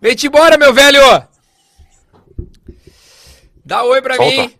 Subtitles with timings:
[0.00, 1.00] Vem-te embora, meu velho!
[3.64, 4.30] Dá oi pra Solta.
[4.42, 4.54] mim.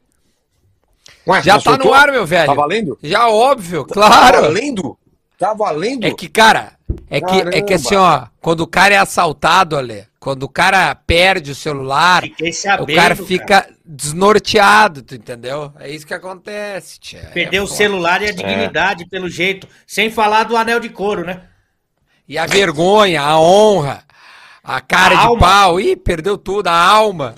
[1.27, 1.87] Ué, Já tá soltou?
[1.87, 2.47] no ar, meu velho.
[2.47, 2.99] Tá valendo?
[3.03, 4.43] Já óbvio, Tá claro.
[4.43, 4.99] valendo?
[5.39, 6.05] Tá valendo?
[6.07, 6.73] É que, cara,
[7.09, 10.95] é que, é que assim, ó, quando o cara é assaltado, Ale, quando o cara
[10.95, 15.73] perde o celular, Fiquei o sabendo, cara fica desnorteado, tu entendeu?
[15.79, 17.31] É isso que acontece, tia.
[17.33, 17.77] Perdeu É o foda.
[17.77, 19.69] celular e a dignidade, pelo jeito.
[19.87, 21.43] Sem falar do anel de couro, né?
[22.27, 24.03] E a vergonha, a honra,
[24.63, 25.41] a cara A de alma.
[25.41, 27.35] pau, ih, perdeu tudo, a alma.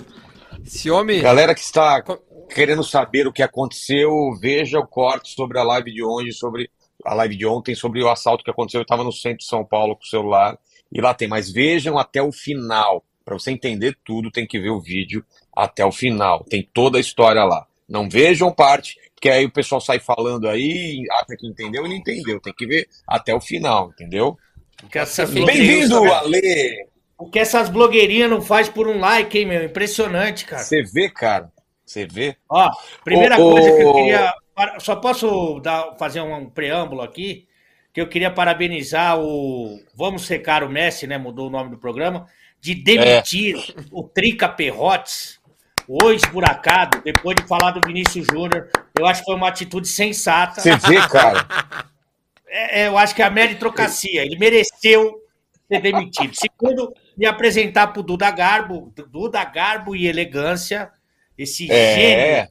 [0.65, 1.21] Esse homem.
[1.21, 2.03] Galera que está
[2.53, 6.69] querendo saber o que aconteceu, veja o corte sobre a live de ontem, sobre
[7.05, 8.79] a live de ontem, sobre o assalto que aconteceu.
[8.79, 10.57] Eu estava no centro de São Paulo com o celular
[10.91, 11.27] e lá tem.
[11.27, 13.03] Mas vejam até o final.
[13.23, 15.23] Para você entender tudo, tem que ver o vídeo
[15.55, 16.43] até o final.
[16.43, 17.65] Tem toda a história lá.
[17.87, 21.95] Não vejam parte, porque aí o pessoal sai falando aí, acha que entendeu e não
[21.95, 22.39] entendeu.
[22.39, 24.37] Tem que ver até o final, entendeu?
[25.45, 26.90] Bem-vindo, Ale!
[27.21, 29.63] O que essas blogueirinhas não faz por um like, hein, meu?
[29.63, 30.63] Impressionante, cara.
[30.63, 31.51] Você vê, cara?
[31.85, 32.35] Você vê?
[32.49, 32.67] Ó,
[33.03, 34.33] primeira Ô, coisa que eu queria.
[34.79, 37.47] Só posso dar, fazer um, preâmbulo aqui?
[37.93, 39.79] Que eu queria parabenizar o.
[39.95, 41.19] Vamos secar o Messi, né?
[41.19, 42.25] Mudou o nome do programa.
[42.59, 43.83] De demitir É.
[43.91, 45.39] o Trica Perrotes,
[45.87, 48.67] o esburacado, depois de falar do Vinícius Júnior.
[48.97, 50.59] Eu acho que foi uma atitude sensata.
[50.59, 51.45] Você vê, cara?
[52.47, 54.25] É, é, eu acho que é a meritocracia.
[54.25, 55.21] Ele mereceu
[55.71, 56.33] ser demitido.
[56.35, 60.89] Segundo, me apresentar para o Duda Garbo, Duda Garbo e elegância,
[61.37, 62.49] esse gênio É.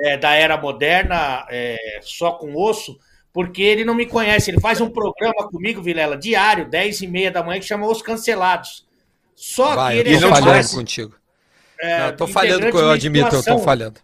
[0.00, 2.98] é, da era moderna, é, só com osso,
[3.34, 4.50] porque ele não me conhece.
[4.50, 8.00] Ele faz um programa comigo, Vilela, diário, 10 e meia da manhã, que chama Os
[8.00, 8.86] Cancelados.
[9.36, 10.74] Só Vai, que eu ele tô não falhando conhece.
[10.74, 11.14] contigo.
[11.78, 14.00] é, Não, eu tô falhando, com- eu de admito, eu tô falhando.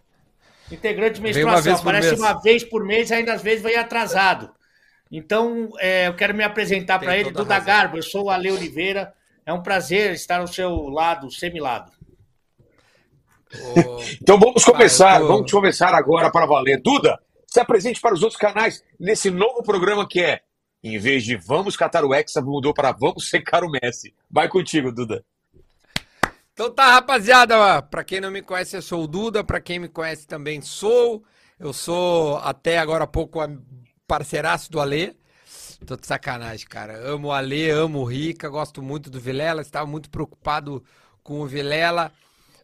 [0.71, 1.63] Integrante de menstruação.
[1.63, 2.19] vez por Aparece mês.
[2.19, 4.51] uma vez por mês, ainda às vezes vem atrasado.
[5.11, 7.65] Então, é, eu quero me apresentar para ele, Duda razão.
[7.67, 7.97] Garbo.
[7.97, 9.11] Eu sou o Ale Oliveira.
[9.45, 11.91] É um prazer estar ao seu lado, semilado.
[13.53, 16.81] Ô, Então vamos começar, tô- vamos começar agora para valer.
[16.81, 20.41] Duda, se apresente para os outros canais nesse novo programa que é,
[20.83, 24.13] em vez de Vamos Catar o Hexa, mudou para Vamos Secar o Messi.
[24.29, 25.23] Vai contigo, Duda.
[26.53, 29.77] Então tá, rapaziada, ó, pra quem não me conhece, eu sou o Duda, pra quem
[29.77, 31.23] me conhece também sou.
[31.59, 33.39] Eu sou até agora há pouco
[34.07, 35.13] parceiraço do Alê.
[35.85, 36.97] Tô de sacanagem, cara.
[36.97, 40.83] Amo o Alê, amo o Rica, gosto muito do Vilela, estava muito preocupado
[41.21, 42.11] com o Vilela,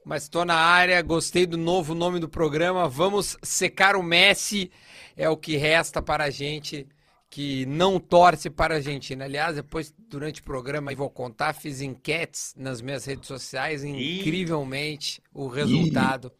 [0.03, 2.89] mas tô na área, gostei do novo nome do programa.
[2.89, 4.71] Vamos secar o Messi,
[5.15, 6.87] é o que resta para a gente
[7.29, 9.25] que não torce para a Argentina.
[9.25, 15.21] Aliás, depois, durante o programa, eu vou contar, fiz enquetes nas minhas redes sociais, incrivelmente,
[15.31, 16.31] o resultado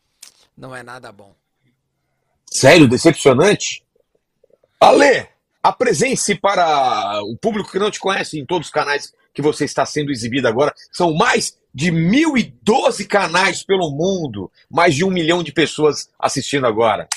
[0.57, 1.35] não é nada bom.
[2.45, 3.83] Sério, decepcionante?
[4.79, 5.29] Ale,
[5.61, 9.85] apresente-se para o público que não te conhece em todos os canais que você está
[9.85, 10.73] sendo exibido agora.
[10.91, 17.07] São mais de 1.012 canais pelo mundo, mais de um milhão de pessoas assistindo agora.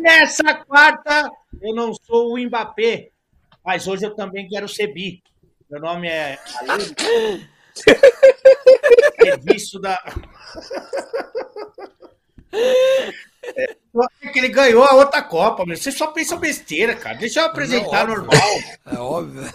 [0.00, 1.30] Nessa quarta,
[1.62, 3.10] eu não sou o Mbappé,
[3.64, 5.22] mas hoje eu também quero ser bi.
[5.70, 6.38] Meu nome é.
[9.22, 9.98] Serviço da.
[13.42, 13.74] É,
[14.32, 15.76] que ele ganhou a outra Copa, meu.
[15.76, 17.16] Vocês só pensam besteira, cara.
[17.16, 18.26] Deixa eu apresentar Não, óbvio.
[18.26, 18.58] normal.
[18.86, 19.54] É óbvio.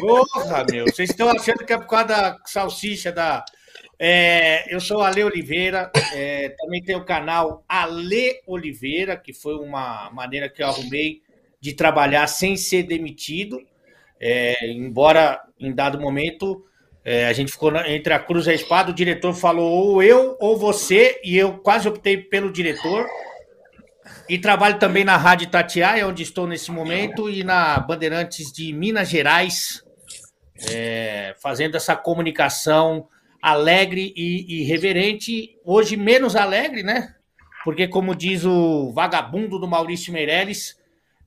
[0.00, 0.86] Porra, meu.
[0.86, 3.44] Vocês estão achando que é por causa da salsicha da.
[3.98, 10.10] É, eu sou Ale Oliveira, é, também tenho o canal Ale Oliveira, que foi uma
[10.10, 11.22] maneira que eu arrumei
[11.58, 13.60] de trabalhar sem ser demitido.
[14.20, 16.64] É, embora em dado momento
[17.08, 20.02] é, a gente ficou na- entre a cruz e a espada, o diretor falou ou
[20.02, 23.06] eu ou você, e eu quase optei pelo diretor.
[24.28, 29.08] E trabalho também na Rádio Tatiaia, onde estou nesse momento, e na Bandeirantes de Minas
[29.08, 29.84] Gerais,
[30.68, 33.06] é, fazendo essa comunicação
[33.40, 35.56] alegre e, e reverente.
[35.64, 37.14] Hoje menos alegre, né?
[37.64, 40.76] Porque, como diz o vagabundo do Maurício Meirelles,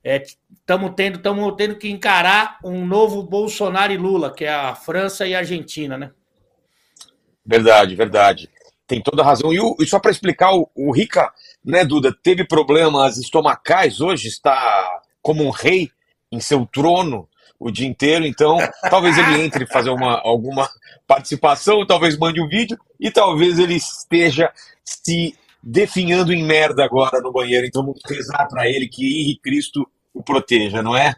[0.04, 5.26] estamos tendo, tamo tendo que encarar um novo Bolsonaro e Lula, que é a França
[5.26, 6.12] e a Argentina, né?
[7.44, 8.50] Verdade, verdade.
[8.86, 9.52] Tem toda a razão.
[9.52, 11.32] E, o- e só para explicar, o, o Rica,
[11.64, 15.90] né, Duda, teve problemas estomacais hoje, está como um rei
[16.30, 18.56] em seu trono o dia inteiro, então
[18.88, 20.68] talvez ele entre fazer uma, alguma
[21.06, 24.50] participação, talvez mande um vídeo e talvez ele esteja
[24.82, 27.66] se definhando em merda agora no banheiro.
[27.66, 31.14] Então vamos rezar para ele que Henrique Cristo o proteja, não é?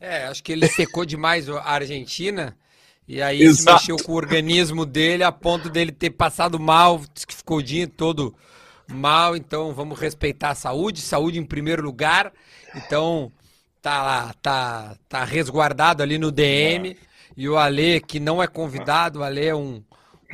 [0.00, 2.56] É, acho que ele secou demais a Argentina
[3.06, 3.76] e aí Exato.
[3.76, 7.86] mexeu com o organismo dele a ponto dele ter passado mal, que ficou o dia
[7.86, 8.34] todo
[8.88, 12.32] mal, então vamos respeitar a saúde, saúde em primeiro lugar.
[12.74, 13.32] Então
[13.80, 16.96] tá lá, tá, tá resguardado ali no DM
[17.36, 19.82] E o Ale, que não é convidado, o Ale é um,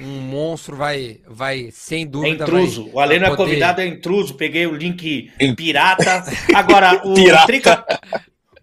[0.02, 2.44] um monstro, vai, vai sem É dúvida.
[2.44, 2.84] intruso.
[2.86, 4.34] vai- O Ale não é poder- convidado, é intruso.
[4.34, 6.24] Peguei o link pirata.
[6.54, 7.46] Agora, o Pirata.
[7.46, 7.84] Trica.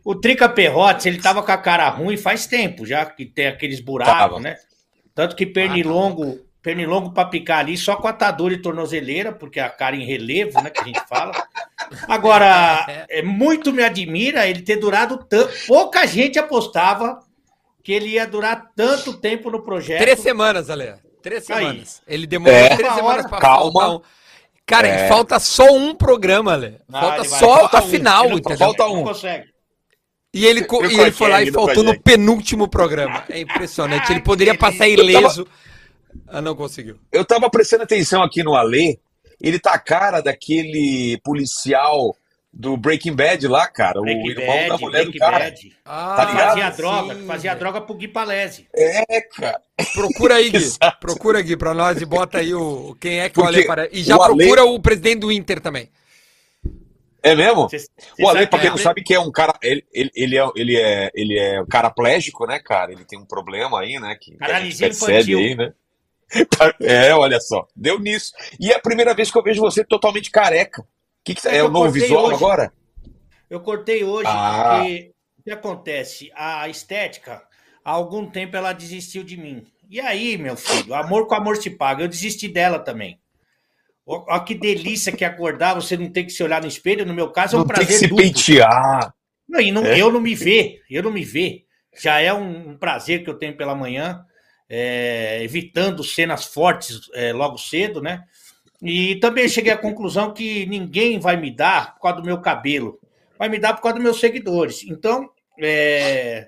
[0.04, 3.80] O Trica Perrotes, ele tava com a cara ruim faz tempo, já que tem aqueles
[3.82, 4.40] buracos, Tava.
[4.40, 4.56] né?
[5.14, 9.70] Tanto que pernilongo, pernilongo pra picar ali só com atadura e tornozeleira, porque é a
[9.70, 11.34] cara em relevo, né, que a gente fala.
[12.08, 15.52] Agora, é, muito me admira ele ter durado tanto.
[15.68, 17.20] Pouca gente apostava
[17.84, 20.00] que ele ia durar tanto tempo no projeto.
[20.00, 20.94] Três semanas, Ale.
[21.28, 21.58] Três Aí.
[21.66, 22.02] semanas.
[22.08, 22.76] Ele demorou É.
[22.76, 23.96] três semanas pra Calma.
[23.96, 24.02] um.
[24.66, 25.08] Cara, É.
[25.08, 26.78] falta só um programa, Ale.
[26.92, 27.88] Ah, Falta só falta a um.
[27.88, 28.58] final, entendeu?
[28.58, 28.96] Falta um.
[28.98, 29.46] Não consegue.
[30.34, 33.24] E ele, co- e ele foi lá e faltou no penúltimo programa.
[33.30, 34.12] É impressionante.
[34.12, 35.48] Ele poderia passar ileso.
[36.28, 36.98] Ah, não conseguiu.
[37.12, 39.00] Eu tava prestando atenção aqui no Alê,
[39.42, 42.16] ele tá a cara daquele policial
[42.60, 45.40] do Breaking Bad lá, cara, Breaking o irmão da Bad, mulher Breaking do cara.
[45.40, 45.78] Bad.
[45.86, 46.48] Ah, Tá ligado?
[46.50, 47.60] Fazia droga, sim, fazia velho.
[47.60, 48.68] droga pro Gui Palese.
[48.76, 49.62] É, cara.
[49.94, 50.66] Procura aí, Gui.
[51.00, 53.96] Procura, Gui, pra nós e bota aí o quem é que o Porque Ale parece.
[53.96, 55.88] E já o Ale- procura o presidente do Inter também.
[57.22, 57.70] É mesmo?
[57.70, 57.90] Cê- cê
[58.20, 60.38] O Ale, pra quem que não é- sabe que é um cara, ele, ele, ele
[60.38, 62.92] é, ele é, ele é caraplégico, né, cara?
[62.92, 64.16] Ele tem um problema aí, né?
[64.20, 65.40] Que, Paralisia percebe infantil.
[65.40, 65.74] aí, né?
[66.82, 68.34] É, olha só, deu nisso.
[68.60, 70.84] E é a primeira vez que eu vejo você totalmente careca.
[71.36, 72.36] Que que, É é, que o novo visual hoje.
[72.36, 72.74] agora?
[73.50, 74.78] Eu cortei hoje Ah.
[74.80, 76.32] porque o que acontece?
[76.36, 77.44] A estética,
[77.84, 79.66] há algum tempo ela desistiu de mim.
[79.90, 82.04] E aí, meu filho, amor com amor se paga.
[82.04, 83.20] Eu desisti dela também.
[84.06, 87.06] Ó que delícia que é acordar, você não tem que se olhar no espelho.
[87.06, 88.24] No meu caso, é um Não tem que prazer se duplo.
[88.24, 89.14] pentear.
[89.50, 90.00] Não, e não- É?
[90.00, 91.66] eu não me ver, eu não me ver.
[92.02, 94.24] Já é um, um prazer que eu tenho pela manhã,
[94.70, 98.24] é, evitando cenas fortes é, logo cedo, né?
[98.82, 103.00] E também cheguei à conclusão que ninguém vai me dar por causa do meu cabelo,
[103.38, 104.84] vai me dar por causa dos meus seguidores.
[104.84, 105.30] Então,
[105.60, 106.48] é,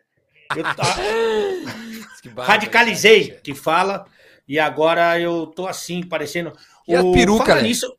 [0.56, 0.64] eu
[2.38, 4.06] radicalizei, que fala,
[4.48, 6.54] e agora eu tô assim, parecendo.
[6.88, 7.62] E a peruca, né?
[7.64, 7.96] nisso-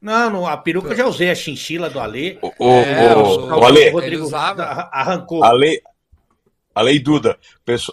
[0.00, 2.38] Não, não, a peruca eu já usei, a chinchila do Alê.
[2.42, 3.88] O, o, É, o, o- o Ale,
[4.34, 5.44] arran- arrancou.
[5.44, 5.80] Ale,
[6.74, 7.38] Ale e Duda,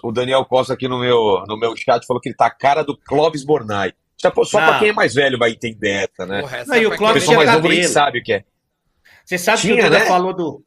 [0.04, 2.84] o Daniel Costa aqui no meu, no meu chat falou que ele tá a cara
[2.84, 3.94] do Clóvis Bornai.
[4.21, 4.68] Só, só Não.
[4.68, 6.42] pra quem é mais velho vai entender essa, né?
[6.42, 7.94] Porra, essa Não, e o O Clóvis mais tinha novo nem cabelo.
[7.94, 8.44] sabe o que é.
[9.25, 10.06] Você sabe que Tinha, o Duda né?
[10.06, 10.63] falou do.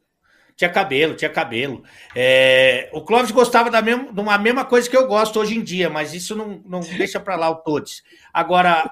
[0.55, 1.83] Tinha cabelo, tinha cabelo.
[2.15, 5.63] É, O Clóvis gostava da mesma, de uma mesma coisa que eu gosto hoje em
[5.63, 8.03] dia, mas isso não, não deixa pra lá o Todes.
[8.33, 8.89] Agora,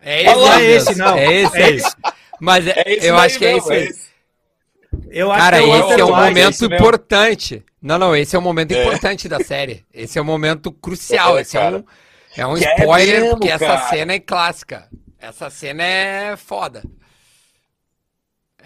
[0.00, 1.16] É Não é esse, não.
[1.16, 1.80] É esse É aí.
[2.40, 3.84] Mas é- É esse eu acho que é isso aí.
[3.84, 4.08] esse.
[5.10, 6.74] eu acho Cara, que o esse é um é momento esse mesmo.
[6.74, 7.64] importante.
[7.82, 9.84] Não, não, esse é um momento importante da série.
[9.92, 11.38] Esse é um momento crucial.
[11.38, 11.76] É, esse é cara.
[11.78, 11.84] um,
[12.36, 13.88] é um Que é spoiler, mesmo, porque essa cara.
[13.88, 14.88] cena é clássica.
[15.18, 16.82] Essa cena é foda.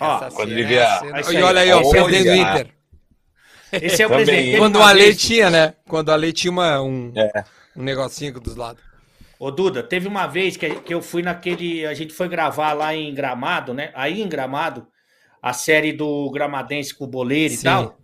[0.01, 1.91] Ó, Essa quando cena ele vê é a- cena- E olha aí, ó, o Olha.
[2.05, 2.69] presidente do Inter.
[3.73, 4.27] esse é o Também.
[4.27, 4.59] presente.
[4.59, 5.75] Quando o Ale vez- tinha, né?
[5.89, 7.45] Quando o Ale tinha uma, um, É.
[7.77, 8.83] um negocinho dos lados.
[9.39, 11.85] Ô, Duda, teve uma vez que, que eu fui naquele.
[11.87, 13.91] A gente foi gravar lá em Gramado, né?
[13.95, 14.87] Aí em Gramado,
[15.43, 17.99] a série do Gramadense com o Boleiro e tal.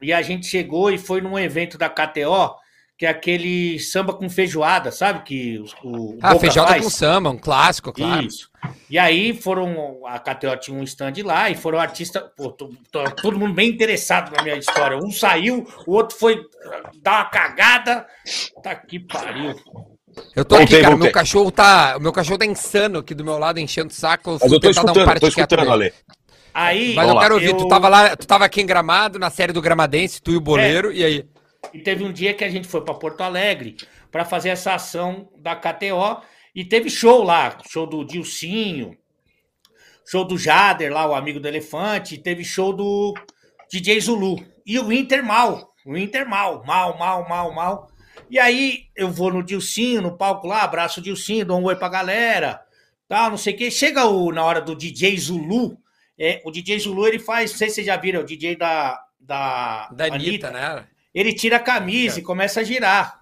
[0.00, 2.54] E a gente chegou e foi num evento da KTO,
[2.96, 5.24] que é aquele samba com feijoada, sabe?
[5.24, 6.84] Que o, o Ah, Boca feijada faz.
[6.84, 8.24] com samba, um clássico, claro.
[8.26, 8.48] Isso.
[8.88, 10.00] E aí foram.
[10.06, 12.22] A KTO tinha um stand lá e foram artistas.
[12.36, 14.96] Pô, tô- tô- todo mundo bem interessado na minha história.
[14.96, 16.40] Um saiu, o outro foi
[17.02, 18.06] dar uma cagada.
[18.62, 19.54] Tá que pariu.
[20.36, 20.90] Eu tô Voltei, aqui, cara.
[20.90, 20.96] voltei.
[21.06, 21.96] Meu cachorro tá.
[21.96, 24.38] O meu cachorro tá insano aqui do meu lado, enchendo o saco.
[24.40, 25.72] Mas eu tô tentar dar um escutando, tô escutando.
[25.72, 25.92] Ale.
[26.54, 26.94] Aí.
[26.94, 27.20] Mas eu lá.
[27.20, 30.22] quero ouvir, eu- tu tava lá, tu tava aqui em Gramado, na série do Gramadense,
[30.22, 31.26] tu e o Boleiro, e aí?
[31.72, 33.76] E teve um dia que a gente foi para Porto Alegre
[34.10, 36.22] para fazer essa ação da KTO
[36.54, 38.96] e teve show lá, show do Dilcinho,
[40.06, 43.14] show do Jader lá, o amigo do Elefante, teve show do
[43.70, 44.44] DJ Zulu.
[44.64, 47.90] E o Inter mal, o Inter mal, mal, mal, mal, mal.
[48.30, 51.76] E aí eu vou no Dilcinho, no palco lá, abraço o Dilcinho, dou um oi
[51.76, 52.62] pra galera,
[53.08, 53.70] tal, não sei o quê.
[53.70, 55.76] Chega o, na hora do DJ Zulu,
[56.18, 58.56] é, o DJ Zulu ele faz, não sei se vocês já viram, é o DJ
[58.56, 60.86] da, da, Da Anitta, né?
[61.14, 63.20] Ele tira a camisa e começa a girar.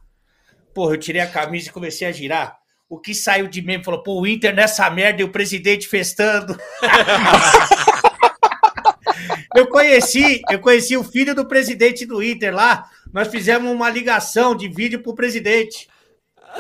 [0.75, 2.57] Porra, eu tirei a camisa e comecei a girar.
[2.89, 6.57] O que saiu de mim falou, pô, o Inter nessa merda e o presidente festando.
[9.57, 12.89] eu conheci, eu conheci o filho do presidente do Inter lá.
[13.13, 15.89] Nós fizemos uma ligação de vídeo pro presidente.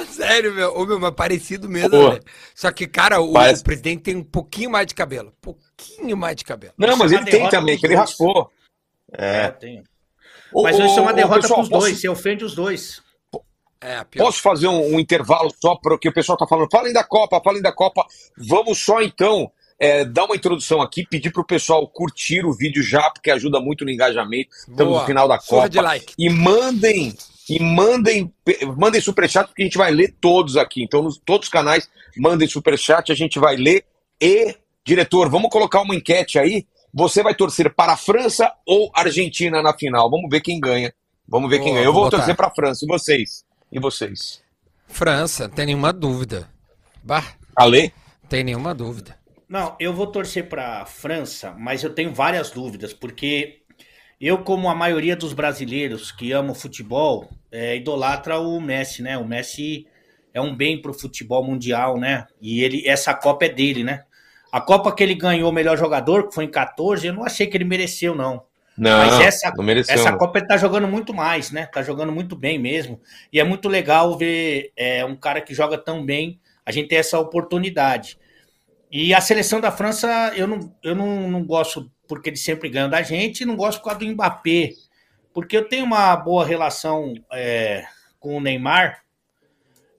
[0.08, 2.20] Sério, meu, ô, meu, mas parecido mesmo, né?
[2.54, 5.34] Só que, cara, o, Parece- o presidente tem um pouquinho mais de cabelo.
[5.40, 6.72] Pouquinho mais de cabelo.
[6.78, 8.50] Não, mas é ele tem também, que ele raspou.
[9.12, 9.46] É, É.
[9.48, 9.82] eu tenho.
[10.54, 13.02] Mas ô, isso é uma derrota pessoal, pros posso- dois, você ofende os dois.
[13.80, 14.04] É.
[14.16, 16.68] Posso fazer um, um intervalo só para o que o pessoal está falando?
[16.70, 18.06] Falem da Copa, falem da Copa.
[18.36, 22.80] Vamos só então é, dar uma introdução aqui, pedir para o pessoal curtir o vídeo
[22.80, 24.50] já, porque ajuda muito no engajamento.
[24.54, 25.00] Estamos Boa.
[25.00, 25.68] no final da Surra Copa.
[25.68, 26.14] de like.
[26.16, 27.12] E mandem
[27.50, 28.32] e mandem,
[28.76, 30.82] mandem superchat, porque a gente vai ler todos aqui.
[30.84, 33.84] Então, nos, todos os canais, mandem superchat, a gente vai ler.
[34.20, 34.54] E,
[34.84, 36.64] diretor, vamos colocar uma enquete aí.
[36.94, 40.10] Você vai torcer para a França ou Argentina na final?
[40.10, 40.92] Vamos ver quem ganha.
[41.26, 41.86] Vamos ver quem ganha.
[41.86, 42.84] Eu vou, vou torcer para a França.
[42.84, 43.44] E vocês?
[43.70, 44.42] E vocês?
[44.86, 46.50] França, tem nenhuma dúvida.
[47.02, 47.24] Bah.
[47.56, 47.92] Ale?
[48.28, 49.18] Tem nenhuma dúvida.
[49.48, 53.62] Não, eu vou torcer para a França, mas eu tenho várias dúvidas, porque
[54.20, 59.18] eu, como a maioria dos brasileiros que amam futebol, é, idolatra o Messi, né?
[59.18, 59.86] O Messi
[60.32, 62.26] é um bem para o futebol mundial, né?
[62.40, 64.04] E ele, essa Copa é dele, né?
[64.52, 67.46] A Copa que ele ganhou o melhor jogador, que foi em 14, eu não achei
[67.46, 68.44] que ele mereceu, não.
[68.76, 71.66] Não, Mas essa, não mereceu, essa Copa ele tá jogando muito mais, né?
[71.66, 73.00] Tá jogando muito bem mesmo.
[73.32, 76.96] E é muito legal ver é, um cara que joga tão bem, a gente ter
[76.96, 78.18] essa oportunidade.
[78.90, 82.88] E a seleção da França, eu não, eu não, não gosto porque ele sempre ganha
[82.88, 84.72] da gente, e não gosto por causa do Mbappé,
[85.32, 87.86] porque eu tenho uma boa relação é,
[88.20, 89.02] com o Neymar,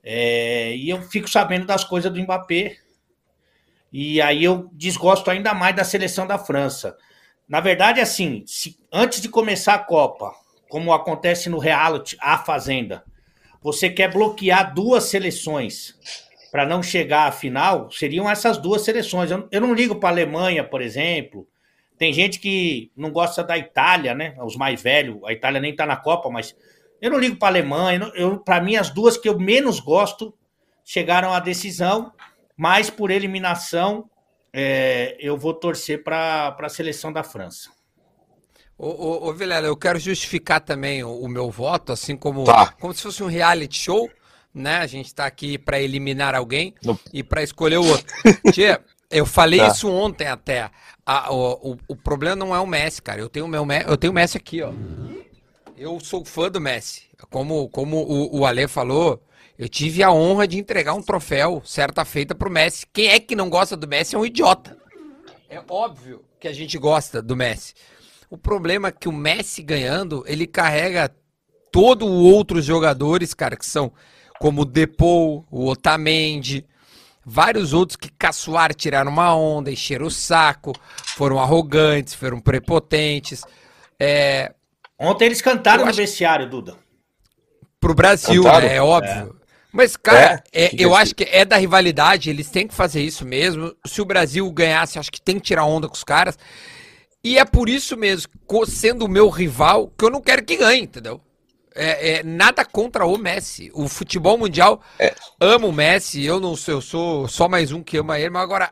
[0.03, 2.77] é, e eu fico sabendo das coisas do Mbappé,
[3.93, 6.97] e aí eu desgosto ainda mais da seleção da França.
[7.47, 10.33] Na verdade, assim, se, antes de começar a Copa,
[10.67, 13.03] como acontece no reality A Fazenda,
[13.61, 15.93] você quer bloquear duas seleções
[16.51, 19.29] para não chegar à final, seriam essas duas seleções.
[19.29, 21.47] Eu, eu não ligo para a Alemanha, por exemplo,
[21.97, 24.35] tem gente que não gosta da Itália, né?
[24.43, 25.23] Os mais velhos.
[25.23, 26.55] A Itália nem tá na Copa, mas
[26.99, 28.11] eu não ligo para a Alemanha.
[28.43, 30.33] Para mim, as duas que eu menos gosto
[30.83, 32.11] chegaram à decisão,
[32.57, 34.09] mas por eliminação,
[34.51, 37.69] é, eu vou torcer para a seleção da França.
[38.77, 42.73] Ô, ô, ô Vilela, eu quero justificar também o, o meu voto, assim como, tá.
[42.79, 44.09] como se fosse um reality show,
[44.53, 44.77] né?
[44.77, 46.99] A gente está aqui para eliminar alguém no...
[47.11, 48.05] e para escolher o outro.
[48.51, 49.67] Tia, eu falei tá.
[49.67, 50.69] isso ontem até.
[51.05, 53.21] A, o, o, o, problema não é o Messi, cara.
[53.21, 54.71] Eu tenho meu eu tenho o Messi aqui, ó.
[55.77, 57.03] Eu sou fã do Messi.
[57.29, 59.21] Como, como o, o Ale falou,
[59.57, 62.87] eu tive a honra de entregar um troféu certa feita pro Messi.
[62.91, 64.77] Quem é que não gosta do Messi é um idiota.
[65.49, 67.73] É óbvio que a gente gosta do Messi.
[68.29, 71.13] O problema é que o Messi ganhando, ele carrega
[71.71, 73.91] todos os outros jogadores, cara, que são
[74.39, 76.65] como o Depou, o Otamendi,
[77.23, 80.73] vários outros que caçoaram, tiraram uma onda, encheram o saco,
[81.15, 83.43] foram arrogantes, foram prepotentes.
[83.99, 84.53] É...
[84.99, 86.75] Ontem eles cantaram no vestiário, Duda.
[87.79, 88.75] Pro Brasil, né?
[88.75, 89.42] É óbvio.
[89.73, 93.25] Mas, cara, é, é, eu acho que é da rivalidade, eles têm que fazer isso
[93.25, 93.75] mesmo.
[93.83, 96.37] Se o Brasil ganhasse, acho que tem que tirar onda com os caras.
[97.23, 98.31] E é por isso mesmo,
[98.67, 101.19] sendo o meu rival, que eu não quero que ganhe, entendeu?
[101.73, 103.71] É, é, nada contra o Messi.
[103.73, 105.15] O futebol mundial é.
[105.39, 106.23] ama o Messi.
[106.23, 108.71] Eu não sei, eu sou só mais um que ama ele, mas agora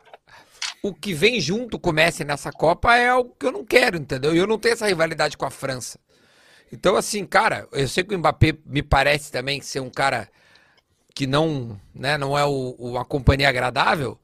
[0.84, 3.96] o que vem junto com o Messi nessa Copa é algo que eu não quero,
[3.96, 4.32] entendeu?
[4.32, 5.98] E eu não tenho essa rivalidade com a França.
[6.72, 10.28] Então, assim, cara, eu sei que o Mbappé me parece também ser um cara
[11.14, 14.18] que não, né, não é o, uma companhia agradável,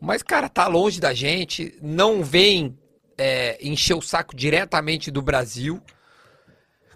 [0.00, 2.78] mas, cara, tá longe da gente, não vem
[3.16, 5.80] é, encher o saco diretamente do Brasil.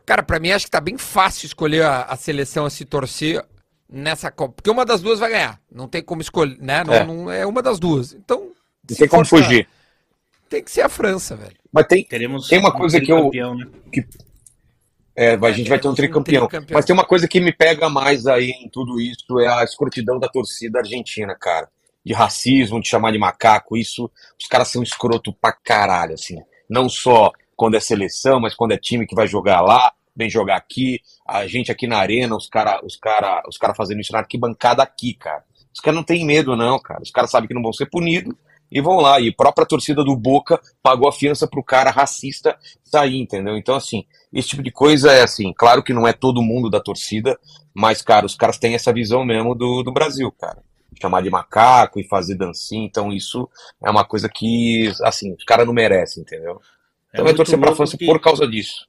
[0.05, 3.45] Cara, para mim acho que tá bem fácil escolher a, a, seleção a se torcer
[3.89, 4.55] nessa Copa.
[4.57, 5.61] Porque uma das duas vai ganhar.
[5.71, 6.85] Não tem como escolher, né?
[6.85, 8.13] Não é, não, é uma das duas.
[8.13, 8.53] Então.
[8.89, 9.69] Não tem como fugir.
[10.49, 11.57] Tem que ser a França, velho.
[11.71, 13.31] Mas tem, Teremos tem uma coisa que eu.
[13.55, 13.67] Né?
[13.93, 14.07] Que,
[15.21, 16.45] é, a gente vai ter um tricampeão.
[16.45, 16.77] um tricampeão.
[16.77, 20.17] Mas tem uma coisa que me pega mais aí em tudo isso: é a escrotidão
[20.17, 21.69] da torcida argentina, cara.
[22.07, 23.77] De racismo, de chamar de macaco.
[23.77, 24.09] Isso,
[24.41, 26.41] os caras são escroto pra caralho, assim.
[26.71, 30.57] Não só quando é seleção, mas quando é time que vai jogar lá vem jogar
[30.57, 34.19] aqui, a gente aqui na arena, os caras os cara, os cara fazendo isso na
[34.19, 35.45] arquibancada aqui, cara.
[35.73, 37.03] Os caras não têm medo, não, cara.
[37.03, 38.35] Os caras sabem que não vão ser punidos
[38.71, 39.21] e vão lá.
[39.21, 43.57] E a própria torcida do Boca pagou a fiança pro cara racista sair, entendeu?
[43.57, 46.81] Então, assim, esse tipo de coisa é assim, claro que não é todo mundo da
[46.81, 47.39] torcida,
[47.75, 50.63] mas, cara, os caras têm essa visão mesmo do, do Brasil, cara.
[51.01, 53.49] Chamar de macaco e fazer dancinha, então isso
[53.85, 56.61] é uma coisa que, assim, os caras não merecem, entendeu?
[57.11, 58.07] Então é vai torcer pra França que...
[58.07, 58.87] por causa disso.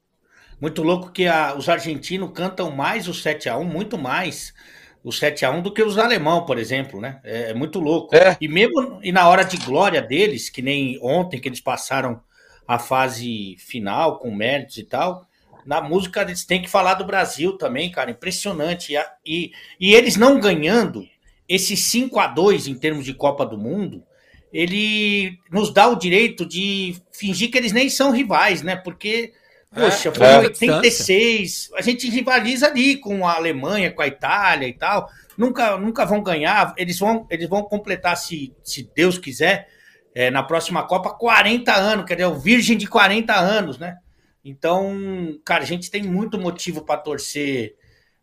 [0.60, 4.52] Muito louco que a, os argentinos cantam mais o 7 a 1 muito mais
[5.02, 7.20] o 7 a 1 do que os alemão, por exemplo, né?
[7.24, 8.14] É, é muito louco.
[8.14, 8.36] É.
[8.40, 12.20] E mesmo e na hora de glória deles, que nem ontem que eles passaram
[12.66, 15.26] a fase final com méritos e tal,
[15.64, 18.94] na música eles têm que falar do Brasil também, cara, impressionante.
[18.94, 21.06] E, e, e eles não ganhando
[21.48, 24.04] esse 5 a 2 em termos de Copa do Mundo,
[24.52, 28.76] ele nos dá o direito de fingir que eles nem são rivais, né?
[28.76, 29.32] Porque
[29.72, 31.70] Poxa, é, foi em 86.
[31.74, 35.08] A gente rivaliza ali com a Alemanha, com a Itália e tal.
[35.38, 36.74] Nunca, nunca vão ganhar.
[36.76, 39.68] Eles vão, eles vão completar, se, se Deus quiser,
[40.12, 42.04] é, na próxima Copa, 40 anos.
[42.04, 43.98] Quer dizer, o Virgem de 40 anos, né?
[44.44, 47.76] Então, cara, a gente tem muito motivo para torcer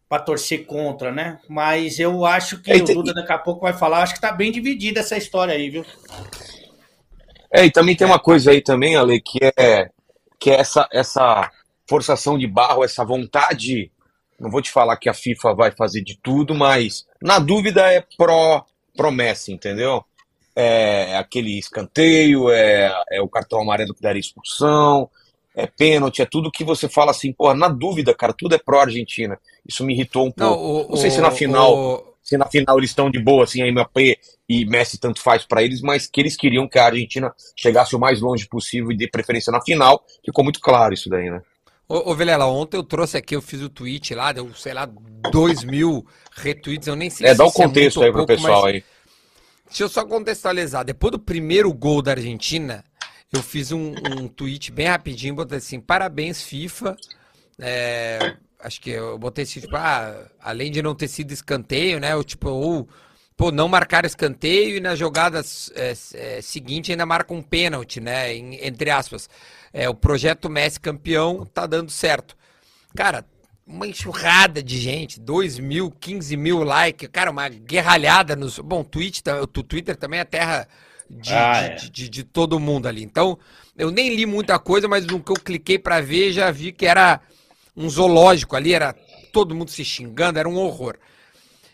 [0.09, 1.37] para torcer contra, né?
[1.49, 4.31] Mas eu acho que é, o Duda daqui a pouco vai falar, acho que tá
[4.31, 5.85] bem dividida essa história aí, viu?
[7.51, 9.89] É, e também tem uma coisa aí também, Ale, que é
[10.39, 11.51] que é essa essa
[11.89, 13.91] forçação de barro, essa vontade,
[14.39, 18.03] não vou te falar que a FIFA vai fazer de tudo, mas na dúvida é
[18.17, 18.65] pró
[18.95, 20.03] promessa, entendeu?
[20.55, 25.09] É aquele escanteio, é, é o cartão amarelo que daria expulsão,
[25.55, 29.39] é pênalti, é tudo que você fala assim, porra, na dúvida, cara, tudo é pró-Argentina.
[29.67, 30.55] Isso me irritou um pouco.
[30.55, 32.13] Não, o, não sei o, se na final, o...
[32.27, 34.19] se na final eles estão de boa, assim, a MAP
[34.49, 37.99] e Messi tanto faz para eles, mas que eles queriam que a Argentina chegasse o
[37.99, 40.03] mais longe possível e dê preferência na final.
[40.25, 41.41] Ficou muito claro isso daí, né?
[41.87, 44.85] Ô, ô Vilela, ontem eu trouxe aqui, eu fiz o tweet lá, deu, sei lá,
[45.31, 48.25] dois mil retweets, eu nem sei é, se dá o um contexto é aí pro
[48.25, 48.83] pouco, pessoal aí.
[49.67, 50.83] Deixa eu só contextualizar.
[50.83, 52.83] Depois do primeiro gol da Argentina,
[53.31, 56.97] eu fiz um, um tweet bem rapidinho, botei assim, parabéns FIFA.
[57.57, 62.15] É, acho que eu botei assim, tipo, ah, além de não ter sido escanteio, né?
[62.15, 62.87] Ou tipo, ou
[63.35, 65.41] pô, não marcar escanteio e na jogada
[65.75, 68.33] é, é, seguinte ainda marca um pênalti, né?
[68.33, 69.29] Em, entre aspas.
[69.71, 72.35] É, o projeto Messi campeão tá dando certo.
[72.95, 73.25] Cara,
[73.65, 78.57] uma enxurrada de gente, 2 mil, 15 mil likes, cara, uma guerralhada nos.
[78.59, 80.67] Bom, Twitch, o Twitter também é terra
[81.09, 81.75] de, ah, é.
[81.75, 83.03] de, de, de, todo mundo ali.
[83.03, 83.37] Então,
[83.77, 86.85] eu nem li muita coisa, mas no que eu cliquei para ver, já vi que
[86.85, 87.21] era
[87.77, 88.93] um zoológico ali, era
[89.31, 90.97] todo mundo se xingando, era um horror.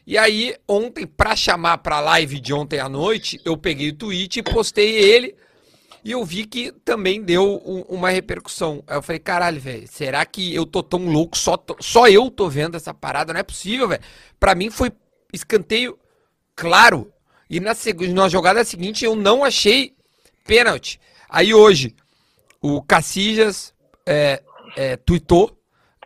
[0.05, 4.39] E aí, ontem, para chamar pra live de ontem à noite, eu peguei o tweet
[4.39, 5.33] e postei ele.
[6.03, 8.83] E eu vi que também deu um, uma repercussão.
[8.86, 11.38] Aí eu falei, caralho, velho, será que eu tô tão louco?
[11.38, 13.31] Só, tô, só eu tô vendo essa parada?
[13.31, 14.03] Não é possível, velho.
[14.38, 14.91] Pra mim foi
[15.31, 15.98] escanteio
[16.53, 17.10] claro.
[17.50, 17.72] E na,
[18.13, 19.95] na jogada seguinte eu não achei
[20.45, 21.00] pênalti.
[21.29, 21.95] Aí hoje,
[22.62, 23.74] o Cacilhas
[24.05, 24.44] é,
[24.75, 25.57] é, tweetou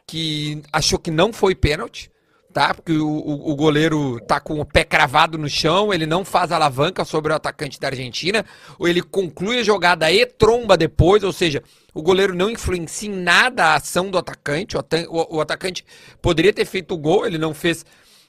[0.08, 2.10] que achou que não foi pênalti,
[2.54, 2.74] tá?
[2.74, 7.04] Porque o, o, goleiro tá com o pé cravado no chão, ele não faz alavanca
[7.04, 8.46] sobre o atacante da Argentina,
[8.80, 11.62] ou ele conclui a jogada e tromba depois, ou seja,
[11.93, 15.86] o goleiro não influencia em nada a ação do atacante, o, o, o atacante
[16.22, 17.86] poderia ter feito o gol, ele não fez,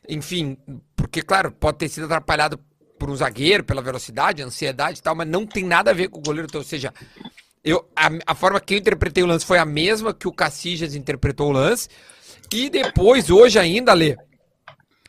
[0.08, 0.58] enfim,
[0.96, 2.58] porque, claro, pode ter sido atrapalhado
[2.98, 6.18] por um zagueiro, pela velocidade, ansiedade e tal, mas não tem nada a ver com
[6.18, 6.48] o goleiro.
[6.48, 6.92] Então, ou seja,
[7.64, 10.94] eu, a, a, forma que eu interpretei o lance foi a mesma que o Cacijas
[10.94, 11.88] interpretou o lance.
[12.52, 14.16] E depois, hoje ainda, Lê,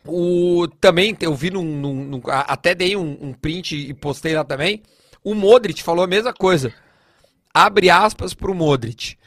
[0.06, 4.44] o, também eu vi num, num, num até dei um, um, print e postei lá
[4.44, 4.82] também.
[5.24, 6.74] O Modric falou a mesma coisa.
[7.54, 9.18] Abre aspas para o Modric.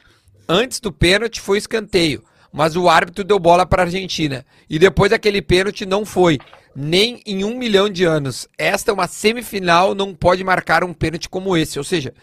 [0.49, 4.45] Antes do pênalti foi escanteio, mas o árbitro deu bola para a Argentina.
[4.69, 6.39] E depois aquele pênalti não foi
[6.75, 8.49] nem em um milhão de anos.
[8.59, 11.79] Esta é uma semifinal, não pode marcar um pênalti como esse.
[11.79, 12.15] Ou seja,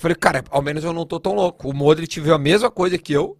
[0.00, 1.68] falei, cara, ao menos eu não tô tão louco.
[1.68, 3.36] O Modric viu a mesma coisa que eu,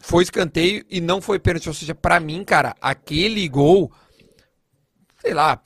[0.00, 1.68] foi escanteio e não foi pênalti.
[1.68, 3.92] Ou seja, para mim, cara, aquele gol,
[5.20, 5.60] sei lá,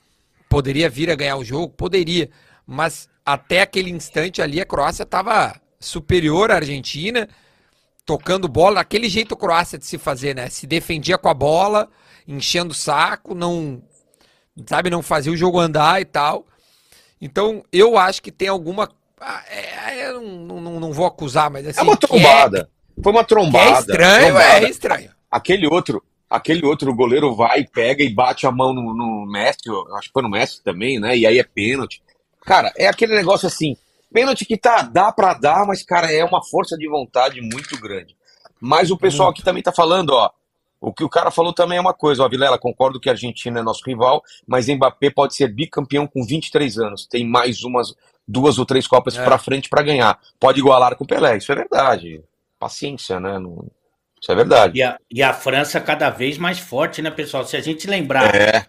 [0.49, 1.73] poderia vir a ganhar o jogo?
[1.73, 2.29] Poderia.
[2.65, 7.27] Mas até aquele instante ali, a Croácia tava superior à Argentina,
[8.05, 10.49] tocando bola, daquele jeito Croácia de se fazer, né?
[10.49, 11.89] Se defendia com a bola
[12.27, 13.81] enchendo o saco, não,
[14.65, 16.45] sabe, não fazia o jogo andar e tal.
[17.21, 18.89] Então, eu acho que tem alguma.
[19.25, 21.79] Ah, é, é, eu não, não, não, vou acusar, mas assim.
[21.79, 22.69] É uma trombada.
[22.97, 23.77] É, Foi uma trombada.
[23.77, 24.65] é estranho, trombada.
[24.65, 25.11] é estranho.
[25.31, 29.61] Aquele outro, aquele outro goleiro vai, pega e bate a mão no, no Messi,
[29.97, 31.17] acho que foi no Messi também, né?
[31.17, 32.03] E aí é pênalti.
[32.45, 33.77] Cara, é aquele negócio assim,
[34.11, 38.17] pênalti que tá, dá para dar, mas, cara, é uma força de vontade muito grande.
[38.59, 40.29] Mas o pessoal aqui também tá falando, ó,
[40.81, 43.61] o que o cara falou também é uma coisa, ó, Vilela, concordo que a Argentina
[43.61, 47.95] é nosso rival, mas Mbappé pode ser bicampeão com 23 anos, tem mais umas
[48.27, 49.23] duas ou três copas é.
[49.23, 50.19] para frente para ganhar.
[50.39, 52.23] Pode igualar com o Pelé, isso é verdade.
[52.59, 53.39] Paciência, né?
[53.39, 53.69] Não...
[54.21, 54.79] Isso é verdade.
[54.79, 57.45] E a, e a França cada vez mais forte, né, pessoal?
[57.45, 58.65] Se a gente lembrar é.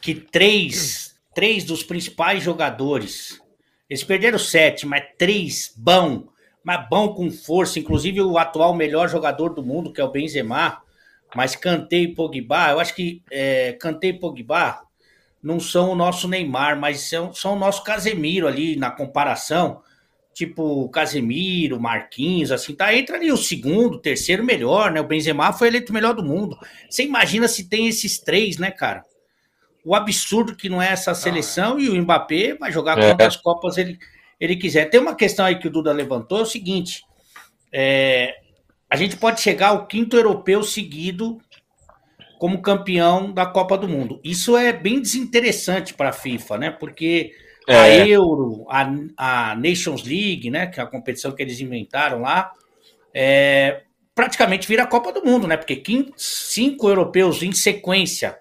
[0.00, 3.40] que três, três dos principais jogadores,
[3.88, 6.28] eles perderam sete, mas três bom,
[6.62, 10.82] mas bom com força, inclusive o atual melhor jogador do mundo, que é o Benzema,
[11.34, 14.82] mas Kanté e Pogba, eu acho que é, Kanté e Pogba
[15.42, 19.82] não são o nosso Neymar, mas são, são o nosso Casemiro ali na comparação.
[20.34, 22.94] Tipo, Casemiro, Marquinhos, assim, tá?
[22.94, 25.00] Entra ali o segundo, terceiro melhor, né?
[25.00, 26.56] O Benzema foi eleito o melhor do mundo.
[26.88, 29.04] Você imagina se tem esses três, né, cara?
[29.84, 31.82] O absurdo que não é essa seleção é.
[31.82, 33.08] e o Mbappé vai jogar é.
[33.08, 33.98] quantas Copas ele,
[34.38, 34.90] ele quiser.
[34.90, 37.02] Tem uma questão aí que o Duda levantou, é o seguinte:
[37.72, 38.36] é,
[38.88, 41.40] a gente pode chegar ao quinto europeu seguido
[42.38, 44.20] como campeão da Copa do Mundo.
[44.22, 46.70] Isso é bem desinteressante para a FIFA, né?
[46.70, 47.32] Porque
[47.66, 47.76] é.
[47.76, 52.52] a Euro, a, a, Nations League, né, que é a competição que eles inventaram lá,
[53.12, 53.82] é,
[54.14, 55.56] praticamente vira a Copa do Mundo, né?
[55.56, 55.82] Porque
[56.16, 58.38] cinco europeus em sequência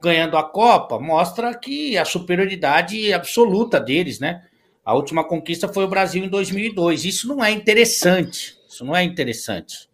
[0.00, 4.42] ganhando a Copa mostra que a superioridade absoluta deles, né?
[4.84, 7.04] A última conquista foi o Brasil em 2002.
[7.04, 8.56] Isso não é interessante.
[8.66, 9.89] Isso não é interessante.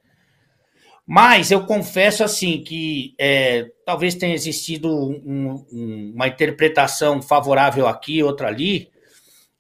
[1.07, 8.23] Mas eu confesso assim que é, talvez tenha existido um, um, uma interpretação favorável aqui,
[8.23, 8.91] outra ali.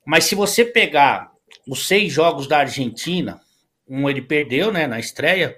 [0.04, 1.30] Mas se você pegar
[1.68, 3.40] os seis jogos da Argentina,
[3.88, 5.56] um ele perdeu, né, na estreia.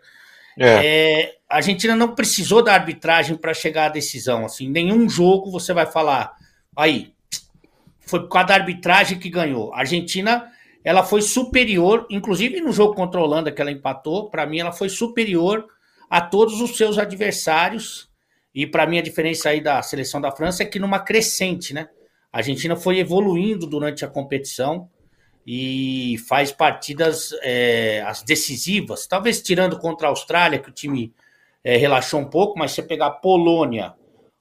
[0.58, 0.66] É.
[0.84, 4.44] É, a Argentina não precisou da arbitragem para chegar à decisão.
[4.44, 6.36] Assim, nenhum jogo você vai falar
[6.76, 7.12] aí
[8.08, 9.72] foi por causa da arbitragem que ganhou.
[9.74, 10.50] A Argentina
[10.82, 14.30] ela foi superior, inclusive no jogo contra a Holanda que ela empatou.
[14.30, 15.66] Para mim ela foi superior
[16.08, 18.08] a todos os seus adversários.
[18.54, 21.88] E para mim a diferença aí da seleção da França é que numa crescente, né?
[22.32, 24.88] A Argentina foi evoluindo durante a competição
[25.46, 31.14] e faz partidas é, as decisivas, talvez tirando contra a Austrália, que o time
[31.64, 33.94] é, relaxou um pouco, mas se você pegar Polônia,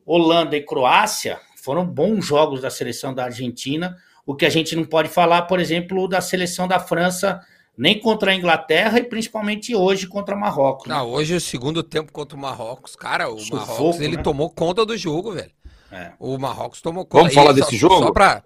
[0.06, 4.84] Holanda e Croácia, foram bons jogos da seleção da Argentina, o que a gente não
[4.84, 7.40] pode falar, por exemplo, da seleção da França
[7.78, 10.88] nem contra a Inglaterra e principalmente hoje contra o Marrocos.
[10.88, 10.96] Né?
[10.96, 14.24] Não, hoje o segundo tempo contra o Marrocos, cara, o Sufoco, Marrocos ele né?
[14.24, 15.52] tomou conta do jogo, velho.
[15.92, 16.12] É.
[16.20, 17.24] O Marrocos tomou conta.
[17.24, 18.00] Vamos falar desse jogo?
[18.00, 18.44] Só pra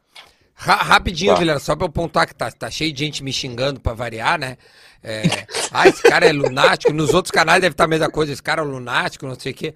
[0.54, 1.60] ra rapidinho, tá.
[1.60, 4.58] só para eu pontuar que tá, tá cheio de gente me xingando para variar, né?
[5.02, 5.24] É,
[5.72, 6.94] ah, esse cara é lunático.
[6.94, 8.32] Nos outros canais deve estar a mesma coisa.
[8.32, 9.74] Esse cara é lunático, não sei o quê.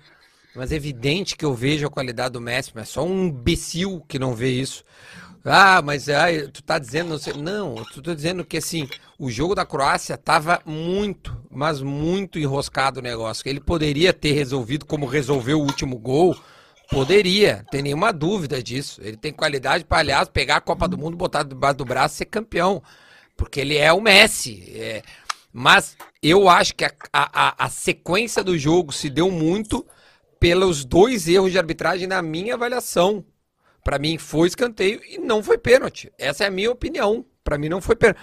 [0.55, 4.17] Mas é evidente que eu vejo a qualidade do Messi, mas só um imbecil que
[4.19, 4.83] não vê isso.
[5.43, 7.33] Ah, mas ah, tu tá dizendo, não sei.
[7.33, 12.99] Não, eu tô dizendo que assim, o jogo da Croácia tava muito, mas muito enroscado
[12.99, 13.47] o negócio.
[13.47, 16.35] Ele poderia ter resolvido como resolveu o último gol.
[16.89, 19.01] Poderia, tem nenhuma dúvida disso.
[19.01, 22.17] Ele tem qualidade para, aliás, pegar a Copa do Mundo, botar debaixo do braço e
[22.17, 22.83] ser campeão.
[23.37, 24.71] Porque ele é o Messi.
[24.75, 25.01] É...
[25.51, 29.85] Mas eu acho que a, a, a sequência do jogo se deu muito
[30.37, 33.23] pelos dois erros de arbitragem na minha avaliação.
[33.81, 36.11] Para mim foi escanteio e não foi pênalti.
[36.17, 37.25] Essa é a minha opinião.
[37.43, 38.19] Para mim não foi pênalti.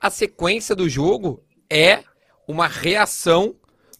[0.00, 2.02] A sequência do jogo é
[2.46, 3.54] uma reação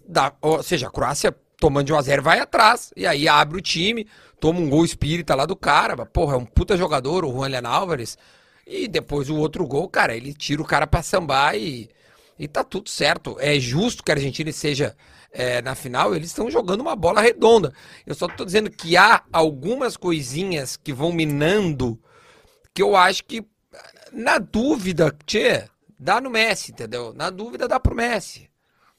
[0.07, 3.59] da, ou seja, a Croácia tomando de 1 a 0 vai atrás e aí abre
[3.59, 4.07] o time,
[4.39, 8.17] toma um gol espírita lá do cara, porra, é um puta jogador, o Juan Álvares.
[8.67, 11.89] E depois o outro gol, cara, ele tira o cara para sambar e
[12.39, 13.37] e tá tudo certo.
[13.41, 14.97] É justo que a Argentina seja
[15.33, 17.73] é, na final, eles estão jogando uma bola redonda.
[18.07, 21.99] Eu só estou dizendo que há algumas coisinhas que vão minando
[22.75, 23.43] que eu acho que,
[24.13, 25.65] na dúvida, tchê,
[25.99, 27.13] dá no Messi, entendeu?
[27.15, 28.51] Na dúvida, dá pro Messi.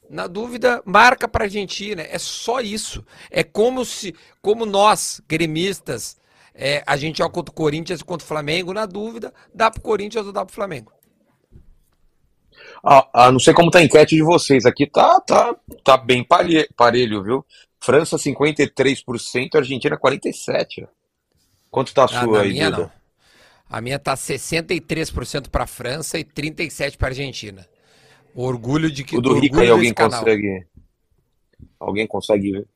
[0.08, 2.02] Na dúvida, marca pra Argentina.
[2.02, 3.04] É só isso.
[3.30, 6.16] É como se, como nós, gremistas,
[6.54, 9.82] é, a gente joga contra o Corinthians e contra o Flamengo, na dúvida, dá pro
[9.82, 10.92] Corinthians ou dá pro Flamengo.
[12.82, 14.64] Ah, ah, não sei como tá a enquete de vocês.
[14.66, 17.46] Aqui tá, tá, tá bem parelho, viu?
[17.80, 20.88] França 53%, Argentina 47%.
[21.70, 22.82] Quanto tá a ah, sua aí, minha, Duda?
[22.82, 22.97] Não.
[23.68, 27.66] A minha tá 63% para França e 37% para Argentina.
[28.34, 30.66] Orgulho de que o do Rica aí alguém consegue
[31.78, 32.66] Alguém consegue ver?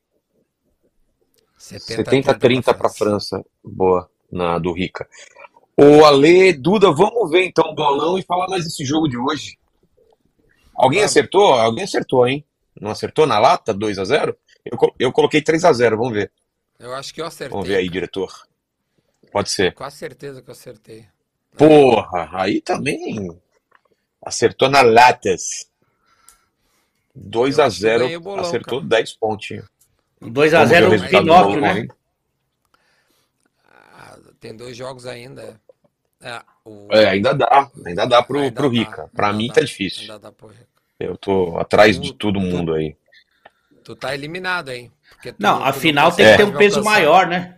[1.57, 3.43] 70 30 para França.
[3.63, 5.07] Boa, na do Rica.
[5.75, 9.57] O Ale, Duda, vamos ver então o bolão e falar mais desse jogo de hoje.
[10.75, 11.53] Alguém acertou?
[11.53, 12.45] Alguém acertou, hein?
[12.79, 16.31] Não acertou na lata 2 a 0 eu, eu coloquei 3 a 0 vamos ver.
[16.79, 17.49] Eu acho que eu acertei.
[17.49, 18.31] Vamos ver aí, diretor.
[19.33, 19.73] Pode ser.
[19.73, 21.07] Com certeza que eu acertei.
[21.57, 23.35] Porra, aí também
[24.21, 25.67] acertou na latas.
[27.15, 28.89] 2 a 0 bolão, acertou cara.
[28.89, 29.65] 10 pontinhos.
[30.21, 31.87] 2 a 0 o Pinóquio, né?
[33.65, 35.59] Ah, tem dois jogos ainda.
[36.21, 36.87] É, o...
[36.91, 39.01] é, ainda dá, ainda dá pro, ainda pro Rica.
[39.01, 40.01] Dá, pra mim dá, tá difícil.
[40.01, 40.67] Ainda dá pro Rica.
[40.99, 42.95] Eu tô atrás tu, de todo mundo tu, aí.
[43.83, 44.91] Tu tá eliminado, hein?
[45.23, 47.57] Tu, não, afinal tem que ter um peso maior, né?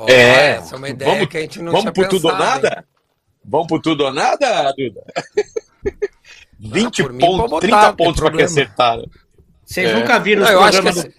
[0.00, 2.38] Oh, é, essa é uma ideia vamos, que a gente não Vamos pro tudo ou
[2.38, 2.68] nada?
[2.68, 2.84] Hein?
[3.44, 5.04] Vamos pro tudo ou nada, Duda?
[6.60, 8.98] 20 não, pontos, 30 pontos pra que acertar.
[9.64, 9.94] Vocês é.
[9.94, 11.12] nunca viram os programas do,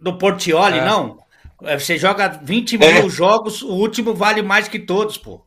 [0.00, 0.84] do Portioli, é.
[0.84, 1.18] não?
[1.62, 3.08] É, você joga 20 mil é.
[3.10, 5.44] jogos, o último vale mais que todos, pô.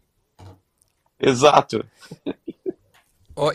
[1.20, 1.84] Exato.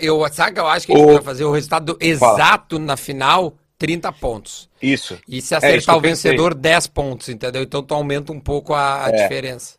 [0.00, 1.14] Eu, sabe que eu acho que a gente o...
[1.14, 2.86] vai fazer o resultado exato Fala.
[2.86, 4.68] na final, 30 pontos.
[4.80, 5.18] Isso.
[5.26, 7.62] E se é acertar é o vencedor, 10 pontos, entendeu?
[7.62, 9.12] Então tu aumenta um pouco a, a é.
[9.22, 9.78] diferença.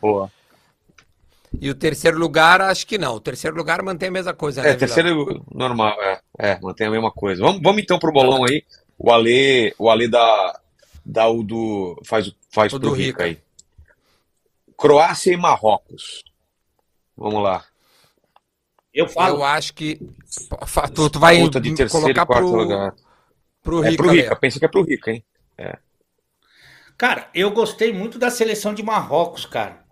[0.00, 0.32] Boa.
[1.60, 3.16] E o terceiro lugar, acho que não.
[3.16, 4.70] O terceiro lugar mantém a mesma coisa, né?
[4.70, 6.20] É, terceiro normal, é.
[6.38, 7.42] É, mantém a mesma coisa.
[7.42, 8.64] Vamos, vamos então pro bolão aí.
[8.98, 10.60] O Ale, o Ale da,
[11.04, 12.00] da o do.
[12.02, 13.38] Faz, faz o pro Rica aí.
[14.74, 16.24] Croácia e Marrocos.
[17.14, 17.62] Vamos lá.
[18.92, 19.36] Eu falo.
[19.36, 20.00] Eu acho que.
[20.94, 22.48] Tu, tu vai terceiro, colocar pro.
[22.48, 22.94] Lugar.
[23.64, 24.02] Pro É Rica.
[24.02, 25.24] pro Rica, pensa que é pro Rica, hein?
[26.96, 29.82] Cara, eu gostei muito da seleção de Marrocos, cara.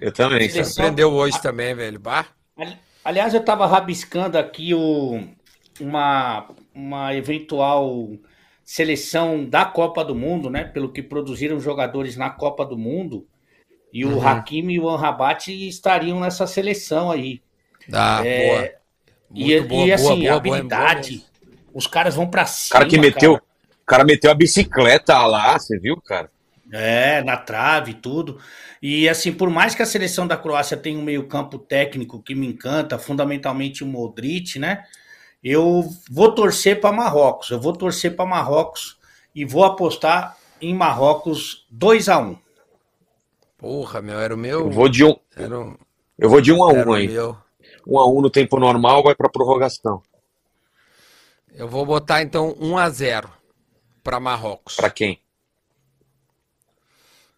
[0.00, 0.48] Eu também.
[0.48, 0.64] Seleção-.
[0.74, 1.98] Surpreendeu hoje também, velho.
[1.98, 2.26] Bah.
[2.56, 5.20] Ali- Aliás, eu estava rabiscando aqui o,
[5.80, 8.10] uma, uma eventual
[8.64, 10.64] seleção da Copa do Mundo, né?
[10.64, 13.26] Pelo que produziram jogadores na Copa do Mundo.
[13.92, 14.26] E o Uhum.
[14.28, 17.42] Hakimi e o Anrabat estariam nessa seleção aí.
[17.92, 18.70] Ah, É, boa.
[19.34, 21.18] E, Muito boa, e, boa, assim, boa, boa, habilidade.
[21.18, 21.31] boa
[21.74, 22.72] os caras vão pra O cima.
[22.78, 23.44] cara que meteu, cara.
[23.82, 26.30] o cara meteu a bicicleta lá, você viu, cara?
[26.72, 28.38] É, na trave e tudo.
[28.80, 32.46] E assim, por mais que a seleção da Croácia tenha um meio-campo técnico que me
[32.46, 34.84] encanta, fundamentalmente o Modric, né?
[35.44, 37.50] Eu vou torcer para Marrocos.
[37.50, 38.98] Eu vou torcer para Marrocos
[39.34, 42.36] e vou apostar em Marrocos 2 a 1
[43.58, 44.60] Porra, meu, era o meu.
[44.60, 45.78] Eu vou de um, o-
[46.18, 47.08] eu vou de um a era um o aí.
[47.08, 47.36] meu.
[47.86, 50.02] Um a um no tempo normal vai pra prorrogação.
[51.54, 53.30] Eu vou botar então 1 a 0
[54.02, 54.76] para Marrocos.
[54.76, 55.20] Pra quem?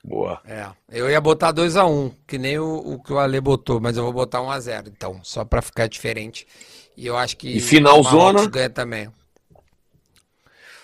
[0.02, 0.40] Boa.
[0.44, 3.80] É, eu ia botar 2 a 1 que nem o, o que o Ale botou,
[3.80, 6.46] mas eu vou botar 1 a 0 então, só pra ficar diferente.
[6.96, 8.46] E eu acho que E final zona?
[8.46, 9.10] ganha também.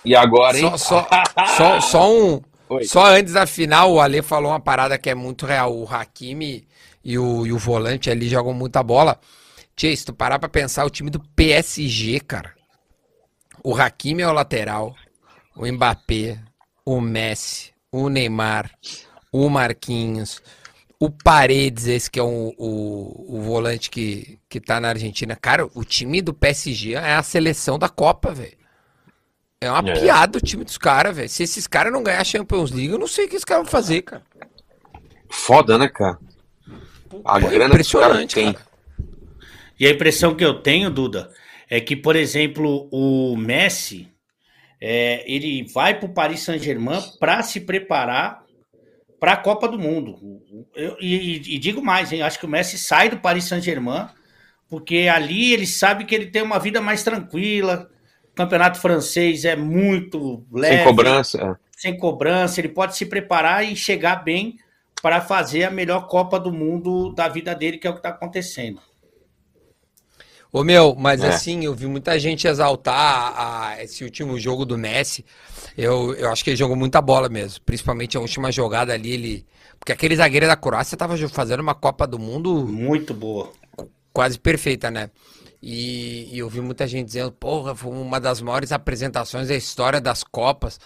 [0.04, 0.70] E agora, hein?
[0.70, 1.08] Só, só,
[1.56, 2.40] só, só um.
[2.70, 2.84] Oi.
[2.84, 5.76] Só antes da final, o Ale falou uma parada que é muito real.
[5.76, 6.66] O Hakimi
[7.04, 9.20] e o, e o volante ali jogam muita bola.
[9.76, 12.54] Tchê, se tu parar pra pensar, o time do PSG, cara.
[13.62, 14.94] O Hakimi é o lateral.
[15.56, 16.38] O Mbappé,
[16.84, 18.70] o Messi, o Neymar,
[19.32, 20.40] o Marquinhos,
[20.98, 25.36] o Paredes, esse que é o, o, o volante que, que tá na Argentina.
[25.36, 28.58] Cara, o time do PSG é a seleção da Copa, velho.
[29.60, 29.92] É uma É.
[29.92, 31.28] piada o time dos caras, velho.
[31.28, 33.64] Se esses caras não ganhar a Champions League, eu não sei o que esses caras
[33.64, 34.22] vão fazer, cara.
[35.30, 36.18] Foda, né, cara?
[37.24, 38.52] A Pô, grana que impressionante, têm.
[38.52, 38.66] cara.
[39.78, 41.32] E a impressão que eu tenho, Duda,
[41.70, 44.08] é que, por exemplo, o Messi,
[44.80, 48.42] é, ele vai para o Paris Saint-Germain para se preparar
[49.20, 50.18] para a Copa do Mundo.
[50.74, 54.08] Eu- e, e digo mais, hein, acho que o Messi sai do Paris Saint-Germain
[54.68, 57.90] porque ali ele sabe que ele tem uma vida mais tranquila.
[58.32, 61.38] O campeonato francês é muito leve, Sem cobrança.
[61.42, 61.70] é.
[61.76, 62.60] sem cobrança.
[62.60, 64.56] Ele pode se preparar e chegar bem
[65.02, 68.10] para fazer a melhor Copa do Mundo da vida dele, que é o que está
[68.10, 68.80] acontecendo.
[70.52, 71.28] Ô meu, mas É.
[71.28, 75.24] assim, eu vi muita gente exaltar a- esse último jogo do Messi.
[75.76, 77.60] Eu, eu acho que ele jogou muita bola mesmo.
[77.64, 79.46] Principalmente a última jogada ali, ele.
[79.78, 83.52] Porque aquele zagueiro da Croácia tava jo- fazendo uma Copa do Mundo Muito boa.
[84.12, 85.10] quase perfeita, né?
[85.62, 90.00] E, e eu vi muita gente dizendo, porra, foi uma das maiores apresentações da história
[90.00, 90.80] das Copas.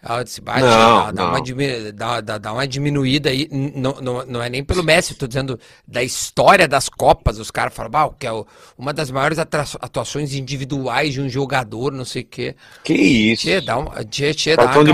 [0.00, 1.40] Eu disse, bate, Não, dá, uma, não.
[1.42, 3.48] dimi- dá, dá- dá uma diminuída aí.
[3.50, 7.38] Não, não, não é nem pelo Messi, tô dizendo da história das Copas.
[7.38, 8.30] Os caras falam, bah, que é
[8.76, 12.54] uma das maiores atuações individuais de um jogador, não sei o quê.
[12.84, 13.42] Que isso.
[13.42, 14.92] Tchê, dá uma, tchê, tchê, dá Cartão uma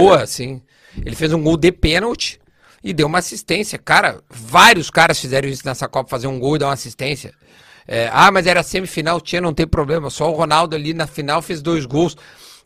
[0.00, 0.60] boa, assim.
[1.04, 2.40] Ele fez um gol de pênalti
[2.82, 3.78] e deu uma assistência.
[3.78, 7.32] Cara, vários caras fizeram isso nessa Copa, fazer um gol e dar uma assistência.
[7.86, 10.10] É, ah, mas era semifinal, tinha, não tem problema.
[10.10, 12.16] Só o Ronaldo ali na final fez dois gols.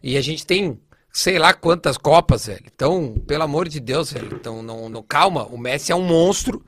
[0.03, 0.79] E a gente tem
[1.19, 2.63] sei lá quantas Copas, velho.
[2.75, 4.29] Então, pelo amor de Deus, velho.
[4.35, 5.47] Então, não, não, calma.
[5.47, 6.63] O Messi é um monstro.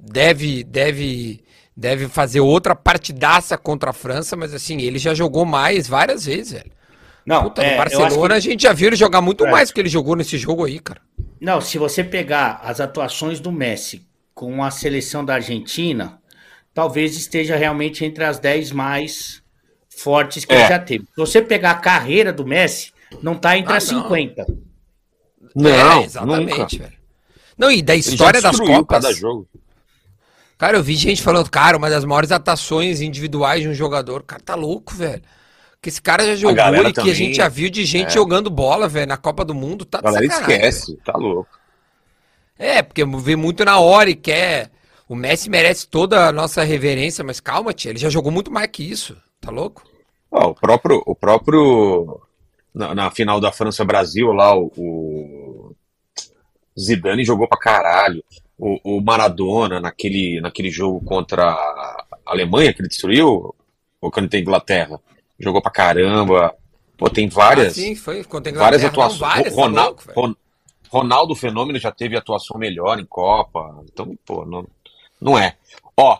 [0.00, 1.44] Deve, deve,
[1.76, 6.52] deve fazer outra partidaça contra a França, mas assim, ele já jogou mais várias vezes,
[6.52, 6.70] velho.
[7.26, 9.50] Não, Puta, é, no Barcelona que- a gente já viu ele jogar muito É.
[9.50, 11.00] mais do que ele jogou nesse jogo aí, cara.
[11.38, 14.02] Não, se você pegar as atuações do Messi
[14.34, 16.18] com a seleção da Argentina,
[16.72, 19.42] talvez esteja realmente entre as 10 mais
[19.90, 20.60] fortes que É.
[20.60, 21.04] ele já teve.
[21.04, 24.02] Se você pegar a carreira do Messi, não tá entre Ah, as não.
[24.02, 24.46] 50.
[25.54, 26.84] Não, é, exatamente, nunca.
[26.84, 26.98] velho.
[27.56, 29.02] Não, e da história das Copas.
[29.02, 29.48] cada jogo.
[30.56, 34.22] Cara, eu vi gente falando, cara, uma das maiores atuações individuais de um jogador.
[34.22, 35.22] Cara, tá louco, velho.
[35.80, 38.10] Que esse cara já jogou e que a gente já viu de gente é.
[38.10, 39.84] jogando bola, velho, na Copa do Mundo.
[39.84, 41.48] Tá A galera esquece, tá louco.
[42.58, 42.72] velho.
[42.72, 44.70] É, porque vê muito na hora e quer.
[45.08, 48.66] O Messi merece toda a nossa reverência, mas calma, tia, ele já jogou muito mais
[48.68, 49.16] que isso.
[49.40, 49.84] Tá louco?
[50.30, 52.20] Ó, o próprio, o próprio
[52.74, 55.76] na, na final da França-Brasil lá, o, o
[56.78, 58.22] Zidane jogou pra caralho.
[58.58, 63.54] O, o Maradona naquele, naquele jogo contra a Alemanha que ele destruiu,
[64.00, 64.98] ou quando tem Inglaterra,
[65.38, 66.54] jogou pra caramba.
[66.96, 69.06] Pô, tem várias, Ah, sim, foi contra a várias Inglaterra.
[69.06, 69.20] Atuações.
[69.20, 70.20] várias, tá Ronaldo, louco, velho.
[70.20, 70.34] Ron-
[70.90, 73.84] Ronaldo Fenômeno já teve atuação melhor em Copa.
[73.92, 74.66] Então, pô, não,
[75.20, 75.54] não é.
[75.96, 76.18] Ó,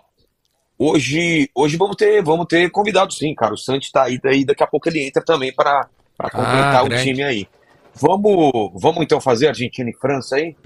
[0.79, 3.55] hoje, hoje vamos ter, vamos ter convidado sim, cara.
[3.55, 6.83] O Santos tá aí, daí daqui a pouco ele entra também para para completar Ah,
[6.85, 7.49] o time aí.
[7.95, 10.57] Vamos, vamos então fazer Argentina e França aí?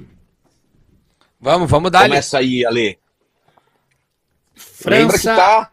[1.39, 2.09] Vamos, vamos dar ali.
[2.09, 2.99] Começa aí, Ale.
[4.85, 5.37] Lembra que França.
[5.37, 5.71] tá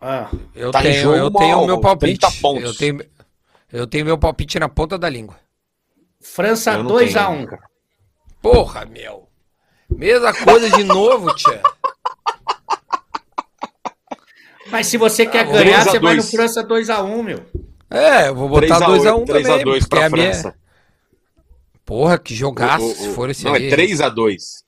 [0.00, 2.20] Ah, Eu Tá tenho, eu tenho o meu palpite.
[2.20, 2.64] 30 pontos.
[2.64, 3.04] Eu tenho,
[3.72, 5.36] Eu tenho meu palpite na ponta da língua.
[6.20, 7.34] França Eu não 2x1.
[7.36, 7.68] tenho, cara.
[8.40, 9.28] Porra, meu.
[9.90, 11.62] Mesma coisa de novo, tia.
[14.70, 16.30] Mas se você quer Ah, ganhar, 2 a você vai no 2.
[16.30, 17.46] França 2x1, meu.
[17.90, 19.44] É, eu vou botar 2x1 também.
[19.44, 20.24] 3x2 porque pra a minha...
[20.34, 20.54] França.
[21.84, 23.66] Porra, que jogaço, O- o- se for esse não, aí.
[23.66, 24.62] é 3x2.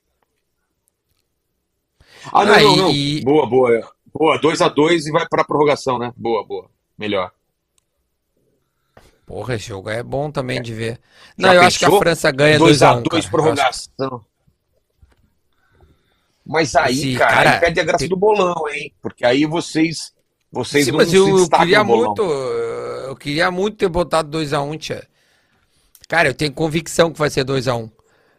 [2.32, 2.92] Ah, não, Ah, não, não.
[3.22, 3.92] Boa, boa.
[4.12, 6.12] Boa, 2x2 e vai pra prorrogação, né?
[6.16, 6.68] Boa, boa.
[6.98, 7.30] Melhor.
[9.26, 10.98] Porra, esse jogo é bom também de ver.
[11.38, 12.00] Já Não, eu acho que a pensou?
[12.02, 13.02] França ganha 2x1.
[13.04, 14.24] 2x2 prorrogação.
[16.44, 18.92] Mas aí, Esse cara, cara aí perde a graça tem- do bolão, hein?
[19.00, 20.12] Porque aí vocês.
[20.50, 22.22] Vocês Sim, não mas se eu, eu queria muito.
[23.10, 25.04] Eu queria muito ter botado 2x1, tia.
[26.08, 27.90] Cara, eu tenho convicção que vai ser 2x1.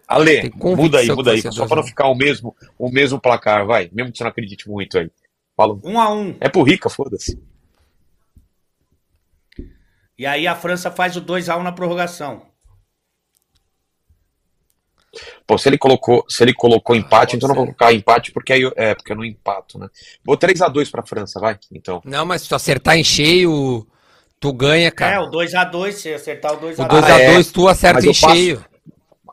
[0.08, 1.42] Ale, Tem convicção muda aí, muda aí.
[1.42, 1.88] ser Só 2 a pra não 1.
[1.88, 3.90] ficar o mesmo, o mesmo placar, vai.
[3.92, 5.12] Mesmo que você não acredite muito aí.
[5.58, 5.76] Fala.
[5.76, 6.38] 1x1.
[6.40, 7.38] É pro Rica, foda-se.
[10.18, 12.46] E aí a França faz o 2x1 na prorrogação.
[15.46, 17.74] Pô, se ele colocou, se ele colocou empate, pode então eu não vou ser.
[17.78, 19.90] colocar empate porque aí eu- é, porque eu não empato, né?
[20.24, 21.60] Vou 3x2 pra França, vai.
[21.74, 22.02] Então.
[22.06, 23.86] Não, mas se tu acertar em cheio,
[24.42, 25.22] tu ganha, É, cara.
[25.24, 26.80] o 2x2, se acertar o 2x2.
[26.80, 27.54] O Ah, 2x2 é.
[27.54, 28.66] tu acerta em cheio.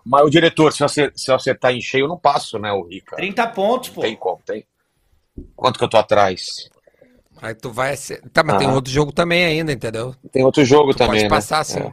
[0.05, 2.71] Mas o diretor, se eu acer- se eu acertar em cheio, eu não passo, né,
[2.73, 3.17] o Rica?
[3.17, 4.03] 30 pontos, pô.
[4.03, 4.65] Tem como, tem.
[5.57, 6.69] Quanto que eu tô atrás?
[7.41, 7.95] Aí tu vai.
[8.33, 8.73] Tá, mas tem Ah.
[8.75, 10.15] outro jogo também ainda, entendeu?
[10.33, 11.29] Tem outro jogo Tu também, pode né?
[11.29, 11.93] passar sim.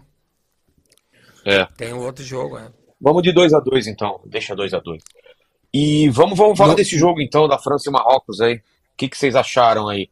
[1.46, 1.56] É.
[1.62, 1.66] É.
[1.78, 2.70] Tem um outro jogo, é.
[3.00, 4.20] Vamos de 2x2 então.
[4.26, 5.02] Deixa 2x2.
[5.74, 8.56] E vamos, vamos falar Não- desse jogo então, da França e Marrocos aí.
[8.56, 8.62] O
[8.98, 10.10] que, que vocês acharam aí?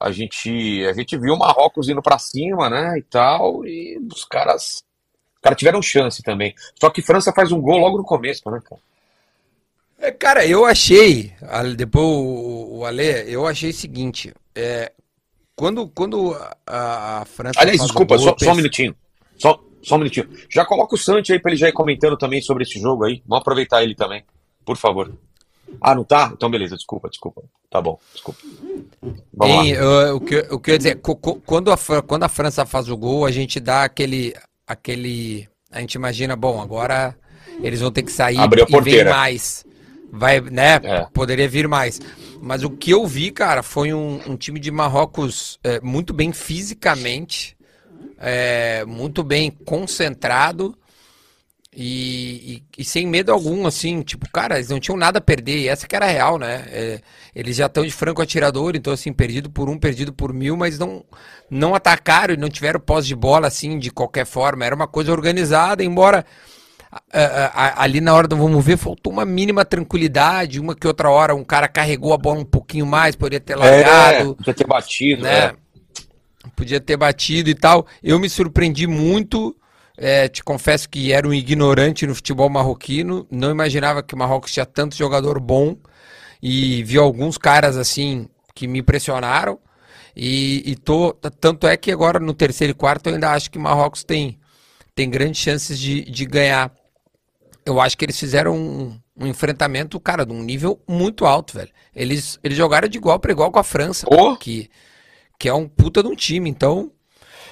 [0.00, 4.24] A gente, a gente viu o Marrocos indo pra cima, né, e tal, e os
[4.24, 4.82] caras,
[5.34, 6.54] os caras tiveram chance também.
[6.80, 8.80] Só que França faz um gol logo no começo, né, cara?
[9.98, 11.34] É, Cara, eu achei,
[11.76, 14.90] depois o, o Ale, eu achei o seguinte, é,
[15.54, 16.34] quando, quando
[16.66, 18.96] a, a França Aliás, desculpa, gol, só, só um minutinho.
[19.36, 20.30] Só, só um minutinho.
[20.48, 23.22] Já coloca o Santi aí pra ele já ir comentando também sobre esse jogo aí.
[23.26, 24.24] Vamos aproveitar ele também,
[24.64, 25.12] por favor.
[25.80, 26.30] Ah, não tá?
[26.34, 27.42] Então beleza, desculpa, desculpa.
[27.70, 28.40] Tá bom, desculpa.
[29.34, 29.62] Vamos lá.
[29.64, 31.00] Hein, eu- o, que, o que eu ia dizer,
[31.46, 34.34] quando a, quando a França faz o gol, a gente dá aquele,
[34.66, 37.16] aquele, a gente imagina, bom, agora
[37.62, 39.10] eles vão ter que sair Abriu a e porteira.
[39.10, 39.64] mais,
[40.12, 41.06] vai, né, É.
[41.12, 42.00] poderia vir mais.
[42.42, 46.32] Mas o que eu vi, cara, foi um, um time de Marrocos é, muito bem
[46.32, 47.56] fisicamente,
[48.18, 50.76] é, muito bem concentrado
[51.74, 55.58] e, e- e sem medo algum, assim, tipo, cara, eles não tinham nada a perder,
[55.60, 56.64] e essa que era a real, né?
[56.68, 57.00] É,
[57.34, 60.78] eles já estão de franco atirador, então, assim, perdido por um, perdido por mil, mas
[60.78, 61.04] não,
[61.48, 64.64] não atacaram e não tiveram posse de bola, assim, de qualquer forma.
[64.64, 66.24] Era uma coisa organizada, embora
[66.92, 67.46] a- a-
[67.80, 71.34] a- ali na hora do vamos ver, faltou uma mínima tranquilidade, uma que outra hora
[71.34, 75.26] um cara carregou a bola um pouquinho mais, poderia ter É, largado podia ter batido,
[75.26, 75.30] né?
[75.30, 75.56] né?
[76.56, 77.86] Podia ter batido e tal.
[78.02, 79.54] Eu me surpreendi muito.
[80.02, 83.26] É, te confesso que era um ignorante no futebol marroquino.
[83.30, 85.76] Não imaginava que o Marrocos tinha tanto jogador bom.
[86.42, 89.58] E vi alguns caras assim que me impressionaram.
[90.16, 93.58] E, e tô, tanto é que agora no terceiro e quarto eu ainda acho que
[93.58, 94.40] o Marrocos tem,
[94.94, 96.72] tem grandes chances de, de ganhar.
[97.66, 101.70] Eu acho que eles fizeram um, um enfrentamento, cara, de um nível muito alto, velho.
[101.94, 104.34] Eles, eles jogaram de igual para igual com a França, Ô!
[104.34, 104.70] que,
[105.38, 106.48] que é um puta de um time.
[106.48, 106.90] Então,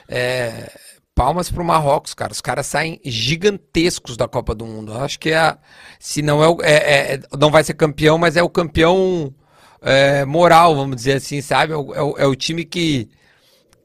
[0.08, 0.72] é,
[1.18, 2.31] palmas pro Marrocos, cara.
[2.33, 4.92] Os caras saem gigantescos da Copa do Mundo.
[4.92, 5.57] Eu acho que é,
[5.98, 9.35] se não é, o- é- é- não vai ser campeão, mas é o campeão
[9.83, 11.72] é, moral, vamos dizer assim, sabe?
[11.72, 13.09] É o, é o- é o time que,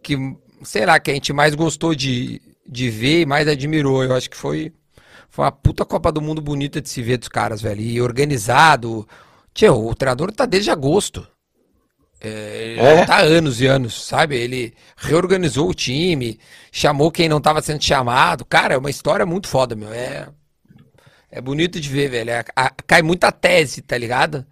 [0.03, 0.15] que,
[0.63, 4.03] sei lá, que a gente mais gostou de, de ver e mais admirou.
[4.03, 4.71] Eu acho que foi,
[5.29, 7.81] foi uma puta Copa do Mundo bonita de se ver dos caras, velho.
[7.81, 9.07] E organizado.
[9.53, 11.27] Tio, o treinador tá desde agosto.
[12.23, 13.05] É, ele É?
[13.05, 14.37] tá há anos e anos, sabe?
[14.37, 16.39] Ele reorganizou o time,
[16.71, 18.45] chamou quem não tava sendo chamado.
[18.45, 19.91] Cara, é uma história muito foda, meu.
[19.93, 20.29] É,
[21.31, 22.29] é bonito de ver, velho.
[22.31, 24.45] É- a- cai muita tese, tá ligado?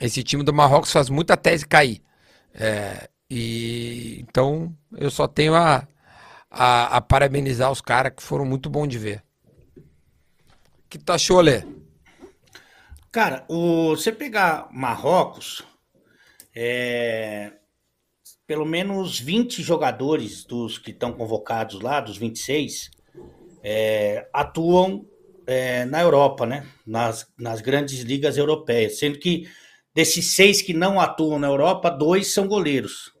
[0.00, 2.02] Esse time do Marrocos faz muita tese cair.
[2.54, 5.86] É, e então eu só tenho a,
[6.50, 9.22] a, a parabenizar os caras que foram muito bons de ver.
[10.84, 11.62] O que tu achou, Lê?
[13.10, 15.64] Cara, o, você pegar Marrocos,
[16.56, 17.52] é,
[18.46, 22.90] pelo menos 20 jogadores dos que estão convocados lá, dos 26,
[23.62, 25.04] é, atuam
[25.46, 26.66] é, na Europa, né?
[26.86, 28.98] Nas, nas grandes ligas europeias.
[28.98, 29.46] Sendo que
[29.94, 33.14] desses seis que não atuam na Europa, dois são goleiros.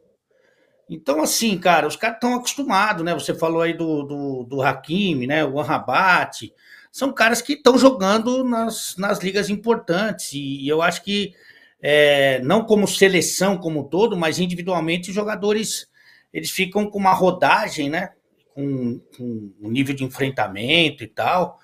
[0.88, 3.12] Então, assim, cara, os caras estão acostumados, né?
[3.12, 5.44] Você falou aí do, do, do Hakimi, né?
[5.44, 6.52] O Anrabat.
[6.92, 10.32] São caras que estão jogando nas, nas ligas importantes.
[10.32, 11.34] E eu acho que,
[11.82, 15.88] é, não como seleção como um todo, mas individualmente, os jogadores
[16.32, 18.10] eles ficam com uma rodagem, né?
[18.56, 21.60] com, com um nível de enfrentamento e tal,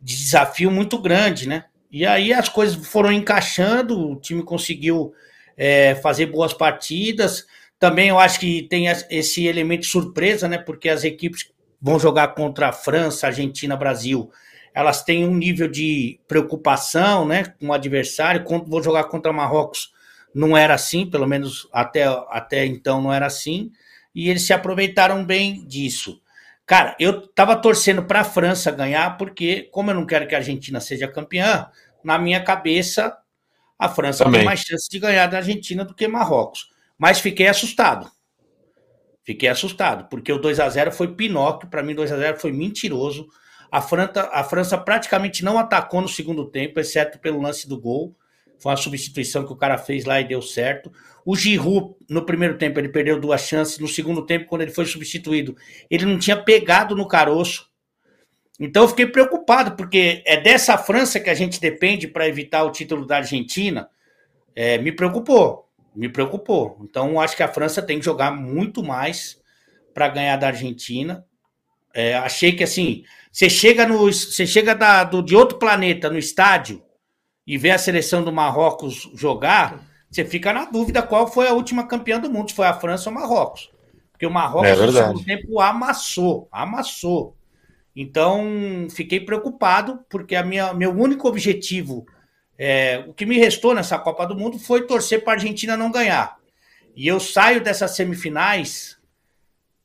[0.00, 1.66] de desafio muito grande, né?
[1.92, 5.12] E aí as coisas foram encaixando, o time conseguiu
[5.54, 7.44] é, fazer boas partidas.
[7.78, 10.56] Também eu acho que tem esse elemento surpresa, né?
[10.56, 11.50] Porque as equipes
[11.80, 14.30] vão jogar contra a França, Argentina, Brasil.
[14.74, 17.44] Elas têm um nível de preocupação, né?
[17.58, 18.44] Com o adversário.
[18.44, 19.92] Quando vão jogar contra Marrocos,
[20.34, 23.70] não era assim, pelo menos até, até então não era assim.
[24.14, 26.20] E eles se aproveitaram bem disso.
[26.66, 30.38] Cara, eu tava torcendo para a França ganhar, porque, como eu não quero que a
[30.38, 31.68] Argentina seja campeã,
[32.04, 33.16] na minha cabeça,
[33.78, 34.40] a França Também.
[34.40, 36.70] tem mais chance de ganhar da Argentina do que Marrocos.
[36.96, 38.10] Mas fiquei assustado.
[39.24, 42.52] Fiquei assustado, porque o 2 a 0 foi Pinóquio, para mim 2 a 0 foi
[42.52, 43.26] mentiroso.
[43.70, 48.16] A França, a França praticamente não atacou no segundo tempo, exceto pelo lance do gol.
[48.58, 50.92] Foi uma substituição que o cara fez lá e deu certo.
[51.24, 53.78] O Giroud, no primeiro tempo, ele perdeu duas chances.
[53.78, 55.56] No segundo tempo, quando ele foi substituído,
[55.88, 57.70] ele não tinha pegado no caroço.
[58.58, 62.70] Então eu fiquei preocupado, porque é dessa França que a gente depende para evitar o
[62.70, 63.88] título da Argentina.
[64.54, 66.78] É, me preocupou, me preocupou.
[66.82, 69.40] Então acho que a França tem que jogar muito mais
[69.94, 71.24] para ganhar da Argentina.
[71.94, 76.18] É, achei que assim, você chega no, você chega da, do, de outro planeta no
[76.18, 76.82] estádio
[77.46, 81.86] e vê a seleção do Marrocos jogar, você fica na dúvida qual foi a última
[81.86, 83.70] campeã do mundo, se foi a França ou o Marrocos.
[84.10, 87.36] Porque o Marrocos é no segundo tempo amassou, amassou.
[87.94, 92.06] Então, fiquei preocupado, porque a minha, meu único objetivo,
[92.58, 95.90] é, o que me restou nessa Copa do Mundo foi torcer para a Argentina não
[95.90, 96.36] ganhar.
[96.94, 98.98] E eu saio dessas semifinais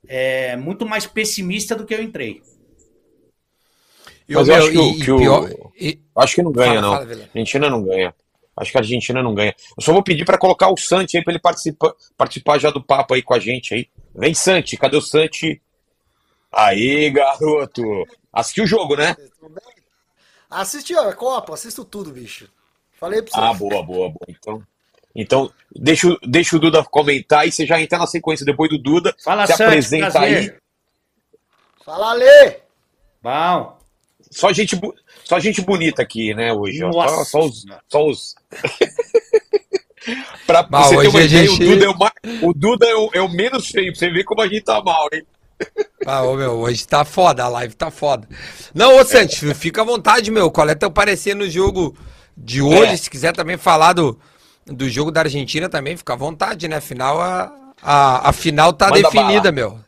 [0.08, 2.42] é, muito mais pessimista do que eu entrei.
[4.28, 6.00] Mas eu, acho que, o, que pior, o, e...
[6.16, 6.92] acho que não ganha, fala, não.
[6.94, 8.16] Fala, a Argentina não ganha.
[8.58, 9.54] Acho que a Argentina não ganha.
[9.78, 12.82] Eu só vou pedir para colocar o Santi aí para ele participar, participar já do
[12.82, 13.88] papo aí com a gente aí.
[14.16, 15.62] Vem Santi, cadê o Santi?
[16.52, 17.84] Aí, garoto.
[18.32, 19.16] Assistiu o jogo, né?
[20.50, 22.48] Assisti, ó, Copa, assisto tudo, bicho.
[22.98, 23.40] Falei pra você.
[23.40, 24.26] Ah, boa, boa, boa.
[24.30, 24.64] Então,
[25.14, 29.14] então deixa, deixa o Duda comentar e você já entra na sequência depois do Duda.
[29.22, 30.38] Fala, se Santos, apresenta prazer.
[30.38, 30.54] aí.
[31.84, 32.60] Fala, Lê!
[33.22, 33.78] Bom.
[34.36, 34.78] Só gente,
[35.24, 36.84] só gente bonita aqui, né, hoje.
[36.84, 36.92] Ó.
[36.92, 37.66] Só, só os.
[37.88, 38.36] Só os...
[40.46, 41.64] pra Mas você ter uma ideia, gente...
[41.64, 43.94] o Duda, é o, o, Duda é o, é o menos feio.
[43.94, 45.26] Pra você ver como a gente tá mal, hein?
[46.06, 48.28] Ah, ô, meu, hoje tá foda, a live tá foda.
[48.74, 50.52] Não, ô Santos, fica à vontade, meu.
[50.52, 51.96] Qual é teu parecer no jogo
[52.36, 52.92] de hoje?
[52.92, 52.98] É.
[52.98, 54.20] Se quiser também falar do,
[54.66, 56.76] do jogo da Argentina também, fica à vontade, né?
[56.76, 59.52] Afinal, a, a, a final tá Manda definida, bala.
[59.54, 59.80] meu.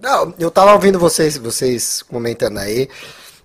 [0.00, 2.88] Não, eu tava ouvindo vocês, vocês comentando aí.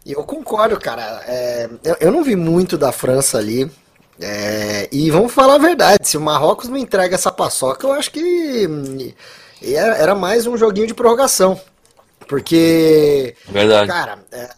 [0.05, 1.23] E eu concordo, cara.
[1.27, 3.69] É, eu, eu, não vi muito da França ali.
[4.19, 8.11] É, e vamos falar a verdade, se o Marrocos não entrega essa paçoca, eu acho
[8.11, 8.67] que
[9.61, 11.59] e era mais um joguinho de prorrogação.
[12.27, 13.35] Porque.
[13.47, 13.87] Verdade.
[13.87, 14.49] Cara, é,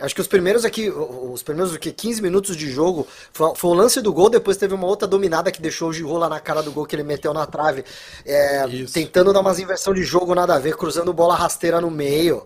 [0.00, 3.70] acho que os primeiros aqui, os primeiros o que, 15 minutos de jogo, foi, foi,
[3.70, 6.40] o lance do gol, depois teve uma outra dominada que deixou o Giroud lá na
[6.40, 7.84] cara do gol que ele meteu na trave,
[8.26, 12.44] é, tentando dar umas inversão de jogo nada a ver, cruzando bola rasteira no meio.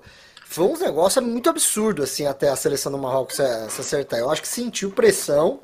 [0.53, 4.20] Foi um negócio muito absurdo, assim, até a seleção do Marrocos se, se acertar.
[4.20, 5.61] Eu acho que sentiu pressão,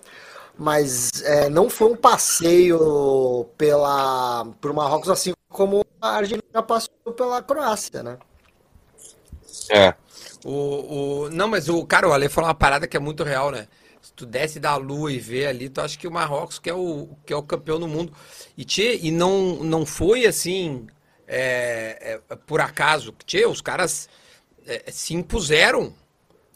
[0.57, 7.43] mas é, não foi um passeio pela, pro Marrocos assim como a Argentina passou pela
[7.43, 8.17] Croácia, né?
[9.71, 9.93] É.
[10.43, 10.53] O,
[11.27, 13.69] o, não, mas o cara, o Ale falou uma parada que é muito real, né?
[14.01, 16.75] Se tu desce da lua e vê ali, tu acha que o Marrocos que é
[16.75, 18.11] o, que é o campeão do mundo.
[18.57, 20.87] E, tchê, e não, não foi assim
[21.27, 23.15] é, é, por acaso.
[23.27, 24.09] Tchê, os caras
[24.69, 25.93] é, se impuseram.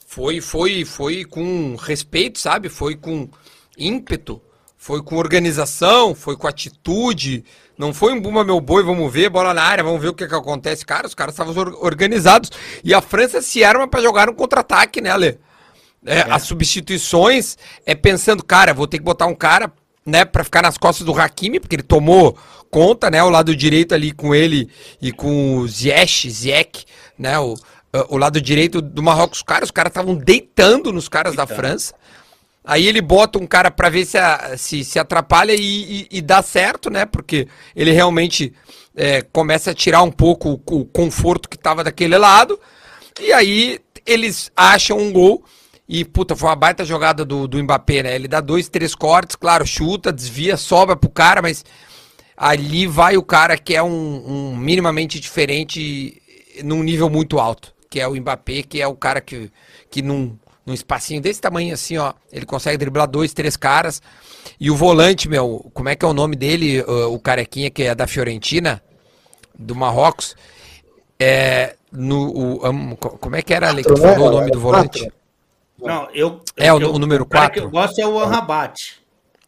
[0.07, 2.69] Foi, foi, foi com respeito, sabe?
[2.69, 3.29] Foi com
[3.77, 4.41] ímpeto.
[4.77, 7.45] Foi com organização, foi com atitude,
[7.79, 10.27] não foi um Buma meu boi, vamos ver, bola na área, vamos ver o que,
[10.27, 10.85] que acontece.
[10.85, 12.51] Cara, os caras estavam organizados.
[12.83, 15.39] E a França se arma para jogar um contra-ataque, né, Ale?
[16.05, 16.27] É, é.
[16.29, 17.57] As substituições
[17.87, 19.73] é pensando, cara, vou ter que botar um cara,
[20.05, 22.37] né, para ficar nas costas do Hakimi, porque ele tomou
[22.69, 24.69] conta, né, o lado direito ali com ele
[25.01, 26.85] e com o Ziyech, Ziyech,
[27.17, 27.55] né, o,
[28.09, 29.43] o lado direito do Marrocos.
[29.43, 31.49] Cara, os caras estavam deitando nos caras deitando.
[31.49, 31.95] da França.
[32.65, 36.23] Aí ele bota um cara para ver se, a, se, se atrapalha e, e, e,
[36.23, 37.05] dá certo, né?
[37.05, 38.53] Porque ele realmente
[38.95, 42.59] é, começa a tirar um pouco o, o conforto que tava daquele lado.
[43.21, 45.45] E aí eles acham um gol.
[45.89, 48.15] E, puta, foi uma baita jogada do, do Mbappé, né?
[48.15, 51.65] Ele dá dois, três cortes, claro, chuta, desvia, sobra pro cara, mas
[52.37, 56.23] ali vai o cara que é um, um minimamente diferente
[56.63, 59.53] num nível muito alto, que é o Mbappé, que é o cara que,
[59.91, 62.15] que não num espacinho desse tamanho assim, ó.
[62.33, 64.01] Ele consegue driblar dois, três caras.
[64.59, 66.81] E o volante, meu, como é que é o nome dele?
[66.81, 68.83] O, o carequinha que é da Fiorentina,
[69.59, 70.35] do Marrocos.
[71.21, 72.31] É, no.
[72.31, 75.13] O, um, como é que era ali que tu falou o nome do volante?
[75.79, 76.41] Não, eu.
[76.57, 77.53] É, eu, o, o número 4?
[77.53, 79.03] que eu gosto é o Amrabat.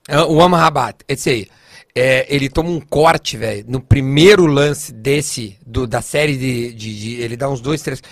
[0.06, 1.48] É, o Amrabat, esse aí.
[1.96, 6.98] É, ele toma um corte, velho, no primeiro lance desse, do, da série de, de,
[6.98, 8.02] de, Ele dá uns dois, três.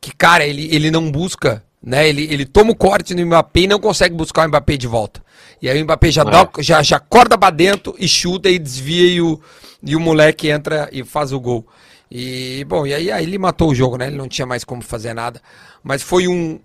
[0.00, 2.08] Que, cara, ele, ele não busca, né?
[2.08, 5.22] Ele, ele toma o corte no Mbappé e não consegue buscar o Mbappé de volta.
[5.60, 6.24] E aí o Mbappé já, é.
[6.24, 9.40] dá, já, já corda pra dentro e chuta e desvia e o,
[9.82, 11.66] e o moleque entra e faz o gol.
[12.10, 14.08] E, bom, e aí, aí ele matou o jogo, né?
[14.08, 15.40] Ele não tinha mais como fazer nada.
[15.82, 16.58] Mas foi um.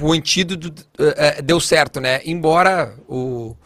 [0.00, 2.20] O antídoto uh, deu certo, né?
[2.24, 3.56] Embora o,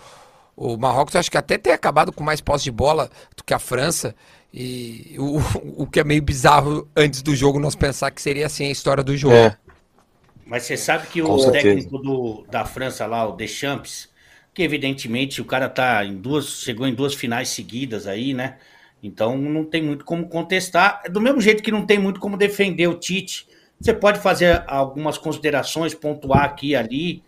[0.56, 3.58] o Marrocos acho que até tenha acabado com mais posse de bola do que a
[3.58, 4.14] França.
[4.56, 5.38] E o,
[5.82, 9.02] o que é meio bizarro antes do jogo nós pensar que seria assim a história
[9.02, 9.34] do jogo.
[9.34, 9.56] É.
[10.46, 14.08] Mas você sabe que o técnico do, da França lá, o Deschamps,
[14.52, 18.58] que evidentemente o cara tá em duas, chegou em duas finais seguidas aí, né?
[19.02, 21.02] Então não tem muito como contestar.
[21.10, 23.48] Do mesmo jeito que não tem muito como defender o Tite.
[23.80, 27.22] Você pode fazer algumas considerações, pontuar aqui e ali,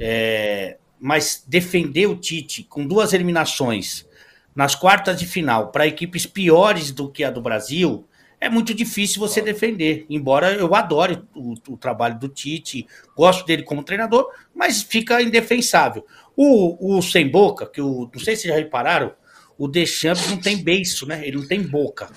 [0.00, 4.08] é, mas defender o Tite com duas eliminações
[4.54, 8.06] nas quartas de final para equipes piores do que a do Brasil
[8.40, 10.06] é muito difícil você defender.
[10.08, 16.06] Embora eu adore o, o trabalho do Tite, gosto dele como treinador, mas fica indefensável.
[16.34, 19.12] O, o Sem Boca, que o, não sei se já repararam,
[19.58, 21.20] o Deschamps não tem beiço, né?
[21.22, 22.08] Ele não tem boca.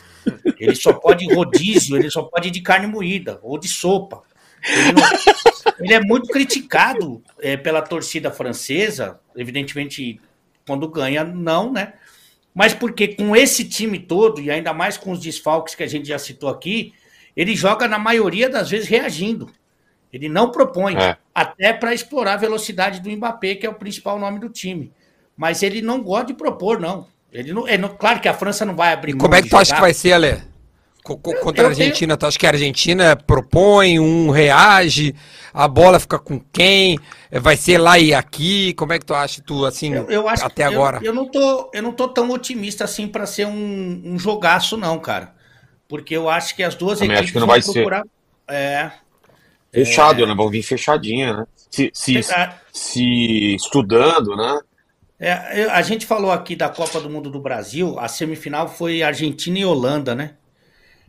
[0.58, 4.24] Ele só pode rodízio, ele só pode ir de carne moída ou de sopa.
[4.66, 5.04] Ele, não...
[5.78, 10.22] ele é muito criticado é, pela torcida francesa, evidentemente,
[10.66, 11.96] quando ganha, não, né?
[12.54, 16.08] Mas porque com esse time todo, e ainda mais com os desfalques que a gente
[16.08, 16.94] já citou aqui,
[17.36, 19.50] ele joga na maioria das vezes reagindo.
[20.12, 21.18] Ele não propõe, é.
[21.34, 24.92] até para explorar a velocidade do Mbappé, que é o principal nome do time.
[25.36, 27.08] Mas ele não gosta de propor, não.
[27.32, 29.16] Ele não, é, não, claro que a França não vai abrir.
[29.16, 30.53] Como é que tu acha que vai ser, Ale?
[31.04, 35.14] Contra a Argentina, tu acha que a Argentina propõe, um reage,
[35.54, 36.98] a bola fica com quem?
[37.30, 38.74] Vai ser lá e aqui?
[38.76, 41.00] Como é que tu acha, tu, assim, eu, eu acho até agora?
[41.00, 44.78] Eu, eu, não tô, eu não tô tão otimista assim para ser um, um jogaço,
[44.78, 45.34] não, cara.
[45.90, 48.04] Porque eu acho que as duas Também equipes acho que não vai procurar.
[48.04, 48.56] Ser.
[48.56, 48.92] É.
[49.74, 50.26] Fechado, é...
[50.26, 50.34] né?
[50.34, 51.46] Vão vir fechadinha, né?
[51.70, 52.54] Se, se, é...
[52.72, 54.60] se estudando, né?
[55.20, 59.60] É, a gente falou aqui da Copa do Mundo do Brasil, a semifinal foi Argentina
[59.60, 60.32] e Holanda, né?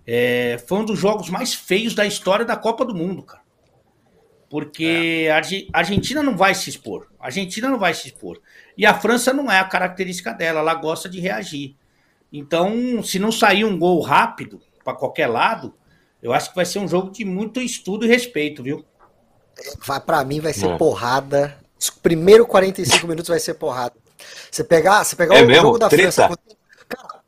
[0.07, 3.43] É, foi um dos jogos mais feios da história da Copa do Mundo, cara.
[4.49, 5.33] Porque é.
[5.33, 7.09] a Argentina não vai se expor.
[7.19, 8.41] A Argentina não vai se expor.
[8.77, 11.77] E a França não é a característica dela, ela gosta de reagir.
[12.33, 15.75] Então, se não sair um gol rápido para qualquer lado,
[16.23, 18.85] eu acho que vai ser um jogo de muito estudo e respeito, viu?
[19.85, 20.77] Vai para mim vai ser é.
[20.77, 21.57] porrada.
[21.79, 23.95] Os primeiros 45 minutos vai ser porrada.
[24.51, 25.63] Você pegar, você pegar é o mesmo?
[25.63, 26.29] jogo da Treta.
[26.29, 26.39] França,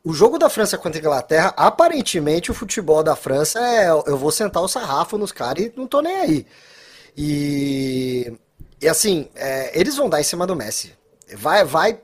[0.07, 4.31] o jogo da França contra a Inglaterra, aparentemente o futebol da França é eu vou
[4.31, 6.47] sentar o sarrafo nos caras e não tô nem aí.
[7.17, 8.33] E,
[8.81, 10.93] e assim, é, eles vão dar em cima do Messi.
[11.35, 11.99] Vai, vai,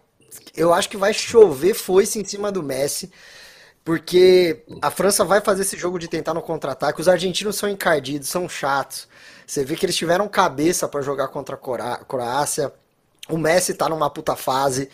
[0.54, 3.10] eu acho que vai chover foice em cima do Messi.
[3.86, 6.99] Porque a França vai fazer esse jogo de tentar no contra-ataque.
[6.99, 9.08] Os argentinos são encardidos, são chatos.
[9.47, 12.74] Você vê que eles tiveram cabeça para jogar contra a Croácia.
[13.30, 14.89] O Messi tá numa puta fase.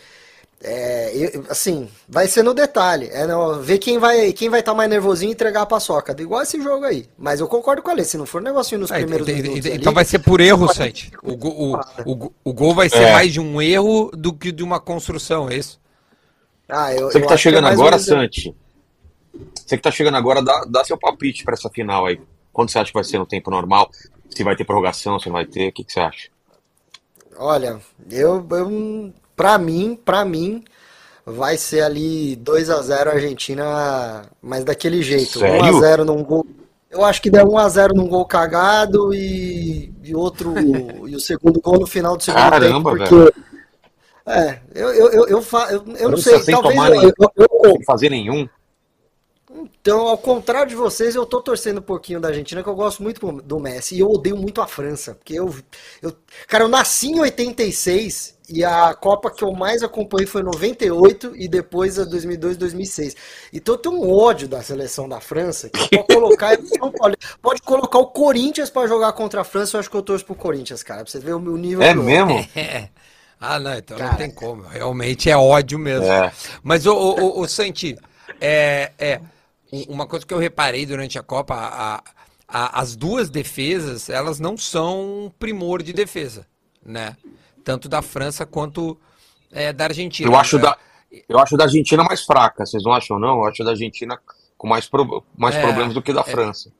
[0.62, 3.08] É, eu, assim, vai ser no detalhe.
[3.10, 6.14] É no, ver quem vai quem vai estar tá mais nervosinho e entregar a paçoca.
[6.20, 7.08] Igual esse jogo aí.
[7.16, 8.04] Mas eu concordo com ele.
[8.04, 9.66] Se não for negocinho nos é, primeiros tem, minutos.
[9.66, 11.10] Então ali, vai ser por erro, Sante.
[11.22, 13.12] O, o, o, o, gol vai ser é.
[13.12, 15.80] mais de um erro do que de uma construção, é isso?
[16.68, 18.54] Ah, eu, Você que tá chegando que é agora, Santi.
[19.54, 22.20] Você que tá chegando agora, dá, dá seu palpite para essa final aí.
[22.52, 23.90] Quando você acha que vai ser no tempo normal?
[24.28, 26.28] Se vai ter prorrogação, se não vai ter, o que, que você acha?
[27.36, 27.80] Olha,
[28.10, 30.62] eu, eu para mim, para mim
[31.24, 35.62] vai ser ali 2 a 0 Argentina, mas daquele jeito, Sério?
[35.62, 36.46] 1 a 0 num gol.
[36.90, 40.52] Eu acho que der 1 a 0 num gol cagado e, e outro
[41.08, 43.34] e o segundo gol no final do segundo Caramba, tempo, porque velho.
[44.26, 48.10] É, eu eu eu, eu, eu, eu não sei, talvez eu, eu, eu, sem fazer
[48.10, 48.46] nenhum.
[49.80, 53.02] Então, ao contrário de vocês, eu tô torcendo um pouquinho da Argentina, que eu gosto
[53.02, 55.52] muito do Messi, e eu odeio muito a França, porque eu,
[56.02, 56.14] eu
[56.46, 61.46] cara, eu nasci em 86 e a Copa que eu mais acompanhei foi 98 e
[61.48, 63.16] depois a 2002, 2006.
[63.52, 66.58] Então eu tenho um ódio da seleção da França, que pode colocar,
[67.40, 70.34] pode colocar o Corinthians para jogar contra a França, eu acho que eu torço pro
[70.34, 71.82] Corinthians, cara, pra você ver o meu nível.
[71.82, 72.46] É mesmo?
[72.54, 72.88] É.
[73.42, 74.64] Ah, não, então cara, não tem como.
[74.64, 76.04] Realmente é ódio mesmo.
[76.04, 76.30] É.
[76.62, 77.96] Mas, o, o, o Santi,
[78.38, 79.18] é, é,
[79.88, 82.02] uma coisa que eu reparei durante a Copa, a,
[82.46, 86.46] a, as duas defesas, elas não são primor de defesa,
[86.84, 87.16] né?
[87.70, 88.98] Tanto da França quanto
[89.52, 90.28] é, da Argentina.
[90.28, 90.76] Eu acho, da,
[91.28, 93.38] eu acho da Argentina mais fraca, vocês não acham não?
[93.38, 94.18] Eu acho da Argentina
[94.58, 96.24] com mais, pro, mais é, problemas do que da é.
[96.24, 96.72] França.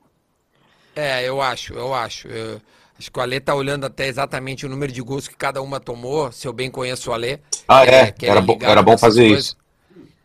[0.96, 2.26] É, eu acho, eu acho.
[2.26, 2.60] Eu,
[2.98, 5.78] acho que o Alê tá olhando até exatamente o número de gols que cada uma
[5.78, 7.38] tomou, se eu bem conheço o Alê.
[7.68, 9.44] Ah, é, é era, bom, era bom fazer coisas.
[9.44, 9.56] isso.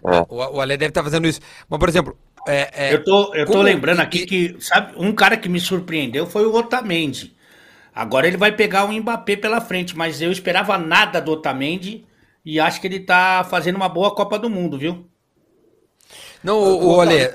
[0.08, 0.26] É.
[0.28, 1.42] O, o Alê deve estar tá fazendo isso.
[1.70, 5.38] Mas, por exemplo, é, é, eu tô, eu tô lembrando aqui que, sabe, um cara
[5.38, 7.35] que me surpreendeu foi o Otamendi.
[7.96, 12.06] Agora ele vai pegar o Mbappé pela frente, mas eu esperava nada do Otamendi
[12.44, 15.08] e acho que ele tá fazendo uma boa Copa do Mundo, viu?
[16.44, 17.32] Não, o, o Olê, é,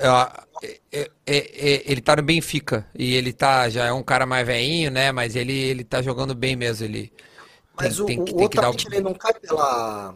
[0.93, 4.91] é, é, ele tá no Benfica e ele tá, já é um cara mais velhinho,
[4.91, 5.11] né?
[5.11, 6.85] Mas ele, ele tá jogando bem mesmo.
[6.85, 7.11] Ele
[7.75, 8.75] mas tem, o, tem, o, tem que dar o...
[8.91, 10.15] ele não cai pela.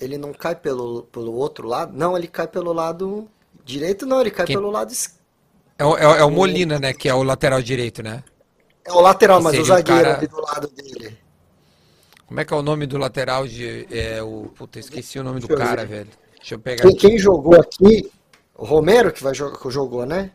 [0.00, 1.96] Ele não cai pelo, pelo outro lado?
[1.96, 3.28] Não, ele cai pelo lado
[3.64, 4.56] direito, não, ele cai Quem...
[4.56, 5.22] pelo lado esquerdo.
[5.78, 6.92] É, o, é, é o Molina, né?
[6.92, 8.24] Que é o lateral direito, né?
[8.86, 10.18] É o lateral, mas o zagueiro cara...
[10.18, 11.16] ali do lado dele.
[12.26, 13.86] Como é que é o nome do lateral de.
[13.90, 16.08] É, o, puta, esqueci o nome do cara, velho.
[16.38, 16.82] Deixa eu pegar.
[16.82, 18.10] Quem, quem jogou aqui
[18.56, 20.30] o Romero que vai jogar, jogou, né?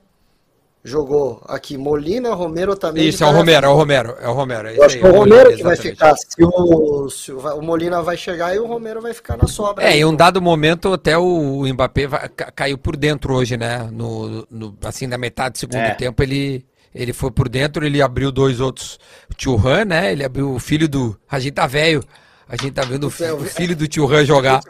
[0.82, 3.10] Jogou aqui Molina, Romero também.
[3.10, 4.68] Isso, é o Romero, é o Romero, é o Romero.
[4.70, 6.16] É Eu acho que é o Romero que vai ficar.
[6.16, 9.84] Se o, se o, Molina vai chegar e o Romero vai ficar na sobra.
[9.84, 10.00] É, aí.
[10.00, 13.89] em um dado momento até o, Mbappé vai, caiu por dentro hoje, né?
[13.91, 15.93] No, no, assim, na metade do segundo é.
[15.95, 18.99] tempo ele, ele foi por dentro, ele abriu dois outros.
[19.29, 20.11] O Tio Han, né?
[20.11, 21.19] Ele abriu o filho do.
[21.29, 22.03] A gente tá velho.
[22.47, 24.61] A gente tá vendo o, o filho do Tio Han jogar.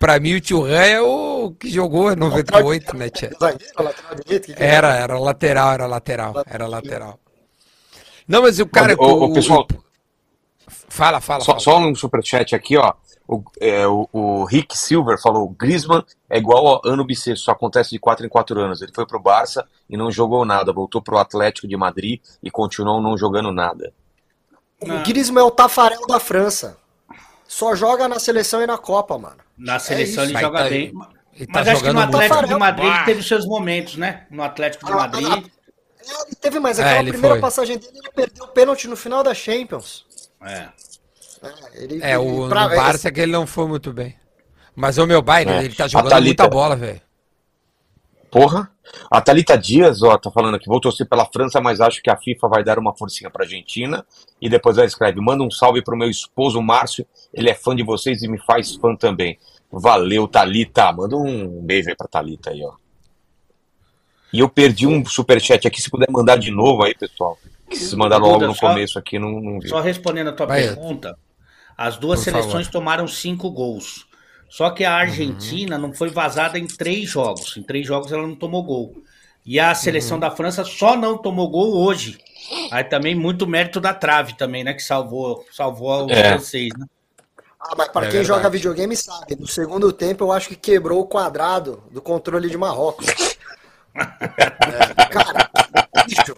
[0.00, 3.30] Pra mim, o Tio Han é o que jogou em 98, né, Tia?
[4.56, 7.20] Era, era lateral, era lateral, era lateral.
[8.26, 8.96] Não, mas o cara.
[8.98, 9.66] O, o, pessoal.
[10.66, 11.40] Fala, fala.
[11.40, 11.60] Só, fala.
[11.60, 12.92] só um superchat aqui, ó.
[13.28, 17.90] O, é, o, o, Rick Silver falou: Griezmann é igual ao ano bissexto, só acontece
[17.90, 18.80] de 4 em 4 anos.
[18.82, 23.00] Ele foi pro Barça e não jogou nada, voltou pro Atlético de Madrid e continuou
[23.00, 23.92] não jogando nada.
[24.80, 26.78] O Griezmann é o Tafarel da França.
[27.48, 29.38] Só joga na seleção e na Copa, mano.
[29.56, 30.92] Na seleção é ele joga tá, bem.
[31.34, 34.26] Ele mas tá acho que no Atlético de Madrid ele teve seus momentos, né?
[34.30, 35.28] No Atlético de ah, Madrid.
[35.28, 37.40] Ah, ele teve, mas aquela é, primeira foi.
[37.40, 40.06] passagem dele, ele perdeu o pênalti no final da Champions.
[40.42, 40.68] É.
[41.74, 44.14] É, ele, é o pra, no Barça que ele não foi muito bem.
[44.74, 45.64] Mas o meu baile, é.
[45.64, 47.00] ele tá jogando Thalita, muita bola, velho.
[48.30, 48.70] Porra.
[49.10, 52.16] A Thalita Dias, ó, tá falando aqui, vou torcer pela França, mas acho que a
[52.16, 54.06] FIFA vai dar uma forcinha pra Argentina.
[54.40, 57.82] E depois ela escreve, manda um salve pro meu esposo Márcio, ele é fã de
[57.82, 59.38] vocês e me faz fã também.
[59.70, 60.92] Valeu, Thalita.
[60.92, 62.74] Manda um beijo aí pra Thalita aí, ó.
[64.32, 67.38] E eu perdi um superchat aqui, se puder mandar de novo aí, pessoal.
[67.68, 69.68] Que vocês mandaram logo no só, começo aqui, não, não vi.
[69.68, 70.62] Só respondendo a tua vai.
[70.62, 71.18] pergunta,
[71.76, 72.72] as duas Por seleções favor.
[72.72, 74.06] tomaram cinco gols.
[74.48, 75.82] Só que a Argentina uhum.
[75.82, 77.56] não foi vazada em três jogos.
[77.56, 79.02] Em três jogos ela não tomou gol.
[79.44, 80.20] E a seleção uhum.
[80.20, 82.18] da França só não tomou gol hoje.
[82.70, 84.72] Aí também muito mérito da trave também, né?
[84.72, 86.30] Que salvou, salvou os é.
[86.30, 86.86] francês, né?
[87.60, 88.38] Ah, mas para é quem verdade.
[88.38, 92.56] joga videogame sabe, no segundo tempo eu acho que quebrou o quadrado do controle de
[92.56, 93.06] Marrocos.
[93.96, 95.50] é, cara,
[96.06, 96.34] bicho.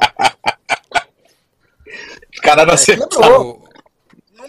[2.42, 3.67] Cara, é, quebrou.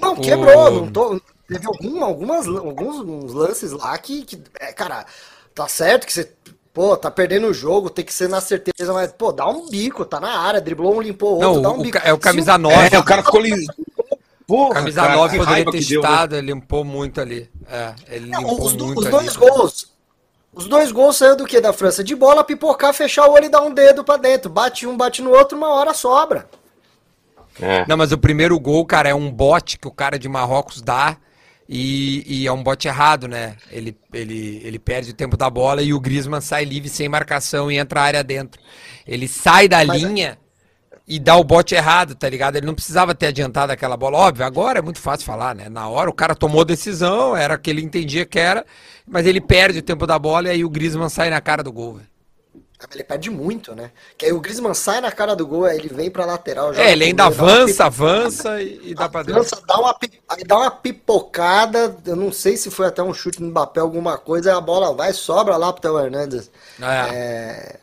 [0.02, 0.68] Não, quebrou.
[0.68, 0.72] O...
[0.72, 5.06] Não tô, teve algum, algumas, alguns lances lá que, que é, cara,
[5.54, 6.32] tá certo que você
[6.72, 10.06] Pô, tá perdendo o jogo, tem que ser na certeza, mas, pô, dá um bico,
[10.06, 11.98] tá na área, driblou um, limpou outro, Não, dá um bico.
[11.98, 12.96] É o camisa 9.
[12.96, 13.74] É, o cara ficou lindo.
[14.46, 16.38] Porra, camisa cara, 9 poderia ter estado, né?
[16.38, 17.50] ele limpou muito ali.
[17.68, 19.16] É, ele Não, limpou os, muito os ali.
[19.16, 19.88] dois gols.
[20.54, 22.04] Os dois gols saiu do que da França?
[22.04, 24.50] De bola, pipocar, fechar o olho e dar um dedo pra dentro.
[24.50, 26.48] Bate um, bate no outro, uma hora sobra.
[27.62, 27.86] É.
[27.88, 31.18] Não, mas o primeiro gol, cara, é um bote que o cara de Marrocos dá
[31.68, 33.56] e, e, é um bote errado, né?
[33.70, 37.72] Ele, ele, ele perde o tempo da bola e o Griezmann sai livre sem marcação
[37.72, 38.60] e entra a área dentro.
[39.06, 40.40] Ele sai da mas, linha
[41.08, 42.56] e dá o bote errado, tá ligado?
[42.56, 44.18] Ele não precisava ter adiantado aquela bola.
[44.18, 45.70] Óbvio, agora é muito fácil falar, né?
[45.70, 48.66] Na hora o cara tomou decisão, era o que ele entendia que era,
[49.08, 51.72] mas ele perde o tempo da bola e aí o Griezmann sai na cara do
[51.72, 52.09] gol, velho.
[52.94, 53.92] Ele perde muito, né?
[54.18, 56.74] Que aí o Griezmann sai na cara do gol, aí ele vem pra lateral.
[56.74, 59.42] É, ele ainda avança, avança e, e dá pra dentro.
[59.42, 59.96] Avança, dá uma,
[60.30, 64.18] aí dá uma pipocada, eu não sei se foi até um chute no papel, alguma
[64.18, 66.50] coisa, a bola vai, sobra lá pro Theo Hernandes.
[66.82, 67.10] É.
[67.12, 67.80] é...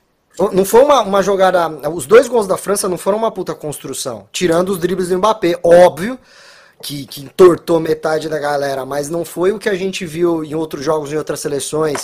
[0.53, 1.69] Não foi uma, uma jogada.
[1.91, 4.29] Os dois gols da França não foram uma puta construção.
[4.33, 6.19] Tirando os dribles do Mbappé, óbvio.
[6.83, 10.55] Que, que entortou metade da galera, mas não foi o que a gente viu em
[10.55, 12.03] outros jogos, em outras seleções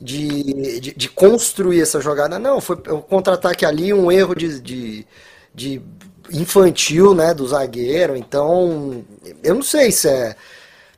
[0.00, 2.38] de, de, de construir essa jogada.
[2.38, 5.06] Não, foi o contra-ataque ali, um erro de, de,
[5.54, 5.82] de,
[6.30, 8.16] infantil né, do zagueiro.
[8.16, 9.04] Então,
[9.42, 10.36] eu não sei se é.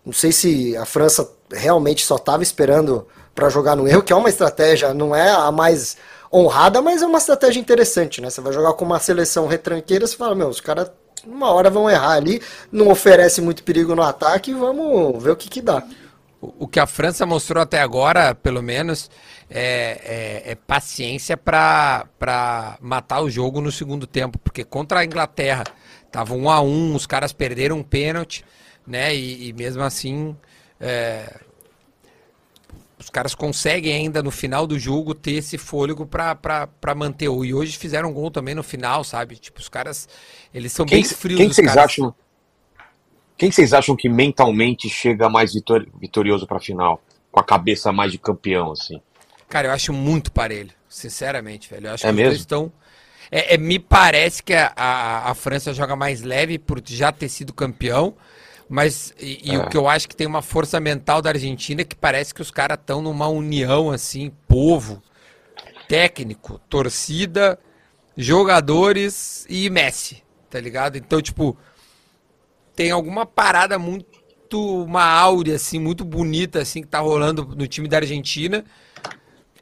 [0.05, 4.17] Não sei se a França realmente só estava esperando para jogar no erro, que é
[4.17, 5.97] uma estratégia, não é a mais
[6.33, 8.31] honrada, mas é uma estratégia interessante, né?
[8.31, 10.91] Você vai jogar com uma seleção retranqueira, você fala, meu, os caras
[11.27, 12.41] uma hora vão errar ali,
[12.71, 15.83] não oferece muito perigo no ataque, vamos ver o que que dá.
[16.41, 19.11] O, que a França mostrou até agora, pelo menos,
[19.51, 25.65] é, é, é paciência para matar o jogo no segundo tempo, porque contra a Inglaterra
[26.11, 28.45] tava um a um, os caras perderam um pênalti,
[28.87, 29.15] né?
[29.15, 30.37] E, e mesmo assim
[30.81, 31.41] é,
[32.99, 37.27] os caras conseguem ainda no final do jogo ter esse fôlego para manter.
[37.27, 39.37] E hoje fizeram um gol também no final, sabe?
[39.37, 40.09] Tipo, os caras,
[40.53, 41.39] eles são quem, bem frios.
[41.39, 42.15] Quem vocês acham?
[43.39, 47.01] Quem vocês acham que mentalmente chega mais vitor, vitorioso para a final?
[47.31, 49.01] Com a cabeça mais de campeão, assim?
[49.49, 51.87] Cara, eu acho muito parelho, sinceramente, velho.
[51.87, 52.33] Eu acho é que mesmo?
[52.35, 52.73] estão.
[53.31, 57.29] É, é, me parece que a, a, a, França joga mais leve por já ter
[57.29, 58.17] sido campeão,
[58.69, 59.59] mas e, e é.
[59.59, 62.51] o que eu acho que tem uma força mental da Argentina que parece que os
[62.51, 65.01] caras estão numa união assim, povo,
[65.87, 67.59] técnico, torcida,
[68.17, 70.97] jogadores e Messi, tá ligado?
[70.97, 71.57] Então, tipo,
[72.79, 74.07] tem alguma parada muito
[74.85, 78.65] uma áurea assim muito bonita assim que tá rolando no time da Argentina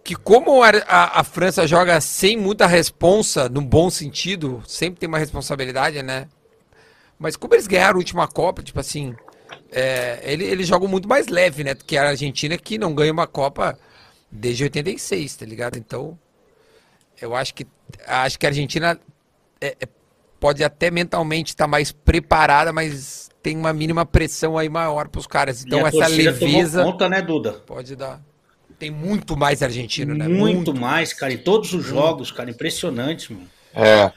[0.04, 5.08] que como a, a, a, França joga sem muita responsa, no bom sentido, sempre tem
[5.08, 6.28] uma responsabilidade, né?
[7.18, 9.16] Mas como eles ganharam a última Copa, tipo assim,
[9.72, 11.74] é, ele, eles jogam muito mais leve, né?
[11.74, 13.76] Que a Argentina, que não ganha uma Copa
[14.30, 15.76] desde 86, tá ligado?
[15.76, 16.16] Então,
[17.20, 17.66] eu acho que,
[18.06, 19.00] acho que a Argentina
[19.60, 19.88] é, é,
[20.38, 25.18] pode até mentalmente estar tá mais preparada, mas tem uma mínima pressão aí maior para
[25.18, 25.64] os caras.
[25.64, 26.82] Então, essa leveza.
[26.84, 27.52] Conta, né, Duda?
[27.52, 28.20] Pode dar.
[28.78, 30.28] Tem muito mais argentino, né?
[30.28, 31.32] Muito, muito mais, cara.
[31.32, 32.50] Em todos os jogos, cara.
[32.50, 33.48] Impressionante, mano.
[33.74, 34.12] É.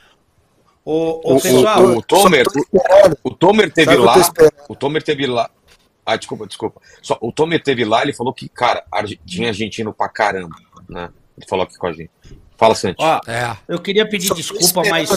[0.83, 4.15] O, o, pessoal, o, o, Tomer, o, o, Tomer teve lá.
[4.67, 5.49] O Tomer teve lá.
[6.05, 6.81] Ah, desculpa, desculpa.
[7.01, 8.83] Só, o Tomer teve lá, ele falou que, cara,
[9.25, 10.55] tinha argentino pra caramba,
[10.89, 11.09] né?
[11.37, 12.09] Ele falou aqui com a gente.
[12.57, 12.97] Fala, Santi.
[12.99, 13.55] Ó, é.
[13.67, 15.09] Eu queria pedir Só desculpa, mas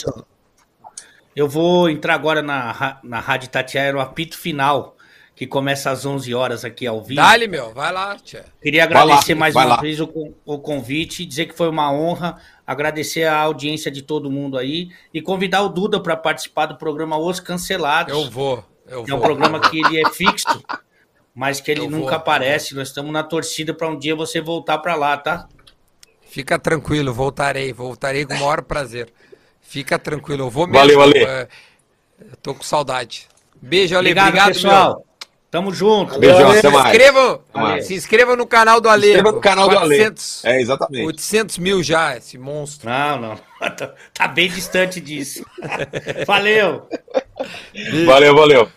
[1.34, 4.96] eu vou entrar agora na, na Rádio Tatiaia no apito final
[5.34, 7.20] que começa às 11 horas aqui ao vivo.
[7.20, 8.44] Dale, meu, vai lá, tia.
[8.60, 9.76] Queria agradecer lá, mais uma lá.
[9.80, 14.58] vez o, o convite, dizer que foi uma honra, agradecer a audiência de todo mundo
[14.58, 18.12] aí e convidar o Duda para participar do programa Os Cancelados.
[18.12, 19.14] Eu vou, eu vou.
[19.16, 20.62] É um programa que ele é fixo,
[21.34, 22.16] mas que ele eu nunca vou.
[22.18, 22.74] aparece.
[22.74, 25.48] Nós estamos na torcida para um dia você voltar para lá, tá?
[26.20, 29.12] Fica tranquilo, voltarei, voltarei com o maior prazer.
[29.72, 30.80] Fica tranquilo, eu vou mesmo.
[30.80, 31.26] Valeu, valeu.
[31.26, 31.48] É,
[32.20, 33.26] eu tô com saudade.
[33.56, 34.10] Beijo, Ale.
[34.10, 34.94] Obrigado, obrigado pessoal.
[34.96, 35.04] Meu.
[35.50, 36.18] Tamo junto.
[36.18, 36.82] Beijão, até mais.
[36.82, 37.40] Se inscrevam,
[37.80, 39.02] se inscrevam no canal do Ale.
[39.02, 40.56] Se inscreva no canal 400, do Ale.
[40.56, 41.06] É, exatamente.
[41.06, 42.90] 800 mil já, esse monstro.
[42.90, 43.40] Não, não.
[43.76, 45.46] Tá, tá bem distante disso.
[46.26, 46.86] valeu.
[48.04, 48.68] Valeu, valeu.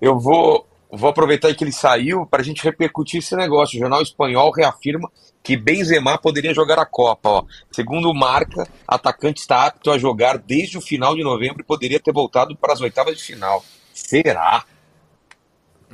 [0.00, 3.76] Eu vou, vou aproveitar que ele saiu para a gente repercutir esse negócio.
[3.76, 5.10] O jornal espanhol reafirma
[5.42, 7.28] que Benzema poderia jogar a Copa.
[7.28, 7.44] Ó.
[7.70, 12.12] Segundo Marca, atacante está apto a jogar desde o final de novembro e poderia ter
[12.12, 13.62] voltado para as oitavas de final.
[13.92, 14.64] Será?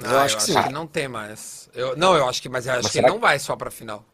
[0.02, 1.68] eu acho, eu que, acho que não tem mais.
[1.74, 3.12] Eu, não, eu acho que, mas eu acho mas que ele que...
[3.12, 4.04] não vai só pra final.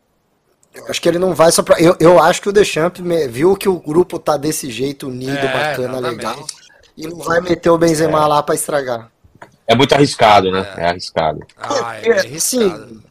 [0.74, 1.80] Eu acho que ele não vai só pra.
[1.80, 5.53] Eu, eu acho que o Deschamps viu que o grupo tá desse jeito unido, é,
[5.53, 6.16] bacana, exatamente.
[6.16, 6.47] legal.
[6.97, 8.26] E não vai meter o Benzema é.
[8.26, 9.11] lá pra estragar.
[9.66, 10.66] É muito arriscado, né?
[10.76, 11.40] É, é arriscado.
[11.56, 12.40] Ah, é, é arriscado.
[12.40, 13.02] Sim,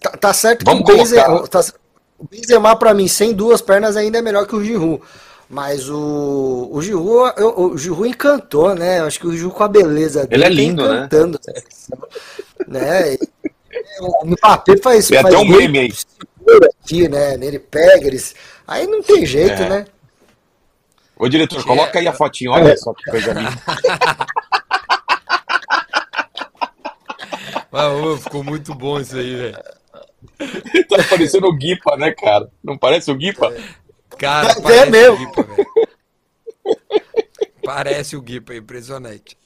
[0.00, 1.60] tá, tá, certo Vamos que o Benzema, tá,
[2.18, 5.02] o Benzema, pra mim, sem duas pernas, ainda é melhor que o Giroud.
[5.48, 9.00] Mas o, o Giroud, eu, o Giroud encantou, né?
[9.00, 10.34] Eu acho que o Giroud com a beleza dele.
[10.34, 11.40] Ele é tá lindo, tá encantando,
[12.66, 13.10] né?
[13.10, 13.18] né?
[14.00, 15.06] O Mbappé faz.
[15.06, 15.92] Tem faz até um meme aí.
[16.82, 17.34] Aqui, né?
[17.34, 18.34] Ele pega, eles.
[18.66, 19.68] Aí não tem jeito, é.
[19.68, 19.86] né?
[21.16, 22.76] Ô, diretor, coloca aí a fotinha, olha é.
[22.76, 23.52] só que coisa linda.
[27.76, 29.58] ah, ficou muito bom isso aí, velho.
[30.88, 32.50] tá parecendo o Guipa, né, cara?
[32.62, 33.52] Não parece o Guipa?
[33.54, 34.16] É.
[34.16, 35.14] Cara, é parece mesmo.
[35.14, 35.46] o Guipa,
[37.62, 39.36] Parece o Guipa, é impressionante.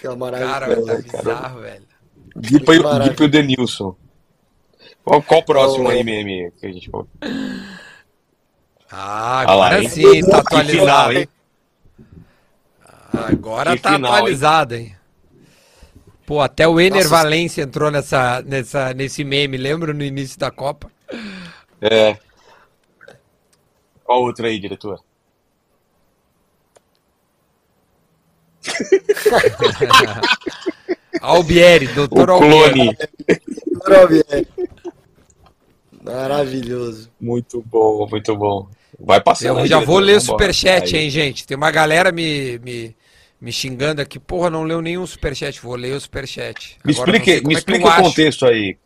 [0.00, 1.84] Que é Cara, tá bizarro, velho.
[2.36, 3.96] Guipa e, Guipa e o Denilson.
[5.04, 5.88] Qual, qual o próximo oh.
[5.88, 7.08] aí, meme que a gente falou?
[8.90, 10.80] Ah, agora ah lá, sim, tá atualizado.
[10.80, 11.28] Final, hein?
[13.12, 14.96] Agora que tá final, atualizado, hein?
[16.32, 20.50] Pô, até o Ener Nossa, Valência entrou nessa, nessa, nesse meme, lembra no início da
[20.50, 20.90] Copa?
[21.78, 22.16] É.
[24.02, 24.98] Qual outro aí, diretor?
[31.20, 32.96] Albieri, doutor o Albieri.
[33.70, 34.48] Doutor Albieri.
[36.02, 37.10] Maravilhoso.
[37.20, 38.68] Muito bom, muito bom.
[38.98, 39.48] Vai passar.
[39.48, 41.46] Eu já vou ler o superchat, hein, gente.
[41.46, 42.96] Tem uma galera me, me,
[43.42, 44.20] me xingando aqui.
[44.20, 45.60] Porra, não leu nenhum superchat.
[45.60, 46.78] Vou ler o superchat.
[46.84, 48.78] Me Agora explique, me é explique o contexto aí.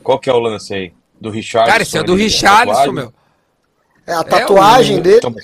[0.00, 0.92] Qual que é o lance aí?
[1.20, 1.68] Do Richard?
[1.68, 3.12] Cara, isso é do Richardson, meu.
[4.06, 5.16] É a tatuagem é, o, dele.
[5.16, 5.34] Então,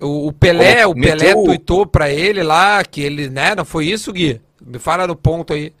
[0.00, 3.54] o, o Pelé, o Pelé tuitou pra ele lá que ele, né?
[3.54, 4.40] Não foi isso, Gui?
[4.60, 5.72] Me fala no ponto aí.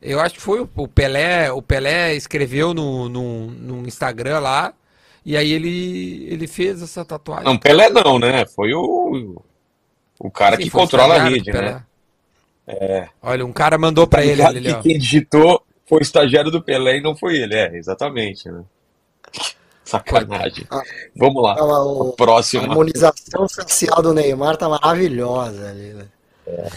[0.00, 1.52] Eu acho que foi o Pelé.
[1.52, 4.72] O Pelé escreveu no, no, no Instagram lá.
[5.24, 7.44] E aí ele, ele fez essa tatuagem.
[7.44, 8.46] Não, Pelé não, né?
[8.46, 9.42] Foi o,
[10.20, 11.82] o cara Sim, que controla a rede, né?
[12.66, 13.08] É.
[13.22, 16.98] Olha, um cara mandou para ele ali, que quem digitou foi o estagiário do Pelé
[16.98, 17.54] e não foi ele.
[17.54, 18.62] É, exatamente, né?
[19.84, 20.66] Sacanagem.
[20.70, 20.82] Ah,
[21.16, 21.54] Vamos lá.
[21.54, 22.62] o, próximo.
[22.62, 26.06] A harmonização facial do Neymar tá maravilhosa ali, né?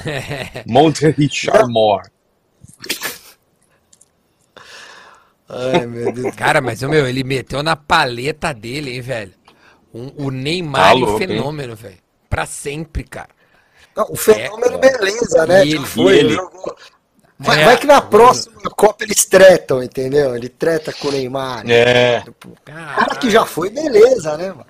[0.06, 0.64] É.
[0.68, 2.10] Monte Richard Moore.
[5.50, 6.34] Ai, meu Deus.
[6.38, 9.34] Cara, mas meu, ele meteu na paleta dele, hein, velho?
[9.94, 12.01] Um, o Neymar tá fenômeno, velho.
[12.32, 13.30] Pra sempre, cara.
[13.96, 15.62] Não, o fenômeno, é, beleza, né?
[15.62, 16.34] Ele, foi, ele.
[16.34, 16.76] Jogou...
[17.38, 20.36] Vai, é, vai, que na próxima Copa eles tretam, entendeu?
[20.36, 21.70] Ele treta com o Neymar.
[21.70, 22.22] É.
[22.22, 24.66] Tipo, cara que já foi, beleza, né, mano?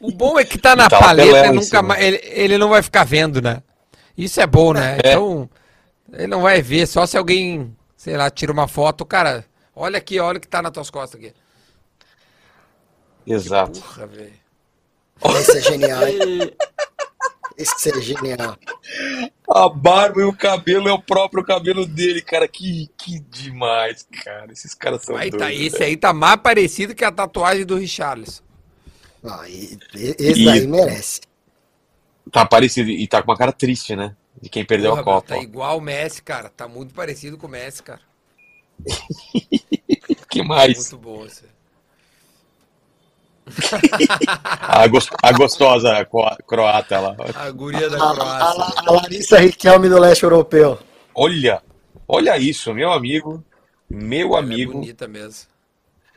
[0.00, 3.04] O bom é que tá na tá paleta, nunca mais, ele, ele não vai ficar
[3.04, 3.62] vendo, né?
[4.18, 4.98] Isso é bom, né?
[5.02, 5.10] É.
[5.10, 5.48] Então,
[6.12, 10.20] ele não vai ver, só se alguém sei lá, tira uma foto, cara, olha aqui,
[10.20, 11.32] olha o que tá nas tuas costas aqui.
[13.26, 13.80] Exato.
[13.80, 14.43] Porra, velho.
[15.38, 16.02] Esse é genial.
[17.56, 18.58] Esse é genial.
[19.48, 22.48] A barba e o cabelo é o próprio cabelo dele, cara.
[22.48, 24.52] Que, que demais, cara.
[24.52, 25.46] Esses caras são aí doidos.
[25.46, 28.42] Tá, esse aí tá mais parecido que a tatuagem do Richarlison.
[29.22, 29.78] Ah, esse
[30.42, 31.20] e, daí merece.
[32.32, 34.16] Tá parecido e tá com uma cara triste, né?
[34.40, 35.28] de quem perdeu Porra, a Copa.
[35.28, 36.48] Tá igual o Messi, cara.
[36.50, 38.00] Tá muito parecido com o Messi, cara.
[40.28, 40.76] que mais?
[40.76, 41.46] Muito bom você.
[44.60, 46.08] a, a gostosa
[46.46, 47.16] croata lá.
[47.34, 48.62] A guria da Croácia.
[48.62, 50.78] A, a, a Larissa Riquelme do leste europeu.
[51.14, 51.62] Olha,
[52.08, 53.42] olha isso, meu amigo.
[53.88, 54.72] Meu Ela é amigo.
[54.72, 55.48] É bonita mesmo.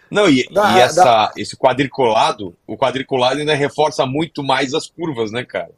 [0.10, 5.32] Não, e, da, e essa, esse quadriculado, o quadriculado ainda reforça muito mais as curvas,
[5.32, 5.72] né, cara?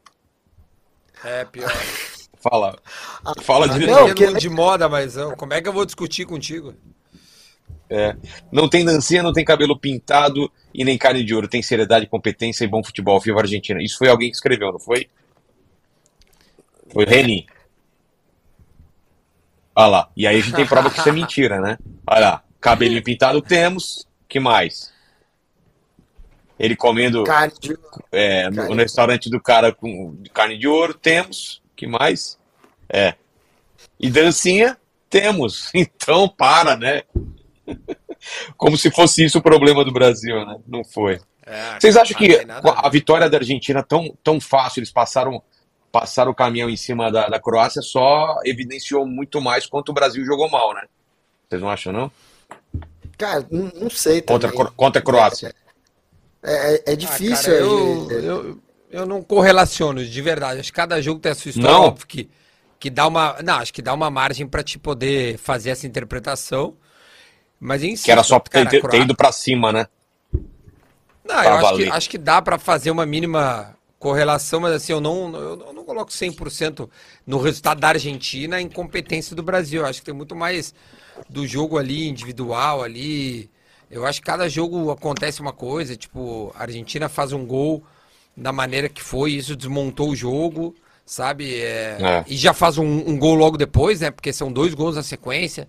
[1.24, 1.72] É, pior.
[2.40, 2.78] Fala.
[3.42, 3.78] Fala ah.
[3.78, 4.24] Não, que...
[4.24, 6.74] É de moda, mas como é que eu vou discutir contigo?
[7.90, 8.16] É.
[8.52, 11.48] Não tem dancinha, não tem cabelo pintado e nem carne de ouro.
[11.48, 13.20] Tem seriedade, competência e bom futebol.
[13.20, 13.82] Viva Argentina.
[13.82, 15.08] Isso foi alguém que escreveu, não foi?
[16.92, 17.48] Foi Reni.
[19.76, 20.10] Olha lá.
[20.16, 21.78] E aí a gente tem prova que isso é mentira, né?
[22.06, 22.44] Olha lá.
[22.60, 24.08] Cabelinho pintado temos.
[24.28, 24.94] que mais?
[26.60, 27.24] Ele comendo
[28.12, 32.38] é, no, no, restaurante do cara com carne de ouro, temos que mais?
[32.90, 33.16] É.
[33.98, 34.78] E dancinha?
[35.10, 35.72] Temos.
[35.74, 37.04] Então para, né?
[38.58, 40.58] Como se fosse isso o problema do Brasil, né?
[40.68, 41.20] Não foi.
[41.46, 45.42] É, Vocês acham que a vitória da Argentina tão, tão fácil, eles passaram,
[45.92, 50.24] passaram o caminhão em cima da, da Croácia, só evidenciou muito mais quanto o Brasil
[50.26, 50.84] jogou mal, né?
[51.48, 52.12] Vocês não acham, não?
[53.18, 54.22] Cara, não, não sei.
[54.22, 55.54] Contra, contra a Croácia.
[56.44, 57.54] É, é, é difícil.
[57.54, 58.60] Ah, cara, eu, eu,
[58.92, 60.60] eu não correlaciono, de verdade.
[60.60, 61.84] Acho que cada jogo tem a sua história, não.
[61.86, 62.30] óbvio que,
[62.80, 63.38] que dá uma.
[63.44, 66.76] Não, acho que dá uma margem para te poder fazer essa interpretação.
[67.60, 69.88] Mas em Que era só ter, ter, ter ido para cima, né?
[71.24, 75.02] Não, eu acho que, acho que dá para fazer uma mínima correlação, mas assim, eu
[75.02, 76.90] não, eu não coloco 100%
[77.28, 79.82] no resultado da Argentina em competência do Brasil.
[79.82, 80.74] Eu acho que tem muito mais
[81.30, 83.50] do jogo ali, individual ali.
[83.92, 87.84] Eu acho que cada jogo acontece uma coisa, tipo, a Argentina faz um gol,
[88.38, 90.74] da maneira que foi, isso desmontou o jogo,
[91.06, 91.60] sabe?
[91.60, 92.26] É, é.
[92.28, 94.12] E já faz um, um, gol logo depois, né?
[94.12, 95.68] Porque são dois gols na sequência.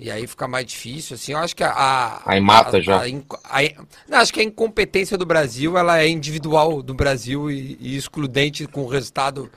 [0.00, 1.32] E aí fica mais difícil, assim.
[1.32, 2.22] Eu acho que a.
[2.24, 3.04] aí mata a, já.
[3.04, 3.62] A,
[4.08, 8.66] não, acho que a incompetência do Brasil ela é individual do Brasil e, e excludente
[8.66, 9.50] com o resultado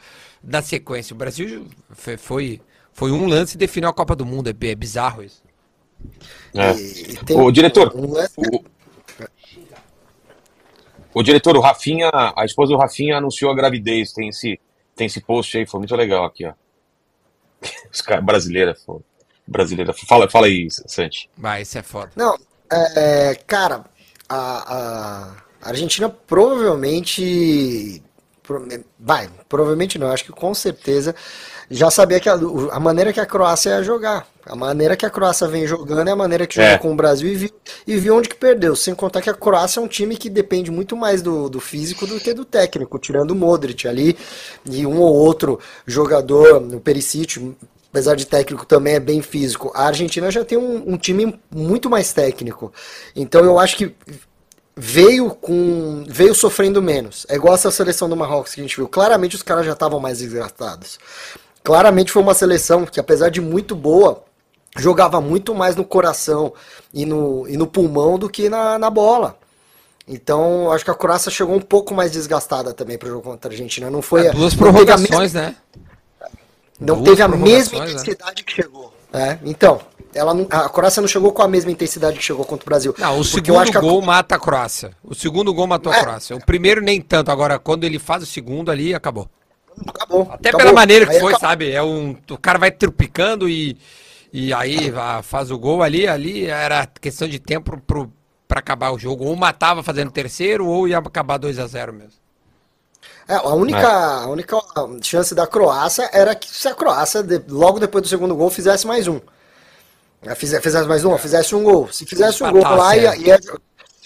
[0.44, 1.14] da sequência.
[1.14, 4.50] O Brasil foi, foi, foi um lance e definiu a Copa do Mundo.
[4.50, 5.42] É, é bizarro isso.
[6.54, 6.74] É.
[6.74, 8.34] E, e o diretor, um lance...
[8.38, 8.66] o,
[11.14, 14.12] o diretor, o Rafinha, a esposa do Rafinha anunciou a gravidez.
[14.12, 14.60] Tem esse,
[14.94, 16.54] tem esse post aí, foi muito legal aqui, ó.
[17.90, 18.76] Os caras brasileira,
[19.48, 19.94] brasileira.
[19.94, 21.30] Fala, fala aí, Santi.
[21.38, 22.12] Vai, isso é foda.
[22.16, 22.38] Não,
[22.72, 23.84] é, cara,
[24.28, 28.02] a, a Argentina provavelmente
[29.00, 31.16] vai, provavelmente não, acho que com certeza
[31.70, 32.38] já sabia que a,
[32.72, 34.28] a, maneira que a Croácia ia jogar.
[34.46, 36.78] A maneira que a Croácia vem jogando é a maneira que jogou é.
[36.78, 37.50] com o Brasil e viu,
[37.88, 38.76] e viu onde que perdeu.
[38.76, 42.06] Sem contar que a Croácia é um time que depende muito mais do, do físico
[42.06, 44.18] do que do técnico, tirando o Modric ali
[44.70, 47.56] e um ou outro jogador, no Perisic,
[47.94, 49.72] apesar de técnico também é bem físico.
[49.76, 52.74] A Argentina já tem um, um time muito mais técnico.
[53.16, 53.96] Então eu acho que
[54.76, 57.24] veio com veio sofrendo menos.
[57.30, 58.88] É igual essa seleção do Marrocos que a gente viu.
[58.88, 60.98] Claramente os caras já estavam mais desgastados.
[61.64, 64.24] Claramente foi uma seleção que apesar de muito boa,
[64.76, 66.52] jogava muito mais no coração
[66.92, 69.38] e no, e no pulmão do que na, na bola.
[70.08, 73.50] Então, acho que a Croácia chegou um pouco mais desgastada também para o jogo contra
[73.50, 73.90] a Argentina.
[73.90, 75.56] Não foi é, duas prorrogações, né?
[76.84, 77.92] Não Duas teve a mesma né?
[77.92, 78.94] intensidade que chegou.
[79.14, 79.80] É, então,
[80.14, 82.96] ela não, a Croácia não chegou com a mesma intensidade que chegou contra o Brasil.
[82.98, 84.06] Não, o segundo gol a...
[84.06, 84.92] mata a Croácia.
[85.04, 85.98] O segundo gol matou é.
[85.98, 86.36] a Croácia.
[86.36, 87.32] O primeiro nem tanto.
[87.32, 89.30] Agora, quando ele faz o segundo ali, acabou.
[89.88, 90.24] Acabou.
[90.32, 90.66] Até acabou.
[90.66, 91.50] pela maneira que aí foi, acabou.
[91.50, 91.72] sabe?
[91.72, 93.78] É um, o cara vai trupicando e,
[94.32, 94.92] e aí
[95.24, 96.08] faz o gol ali.
[96.08, 98.12] Ali era questão de tempo pro,
[98.48, 99.26] pra acabar o jogo.
[99.26, 102.23] Ou matava fazendo terceiro, ou ia acabar 2 a 0 mesmo.
[103.28, 104.24] É, a única, é.
[104.24, 104.58] a única
[105.02, 109.08] chance da Croácia era que se a Croácia, logo depois do segundo gol, fizesse mais
[109.08, 109.20] um.
[110.36, 111.90] Fizesse mais um, fizesse um gol.
[111.92, 113.40] Se fizesse um gol lá, ia, ia,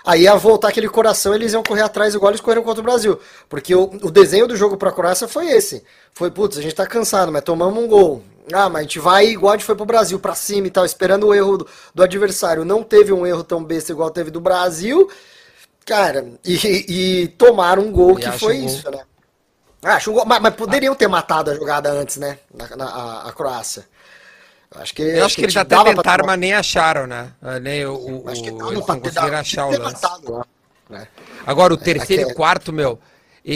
[0.03, 3.20] aí ia voltar aquele coração eles iam correr atrás igual eles correram contra o Brasil.
[3.47, 5.84] Porque o, o desenho do jogo para a Croácia foi esse.
[6.13, 8.24] Foi, putz, a gente tá cansado, mas tomamos um gol.
[8.51, 10.86] Ah, mas a gente vai igual a gente foi pro Brasil, para cima e tal,
[10.86, 12.63] esperando o erro do, do, adversário.
[12.63, 15.09] Não teve um erro tão besta igual teve do Brasil.
[15.88, 18.91] Cara, e, e tomaram um gol e que foi isso, gol.
[18.91, 19.03] né?
[19.83, 22.38] Acho um gol, mas, mas, poderiam ter matado a jogada antes, né?
[22.53, 23.85] Na, na a, a Croácia.
[24.75, 27.31] Acho que, eu acho que, que eles até tentaram, mas nem acharam, né?
[27.41, 30.03] Ah, nem o, o, acho que não, eles não conseguiram achar o lance.
[30.03, 30.45] Matado,
[30.89, 31.07] né?
[31.45, 32.99] Agora, o é, terceiro é, e quarto, meu.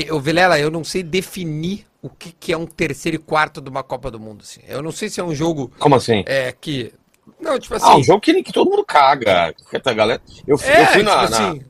[0.09, 3.69] o Vilela, eu não sei definir o que, que é um terceiro e quarto de
[3.69, 4.43] uma Copa do Mundo.
[4.43, 4.61] Assim.
[4.69, 5.69] Eu não sei se é um jogo.
[5.77, 6.23] Como assim?
[6.25, 6.93] É que.
[7.41, 7.86] Não, tipo assim.
[7.86, 9.53] Ah, um jogo que, que todo mundo caga.
[9.84, 10.21] A galera...
[10.47, 11.65] eu, é, eu fui na, tipo assim...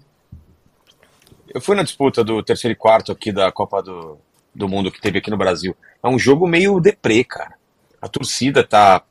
[1.53, 4.17] Eu fui na disputa do terceiro e quarto aqui da Copa do,
[4.53, 5.75] do Mundo que teve aqui no Brasil.
[6.03, 7.55] É um jogo meio deprê, cara.
[8.01, 9.03] A torcida tá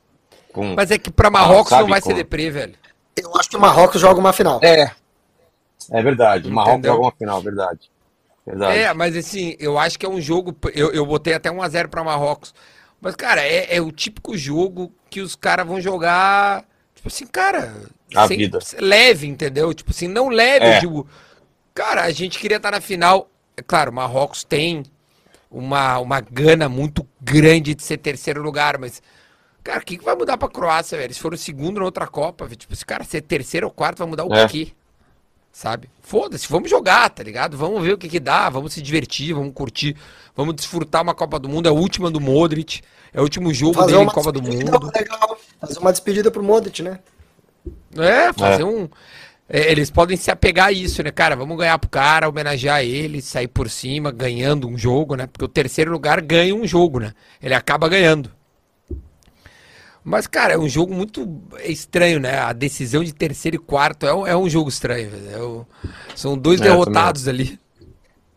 [0.51, 0.73] com...
[0.75, 2.09] Mas é que pra Marrocos ah, não vai com...
[2.09, 2.73] ser deprê, velho.
[3.15, 4.59] Eu acho que o Marrocos joga uma final.
[4.63, 4.91] É.
[5.91, 6.47] É verdade.
[6.47, 7.91] O Marrocos joga uma final, verdade.
[8.45, 8.77] verdade.
[8.77, 10.55] É, mas assim, eu acho que é um jogo.
[10.73, 12.53] Eu, eu botei até 1x0 pra Marrocos.
[12.99, 16.63] Mas, cara, é, é o típico jogo que os caras vão jogar.
[16.95, 17.73] Tipo assim, cara.
[18.15, 18.59] A sem, vida.
[18.79, 19.73] Leve, entendeu?
[19.73, 20.65] Tipo assim, não leve.
[20.65, 20.79] É.
[20.79, 21.07] Digo,
[21.73, 23.29] cara, a gente queria estar na final.
[23.55, 24.83] É claro, Marrocos tem
[25.49, 29.01] uma, uma gana muito grande de ser terceiro lugar, mas
[29.63, 31.07] Cara, o que, que vai mudar pra Croácia, velho?
[31.07, 32.57] Eles foram segundo na outra Copa, velho.
[32.57, 34.47] Tipo, esse cara ser terceiro ou quarto vai mudar o é.
[34.47, 34.71] quê?
[35.51, 35.89] Sabe?
[36.01, 37.57] Foda-se, vamos jogar, tá ligado?
[37.57, 39.97] Vamos ver o que que dá, vamos se divertir, vamos curtir,
[40.35, 41.67] vamos desfrutar uma Copa do Mundo.
[41.67, 42.81] É a última do Modric,
[43.13, 44.91] é o último jogo fazer dele em Copa do Mundo.
[44.95, 45.37] Legal.
[45.59, 46.99] Fazer uma despedida pro Modric, né?
[47.97, 48.65] É, fazer é.
[48.65, 48.89] um.
[49.53, 51.35] É, eles podem se apegar a isso, né, cara?
[51.35, 55.27] Vamos ganhar pro cara, homenagear ele, sair por cima, ganhando um jogo, né?
[55.27, 57.11] Porque o terceiro lugar ganha um jogo, né?
[57.43, 58.31] Ele acaba ganhando.
[60.05, 61.27] Mas, cara, é um jogo muito
[61.65, 62.39] estranho, né?
[62.39, 65.11] A decisão de terceiro e quarto é um, é um jogo estranho.
[65.29, 65.65] É um,
[66.15, 67.59] são dois é, derrotados ali.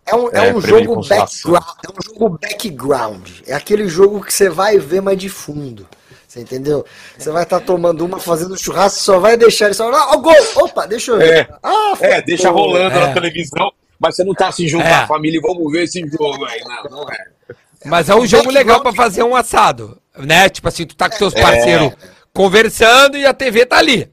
[0.05, 3.31] É um, é, é um jogo background, é um jogo background.
[3.47, 5.87] É aquele jogo que você vai ver, mas de fundo.
[6.35, 6.85] Você entendeu?
[7.17, 9.89] Você vai estar tá tomando uma, fazendo churrasco, só vai deixar ele só.
[9.89, 10.35] Ah, o gol!
[10.57, 11.33] Opa, deixa eu ver.
[11.33, 13.15] É, ah, é deixa rolando na é.
[13.15, 14.95] televisão, mas você não tá se juntando é.
[14.95, 16.61] a família e vamos ver esse jogo aí.
[16.65, 17.55] Não, não é.
[17.85, 20.49] Mas é um jogo legal para fazer um assado, né?
[20.49, 21.97] Tipo assim, tu tá com parceiros é.
[22.33, 24.11] conversando e a TV tá ali.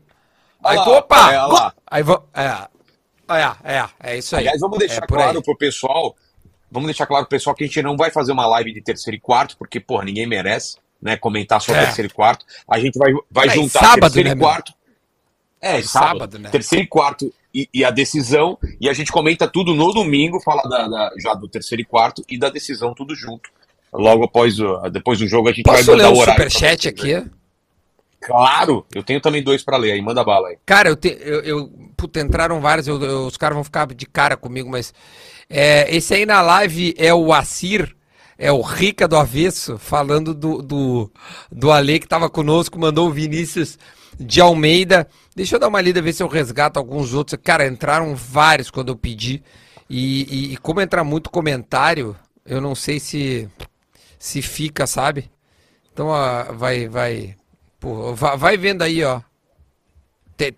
[0.63, 1.34] Aí tu, opa!
[1.34, 1.74] É, lá.
[1.88, 2.45] Aí vou, é,
[3.30, 4.41] é, é, é isso aí.
[4.41, 5.43] Aliás, vamos deixar é claro aí.
[5.43, 6.15] pro pessoal,
[6.69, 9.17] vamos deixar claro pro pessoal que a gente não vai fazer uma live de terceiro
[9.17, 11.85] e quarto, porque, porra, ninguém merece, né, comentar só é.
[11.85, 12.45] terceiro e quarto.
[12.69, 14.73] A gente vai, vai juntar sábado, terceiro né, e quarto.
[15.61, 16.49] É, é, sábado, sábado, né?
[16.49, 20.63] Terceiro e quarto e, e, a decisão, e a gente comenta tudo no domingo, fala
[20.63, 23.49] da, da, já do terceiro e quarto e da decisão tudo junto
[23.93, 26.49] logo após o, depois do jogo a gente Posso vai mandar ler o horário.
[26.49, 27.25] superchat aqui?
[28.21, 30.57] Claro, eu tenho também dois para ler aí, manda bala aí.
[30.65, 34.05] Cara, eu, te, eu, eu puta, entraram vários, eu, eu, os caras vão ficar de
[34.05, 34.93] cara comigo, mas
[35.49, 37.95] é, esse aí na live é o Assir,
[38.41, 41.11] é o Rica do Avesso, falando do, do,
[41.51, 43.77] do Ale que tava conosco, mandou o Vinícius
[44.19, 45.07] de Almeida.
[45.35, 47.39] Deixa eu dar uma lida, ver se eu resgato alguns outros.
[47.43, 49.43] Cara, entraram vários quando eu pedi.
[49.87, 53.47] E, e, e como entrar muito comentário, eu não sei se
[54.17, 55.29] se fica, sabe?
[55.93, 57.35] Então, ó, vai, vai,
[57.79, 59.21] pô, vai, vai vendo aí, ó.
[60.35, 60.55] Te...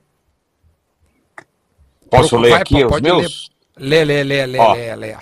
[2.10, 3.50] Posso ler vai, aqui pô, os meus?
[3.76, 5.18] Lê, lê, lê, lê, ó, lê, lê.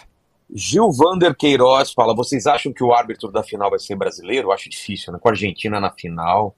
[0.54, 4.48] Gil Vander Queiroz fala: vocês acham que o árbitro da final vai ser brasileiro?
[4.48, 5.20] Eu acho difícil, né?
[5.20, 6.56] Com a Argentina na final,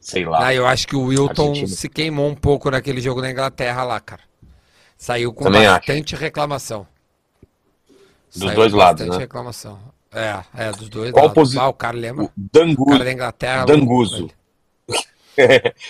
[0.00, 0.46] sei lá.
[0.46, 1.76] Ah, eu acho que o Wilton Argentina.
[1.76, 4.22] se queimou um pouco naquele jogo da Inglaterra lá, cara.
[4.96, 6.22] Saiu com Também bastante acho.
[6.22, 6.86] reclamação.
[8.32, 9.16] Dos Saiu dois lados, né?
[9.16, 9.78] reclamação.
[10.12, 11.10] É, é, dos dois.
[11.10, 11.64] Qual posição?
[11.64, 12.24] Ah, o cara lembra.
[12.26, 12.82] O Dangu...
[12.82, 13.64] O cara da Inglaterra.
[13.64, 14.30] Danguso.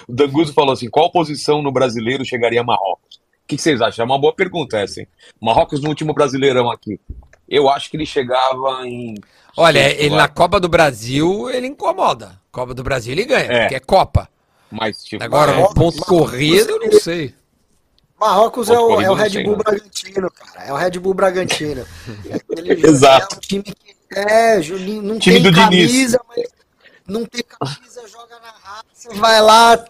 [0.08, 3.16] O Danguso falou assim: qual posição no brasileiro chegaria a Marrocos?
[3.16, 4.04] O que, que, vocês acham?
[4.04, 5.08] É uma boa pergunta essa, hein?
[5.40, 6.98] Marrocos no último brasileirão aqui.
[7.48, 9.14] Eu acho que ele chegava em.
[9.56, 12.40] Olha, ele na Copa do Brasil, ele incomoda.
[12.50, 13.60] Copa do Brasil ele ganha, é.
[13.60, 14.28] porque é Copa.
[14.70, 17.34] Mas, tipo, Agora, no ponto Marrocos, corrido, eu não sei.
[18.18, 20.66] Marrocos é o, é o Red Bull Bragantino, cara.
[20.66, 21.84] É o Red Bull Bragantino.
[22.56, 23.34] É Exato.
[23.34, 26.46] É um time que é, Juninho não time tem camisa, mas
[27.06, 29.84] não tem camisa, joga na raça, vai lá.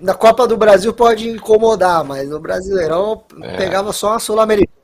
[0.00, 3.56] Na Copa do Brasil pode incomodar, mas no Brasileirão é.
[3.56, 4.75] pegava só a Sul-Americana.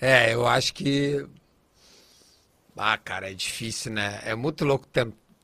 [0.00, 1.26] É, eu acho que.
[2.76, 4.20] Ah, cara, é difícil, né?
[4.24, 4.86] É muito louco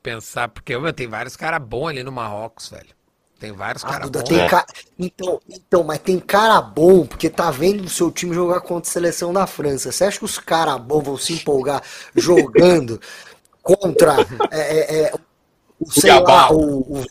[0.01, 2.97] pensar, porque meu, tem vários caras bons ali no Marrocos, velho.
[3.39, 4.23] Tem vários ah, caras bons.
[4.23, 4.65] Tem ca...
[4.97, 8.93] então, então, mas tem cara bom, porque tá vendo o seu time jogar contra a
[8.93, 9.91] seleção da França.
[9.91, 11.83] Você acha que os caras bons vão se empolgar
[12.15, 12.99] jogando
[13.61, 14.15] contra
[14.51, 15.13] é, é, é,
[15.79, 17.05] o, sei lá, o, o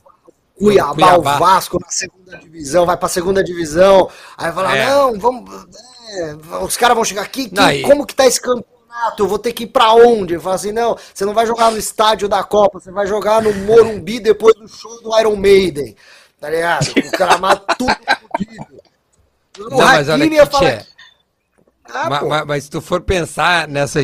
[0.58, 4.86] Cuiabá, Cuiabá, o Vasco na segunda divisão, vai pra segunda divisão, aí vai lá, é.
[4.86, 5.66] não, vamos.
[6.16, 9.22] É, os caras vão chegar aqui, que, como que tá esse campeonato?
[9.22, 10.38] Eu vou ter que ir pra onde?
[10.38, 13.52] Fala assim, não, você não vai jogar no estádio da Copa, você vai jogar no
[13.52, 15.94] Morumbi depois do show do Iron Maiden.
[16.40, 16.88] Tá ligado?
[16.90, 17.96] O Gramado tudo
[18.30, 18.66] fodido.
[19.58, 20.86] Não, mas olha aqui, falar...
[21.88, 24.00] ah, mas, mas, mas, se tu for pensar nessa.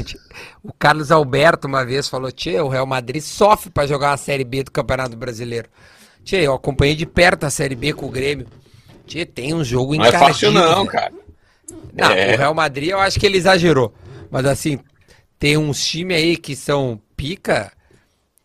[0.63, 4.45] O Carlos Alberto uma vez falou: Tchê, o Real Madrid sofre para jogar a Série
[4.45, 5.69] B do Campeonato Brasileiro.
[6.25, 8.47] Tchê, eu acompanhei de perto a Série B com o Grêmio.
[9.07, 10.19] Tchê, tem um jogo encardido.
[10.19, 11.13] Não é fácil, não, cara.
[11.93, 12.35] Não, é.
[12.35, 13.95] o Real Madrid eu acho que ele exagerou.
[14.31, 14.79] Mas assim,
[15.39, 17.73] tem uns times aí que são pica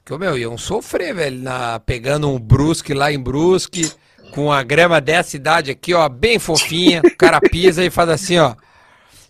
[0.07, 3.91] que, meu, iam sofrer, velho, na, pegando um Brusque lá em Brusque,
[4.31, 8.37] com a grama dessa idade aqui, ó, bem fofinha, o cara pisa e faz assim,
[8.37, 8.55] ó.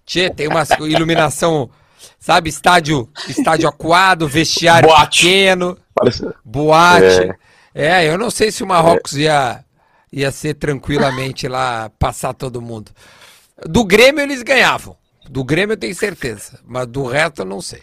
[0.06, 1.68] Tchê, tem uma iluminação,
[2.20, 5.24] sabe, estádio, estádio aquado, vestiário boate.
[5.24, 6.30] pequeno, Parece...
[6.46, 7.36] boate.
[7.74, 8.06] É.
[8.06, 8.08] é.
[8.08, 9.22] eu não sei se o Marrocos é.
[9.22, 9.66] ia,
[10.14, 12.92] ia ser tranquilamente lá, passar todo mundo.
[13.66, 14.96] Do Grêmio eles ganhavam.
[15.30, 17.82] Do Grêmio eu tenho certeza, mas do resto eu não sei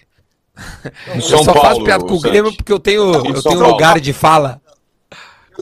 [1.14, 4.12] eu só Paulo, faço piada com o Grêmio porque eu tenho, eu tenho lugar de
[4.12, 4.61] fala.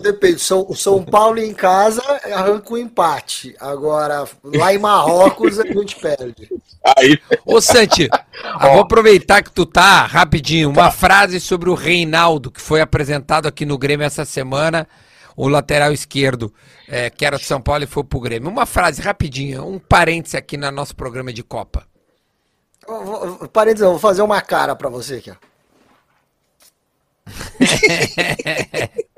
[0.01, 2.03] Depende, São, o São Paulo em casa
[2.33, 3.55] arranca o um empate.
[3.61, 6.49] Agora, lá em Marrocos a gente perde.
[6.97, 7.19] Aí.
[7.45, 8.09] Ô, Santi,
[8.59, 10.71] vou aproveitar que tu tá rapidinho.
[10.71, 10.91] Uma tá.
[10.91, 14.89] frase sobre o Reinaldo, que foi apresentado aqui no Grêmio essa semana,
[15.37, 16.53] o lateral esquerdo,
[16.89, 18.51] é, que era de São Paulo e foi pro Grêmio.
[18.51, 21.87] Uma frase rapidinha, um parêntese aqui no nosso programa de Copa.
[23.53, 25.37] Parênteses, eu vou fazer uma cara pra você aqui, ó.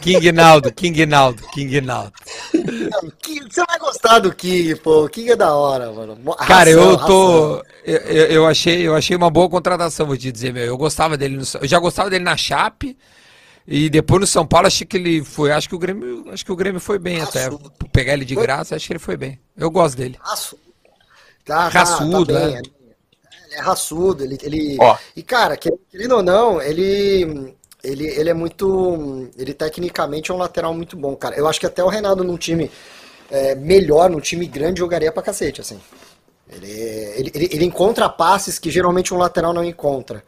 [0.00, 2.12] King Naldo, King Naldo, King Naldo.
[2.52, 5.04] Você vai gostar do King, pô.
[5.04, 6.18] O King é da hora, mano.
[6.46, 7.62] Cara, eu tô.
[7.84, 10.64] Eu, eu, achei, eu achei uma boa contratação, vou te dizer, meu.
[10.64, 12.96] Eu gostava dele no, Eu já gostava dele na Chape.
[13.72, 15.52] E depois no São Paulo, achei que ele foi.
[15.52, 17.48] Acho que o Grêmio, acho que o Grêmio foi bem até.
[17.92, 19.38] Pegar ele de graça, acho que ele foi bem.
[19.56, 20.18] Eu gosto dele.
[20.24, 20.60] Assudo.
[21.44, 22.62] Tá, raçudo, tá, tá bem, né?
[23.46, 24.38] Ele é raçudo, ele.
[24.42, 24.76] ele...
[25.14, 27.54] E, cara, querendo ou não, ele.
[27.82, 29.30] Ele, ele é muito.
[29.38, 31.36] Ele tecnicamente é um lateral muito bom, cara.
[31.36, 32.68] Eu acho que até o Renato num time
[33.30, 35.80] é, melhor, num time grande, jogaria pra cacete, assim.
[36.50, 40.24] Ele, ele, ele, ele, encontra passes que geralmente um lateral não encontra.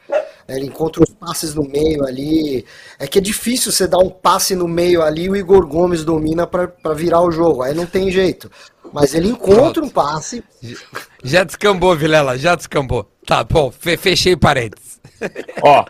[0.49, 2.65] Ele encontra os passes no meio ali.
[2.99, 6.05] É que é difícil você dar um passe no meio ali e o Igor Gomes
[6.05, 7.63] domina para virar o jogo.
[7.63, 8.51] Aí não tem jeito.
[8.93, 10.45] Mas ele encontra um passe.
[11.25, 13.09] Já descambou, Vilela, já descambou.
[13.25, 15.01] Tá, bom, fechei parênteses.
[15.63, 15.85] Ó,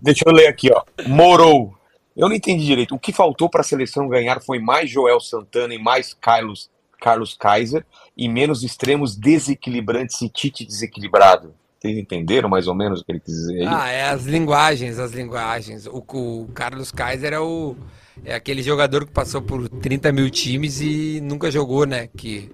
[0.00, 0.82] deixa eu ler aqui, ó.
[1.06, 1.74] Morou.
[2.16, 2.94] Eu não entendi direito.
[2.94, 6.70] O que faltou para a seleção ganhar foi mais Joel Santana e mais Carlos,
[7.00, 7.84] Carlos Kaiser
[8.16, 11.54] e menos extremos desequilibrantes e Tite desequilibrado.
[11.78, 13.66] Vocês entenderam mais ou menos o que ele quis dizer aí?
[13.68, 15.86] Ah, é as linguagens, as linguagens.
[15.86, 17.76] O, o Carlos Kaiser é o
[18.24, 22.08] é aquele jogador que passou por 30 mil times e nunca jogou, né?
[22.16, 22.50] Que,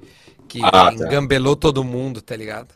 [0.48, 0.94] que ah, tá.
[0.94, 2.74] engambelou todo mundo, tá ligado?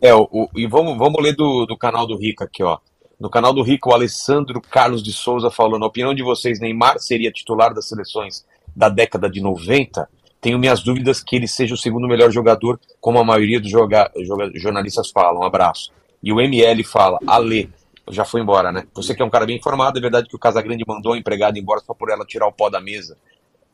[0.00, 2.78] É, o, e vamos, vamos ler do, do canal do Rico aqui, ó.
[3.18, 7.00] No canal do Rico, o Alessandro Carlos de Souza falou: na opinião de vocês, Neymar
[7.00, 10.08] seria titular das seleções da década de 90?
[10.40, 14.10] Tenho minhas dúvidas que ele seja o segundo melhor jogador, como a maioria dos joga,
[14.24, 15.40] joga, jornalistas falam.
[15.40, 15.92] Um abraço.
[16.22, 17.70] E o ML fala: Ale,
[18.10, 18.86] já foi embora, né?
[18.94, 21.58] Você que é um cara bem informado, é verdade que o Casagrande mandou a empregada
[21.58, 23.16] embora só por ela tirar o pó da mesa.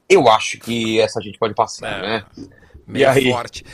[0.08, 2.24] Eu acho que essa gente pode passar, é, né?
[2.86, 3.30] Meio e aí?
[3.30, 3.64] forte.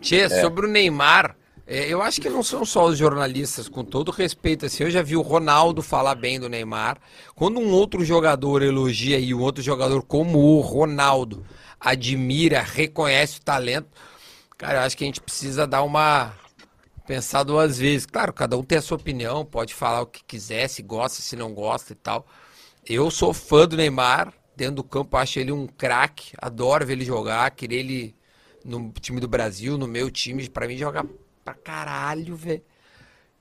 [0.00, 0.28] Tchê, é.
[0.28, 1.36] sobre o Neymar,
[1.66, 5.02] é, eu acho que não são só os jornalistas, com todo respeito, assim, eu já
[5.02, 6.98] vi o Ronaldo falar bem do Neymar.
[7.34, 11.44] Quando um outro jogador elogia e um outro jogador como o Ronaldo
[11.82, 13.88] admira, reconhece o talento,
[14.56, 16.32] cara, eu acho que a gente precisa dar uma
[17.06, 18.06] pensar duas vezes.
[18.06, 21.34] Claro, cada um tem a sua opinião, pode falar o que quiser, se gosta, se
[21.36, 22.26] não gosta e tal.
[22.86, 27.04] Eu sou fã do Neymar, dentro do campo acho ele um craque, adoro ver ele
[27.04, 28.16] jogar, querer ele
[28.64, 31.04] no time do Brasil, no meu time, para mim joga
[31.44, 32.62] pra caralho, velho.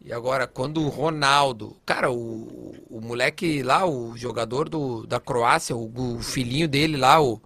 [0.03, 5.75] E agora, quando o Ronaldo, cara, o, o moleque lá, o jogador do, da Croácia,
[5.75, 7.39] o, o filhinho dele lá, o,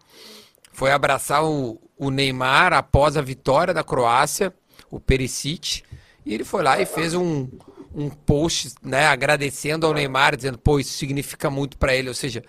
[0.76, 4.54] foi abraçar o, o Neymar após a vitória da Croácia,
[4.92, 5.84] o Perisic,
[6.26, 7.48] E ele foi lá e fez um,
[7.96, 12.10] um post, né, agradecendo ao Neymar, dizendo, pô, isso significa muito para ele.
[12.10, 12.44] Ou seja,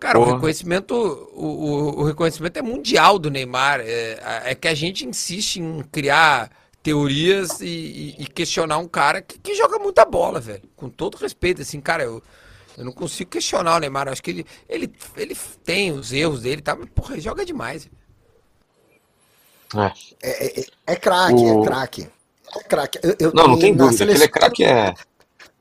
[0.00, 0.30] cara, Porra.
[0.30, 3.80] o reconhecimento, o, o, o, reconhecimento é mundial do Neymar.
[3.80, 6.50] É, é, que a gente insiste em criar
[6.82, 10.62] teorias e, e questionar um cara que, que, joga muita bola, velho.
[10.74, 12.22] Com todo respeito, assim, cara, eu,
[12.76, 14.06] eu não consigo questionar o Neymar.
[14.06, 16.74] Eu acho que ele, ele, ele tem os erros dele, tá?
[16.74, 17.88] Mas, porra, ele joga demais.
[19.74, 19.92] É,
[20.22, 21.62] é, é, é craque, o...
[21.62, 22.08] é craque.
[22.54, 22.98] É craque.
[23.32, 24.16] não, não tem dúvida, seleção...
[24.16, 24.94] ele é craque é.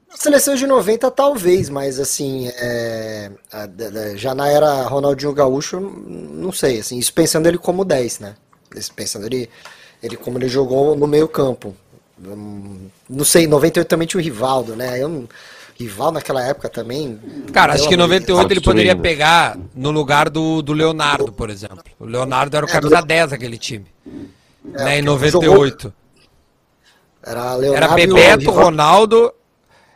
[0.10, 3.32] Na seleção de 90, talvez, mas assim, é,
[4.16, 8.36] já na era Ronaldinho Gaúcho, não sei, assim, isso pensando ele como 10, né?
[8.94, 9.50] Pensando ele,
[10.04, 11.74] ele como ele jogou no meio campo.
[12.20, 15.02] Não sei, 98 também tinha o Rivaldo, né?
[15.02, 15.30] Eu
[15.82, 17.20] Rival naquela época também.
[17.52, 21.84] Cara, acho que em 98 ele poderia pegar no lugar do, do Leonardo, por exemplo.
[22.00, 23.86] O Leonardo era o é, camisa 10 daquele time.
[24.74, 25.82] É, né, em 98.
[25.84, 25.94] Jogou...
[27.24, 29.34] Era, Leonardo era Bebeto, Ronaldo.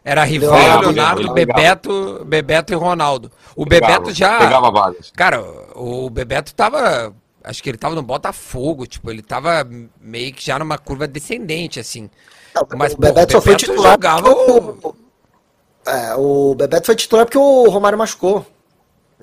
[0.03, 3.31] Era Rival, Leonardo, Leonardo Bebeto, Bebeto e Ronaldo.
[3.55, 4.37] O pegava, Bebeto já.
[4.37, 5.11] Pegava vagas.
[5.15, 5.43] Cara,
[5.75, 7.13] o Bebeto tava.
[7.43, 9.67] Acho que ele tava no Botafogo, tipo, ele tava
[10.01, 12.09] meio que já numa curva descendente, assim.
[12.53, 13.91] Não, Mas o Bebeto, pô, o Bebeto só foi titular.
[13.93, 14.31] Jogava...
[14.31, 14.95] O,
[15.85, 18.45] é, o Bebeto foi titular porque o Romário machucou.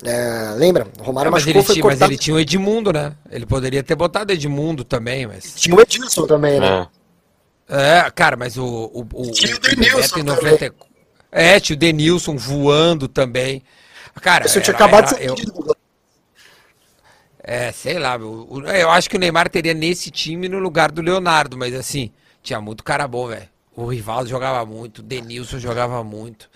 [0.03, 0.87] É, lembra?
[0.99, 2.01] O Romário mas machucou, ele foi tinha, cortado.
[2.01, 3.15] Mas ele tinha o Edmundo, né?
[3.29, 5.53] Ele poderia ter botado Edmundo também, mas...
[5.55, 6.87] Tinha o Edilson também, né?
[7.69, 8.65] É, é cara, mas o...
[8.65, 10.73] o, o tinha o Denilson o 90...
[11.31, 13.63] É, tinha o Denilson voando também.
[14.21, 15.75] Cara, Isso tinha acabado era, de ser eu...
[17.45, 21.01] É, sei lá, eu, eu acho que o Neymar teria nesse time no lugar do
[21.01, 22.11] Leonardo, mas assim,
[22.41, 23.49] tinha muito cara bom, velho.
[23.75, 26.49] O Rivaldo jogava muito, o Denilson jogava muito.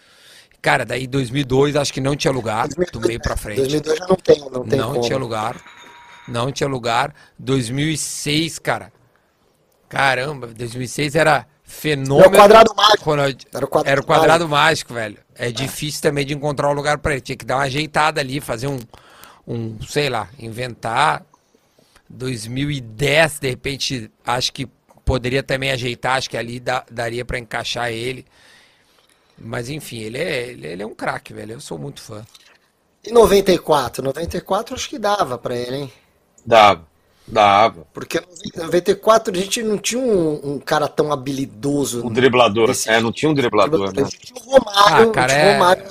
[0.67, 3.59] Cara, daí 2002 acho que não tinha lugar, 2002, do meio pra frente.
[3.59, 5.01] 2002 já não tem, não tem Não como.
[5.01, 5.55] tinha lugar.
[6.27, 7.15] Não tinha lugar.
[7.39, 8.91] 2006, cara.
[9.87, 12.19] Caramba, 2006 era fenômeno.
[12.19, 13.13] Era o quadrado mágico.
[13.13, 14.91] Era o quadrado, era o quadrado mágico.
[14.91, 15.17] mágico, velho.
[15.35, 17.21] É difícil também de encontrar um lugar para ele.
[17.21, 18.77] Tinha que dar uma ajeitada ali, fazer um,
[19.47, 21.25] um, sei lá, inventar.
[22.09, 24.67] 2010, de repente, acho que
[25.05, 28.25] poderia também ajeitar, acho que ali dá, daria para encaixar ele.
[29.37, 31.53] Mas enfim, ele é, ele, é um craque, velho.
[31.53, 32.25] Eu sou muito fã.
[33.03, 34.03] E 94?
[34.03, 35.93] 94 acho que dava para ele, hein?
[36.45, 36.85] Dava.
[37.27, 37.85] Dava.
[37.93, 42.05] Porque em 94 a gente não tinha um, um cara tão habilidoso.
[42.05, 42.73] Um driblador.
[42.87, 44.07] É, não tinha um driblador, né?
[44.09, 45.83] Tinha o Romário, ah, cara, tinha o é- Romário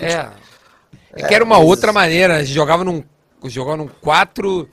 [0.00, 0.30] é, é,
[1.12, 2.36] é, que era uma outra maneira.
[2.36, 3.04] A gente jogava num,
[3.44, 4.68] jogava num 4,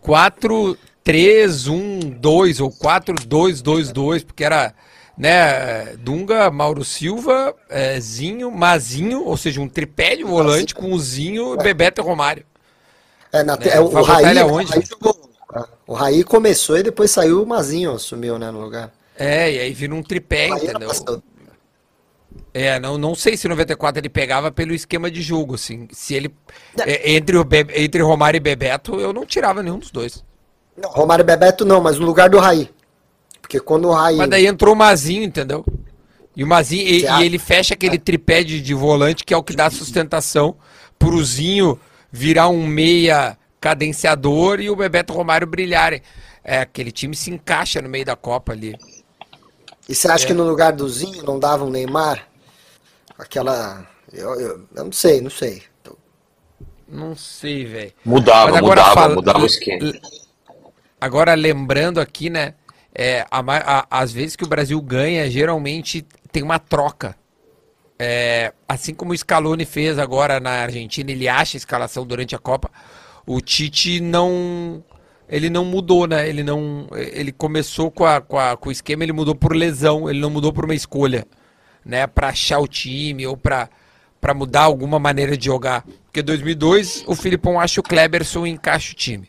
[0.00, 4.72] 4 3-1-2 ou 4-2-2-2, porque era
[5.22, 10.98] né, Dunga, Mauro Silva, é, Zinho, Mazinho, ou seja, um tripé de volante com o
[10.98, 11.62] Zinho, é.
[11.62, 12.44] Bebeto e Romário.
[13.32, 13.68] É, na, né?
[13.68, 14.72] é, o, o, Raí, onde?
[14.72, 15.30] O, Raí jogou,
[15.86, 18.90] o Raí começou e depois saiu o Mazinho, assumiu né, no lugar.
[19.16, 20.90] É, e aí vira um tripé, entendeu?
[22.52, 25.86] É, não, não sei se 94 ele pegava pelo esquema de jogo, assim.
[25.92, 26.34] Se ele.
[26.84, 30.24] É, entre, o Be entre Romário e Bebeto, eu não tirava nenhum dos dois.
[30.76, 32.68] Não, Romário e Bebeto não, mas no lugar do Raí.
[33.52, 34.16] Porque quando o Raí.
[34.16, 35.62] Mas daí entrou o Mazinho, entendeu?
[36.34, 39.42] E o Mazinho, e, e, ele fecha aquele tripé de, de, volante que é o
[39.42, 40.56] que dá sustentação
[40.98, 41.78] pro Zinho
[42.10, 46.00] virar um meia cadenciador e o Bebeto Romário brilharem.
[46.42, 48.74] É, aquele time se encaixa no meio da Copa ali.
[49.86, 50.28] E você acha é.
[50.28, 52.26] que no lugar do Zinho não dava um Neymar?
[53.18, 53.86] Aquela.
[54.10, 55.62] Eu, eu, eu não sei, não sei.
[56.88, 57.92] Não sei, velho.
[58.02, 59.14] Mudava, mudava, fala...
[59.14, 59.92] mudava o esquema.
[60.98, 62.54] Agora, lembrando aqui, né?
[62.94, 67.16] É, a, a, às vezes que o Brasil ganha, geralmente tem uma troca.
[67.98, 72.38] É, assim como o Scaloni fez agora na Argentina, ele acha a escalação durante a
[72.38, 72.70] Copa.
[73.26, 74.82] O Tite não.
[75.28, 76.28] Ele não mudou, né?
[76.28, 76.88] Ele não.
[76.92, 80.30] Ele começou com, a, com, a, com o esquema, ele mudou por lesão, ele não
[80.30, 81.26] mudou por uma escolha,
[81.84, 82.06] né?
[82.06, 83.68] Para achar o time ou para
[84.20, 85.84] para mudar alguma maneira de jogar.
[86.04, 89.28] Porque 2002 o Filipão acha o Kleberson e encaixa o time.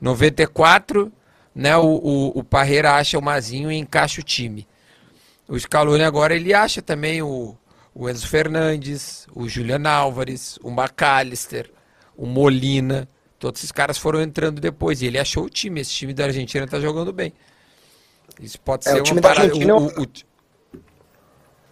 [0.00, 1.12] 94,
[1.54, 4.66] né, o, o, o Parreira acha o Mazinho e encaixa o time.
[5.48, 7.56] O Scaloni agora ele acha também o,
[7.94, 11.70] o Enzo Fernandes, o Julian Álvares, o McAllister,
[12.16, 13.08] o Molina.
[13.38, 15.02] Todos esses caras foram entrando depois.
[15.02, 15.80] E ele achou o time.
[15.80, 17.32] Esse time da Argentina está jogando bem.
[18.40, 19.46] Isso pode é, ser o time uma parada.
[19.46, 19.76] Argentina...
[19.76, 20.06] O, o, o...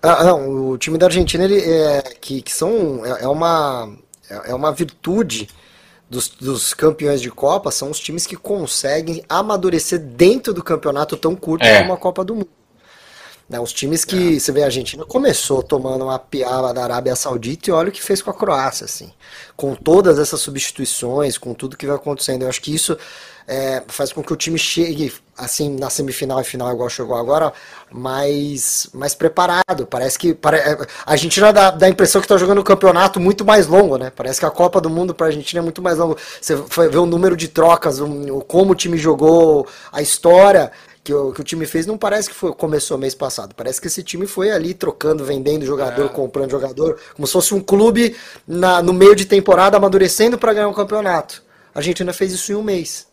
[0.02, 3.94] Ah, não, o time da Argentina ele é que, que são é, é uma
[4.28, 5.48] é, é uma virtude
[6.11, 11.37] dos, dos, campeões de Copa são os times que conseguem amadurecer dentro do campeonato tão
[11.37, 11.81] curto é.
[11.81, 12.49] como a Copa do Mundo.
[13.51, 14.39] Né, os times que, é.
[14.39, 18.01] você vê, a Argentina começou tomando uma piada da Arábia Saudita e olha o que
[18.01, 19.12] fez com a Croácia, assim.
[19.56, 22.43] Com todas essas substituições, com tudo que vai acontecendo.
[22.43, 22.97] Eu acho que isso
[23.48, 27.52] é, faz com que o time chegue, assim, na semifinal e final, igual chegou agora,
[27.90, 29.85] mais, mais preparado.
[29.85, 30.32] Parece que.
[30.32, 30.59] Pare...
[30.59, 33.97] É, a Argentina dá, dá a impressão que está jogando um campeonato muito mais longo,
[33.98, 34.12] né?
[34.14, 36.16] Parece que a Copa do Mundo para a Argentina é muito mais longo.
[36.40, 40.70] Você vê o número de trocas, o, como o time jogou, a história
[41.02, 43.55] que o, que o time fez não parece que foi, começou mês passado.
[43.55, 46.09] Parece que esse time foi ali trocando, vendendo jogador, é.
[46.09, 48.16] comprando jogador, como se fosse um clube
[48.47, 51.43] na, no meio de temporada amadurecendo para ganhar um campeonato.
[51.74, 53.09] A Argentina fez isso em um mês.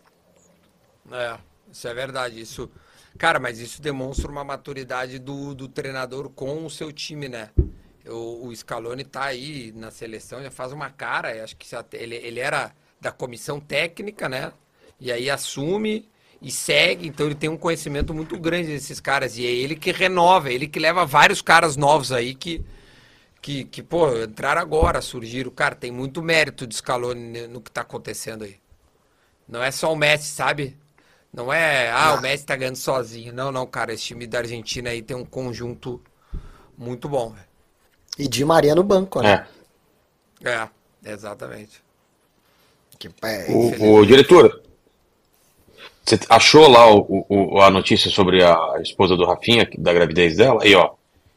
[1.12, 1.38] É,
[1.72, 2.42] isso é verdade.
[2.42, 2.70] Isso,
[3.18, 7.50] cara, mas isso demonstra uma maturidade do, do treinador com o seu time, né?
[8.06, 12.40] O, o Scaloni tá aí na seleção, já faz uma cara, acho que ele, ele
[12.40, 14.52] era da comissão técnica, né?
[15.00, 16.10] E aí assume
[16.42, 19.38] e segue, então ele tem um conhecimento muito grande desses caras.
[19.38, 22.64] E é ele que renova, é ele que leva vários caras novos aí que,
[23.42, 25.52] que, que pô, entraram agora, surgiram.
[25.52, 28.58] Cara, tem muito mérito de Scaloni no que tá acontecendo aí.
[29.48, 30.78] Não é só o Messi, sabe?
[31.34, 33.34] Não é, ah, o Messi tá ganhando sozinho.
[33.34, 36.02] Não, não, cara, esse time da Argentina aí tem um conjunto
[36.78, 37.34] muito bom.
[38.18, 39.48] E de Maria no banco, né?
[40.44, 40.68] É,
[41.04, 41.84] é exatamente.
[43.00, 44.62] Que, é, o, o diretor,
[46.08, 50.64] você achou lá o, o, a notícia sobre a esposa do Rafinha, da gravidez dela?
[50.64, 50.92] Aí, ó.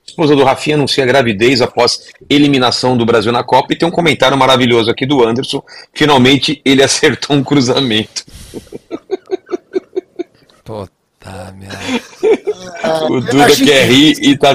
[0.07, 4.37] Esposa do Rafinha anuncia gravidez após eliminação do Brasil na Copa e tem um comentário
[4.37, 5.63] maravilhoso aqui do Anderson.
[5.93, 8.25] Finalmente ele acertou um cruzamento.
[10.65, 13.09] Puta merda.
[13.09, 14.55] o Duda quer rir e tá.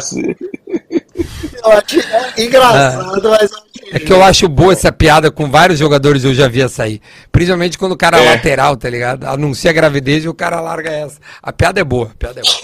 [1.63, 3.51] Eu achei engraçado, mas
[3.91, 7.01] é que eu acho boa essa piada com vários jogadores eu já vi essa aí.
[7.31, 8.29] Principalmente quando o cara é.
[8.31, 9.25] lateral, tá ligado?
[9.25, 11.19] Anuncia a gravidez e o cara larga essa.
[11.41, 12.55] A piada é boa, a piada é boa.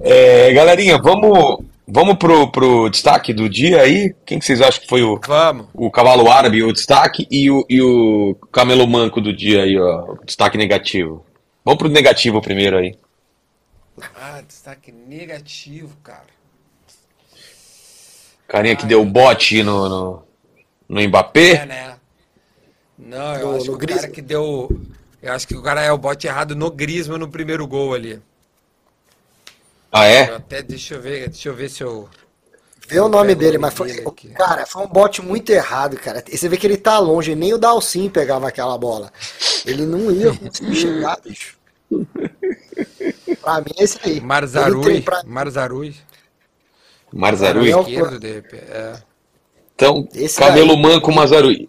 [0.00, 4.14] é, galerinha, vamos, vamos pro, pro destaque do dia aí?
[4.24, 5.66] Quem que vocês acham que foi o, vamos.
[5.74, 10.12] o cavalo árabe, o destaque, e o, e o camelo manco do dia aí, ó,
[10.12, 11.24] o destaque negativo?
[11.64, 12.96] Vamos pro negativo primeiro aí.
[14.16, 16.33] Ah, destaque negativo, cara.
[18.48, 20.22] Carinha que deu bote no, no,
[20.88, 21.52] no Mbappé.
[21.52, 21.96] É, né?
[22.98, 24.80] Não, eu no, acho no que o cara que deu.
[25.22, 28.20] Eu acho que o cara é o bote errado no Grisma no primeiro gol ali.
[29.90, 30.28] Ah, é?
[30.28, 32.08] Eu até deixa eu ver, deixa eu ver se eu.
[32.86, 34.04] Vê o nome dele, mas foi.
[34.36, 36.22] Cara, foi um bote muito errado, cara.
[36.30, 39.10] E você vê que ele tá longe, nem o Dalcin pegava aquela bola.
[39.64, 41.56] Ele não ia conseguir chegar, bicho.
[43.40, 44.20] Pra mim é esse aí.
[44.20, 45.00] Marzarui.
[45.00, 45.22] Pra...
[45.24, 45.94] Marzarui.
[47.14, 47.70] Marzarui?
[47.70, 49.00] É.
[49.74, 50.82] Então, Esse Cabelo aí.
[50.82, 51.68] Manco, Mazarui.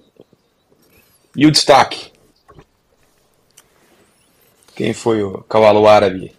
[1.36, 2.12] E o destaque?
[4.76, 6.36] Quem foi o cavalo árabe?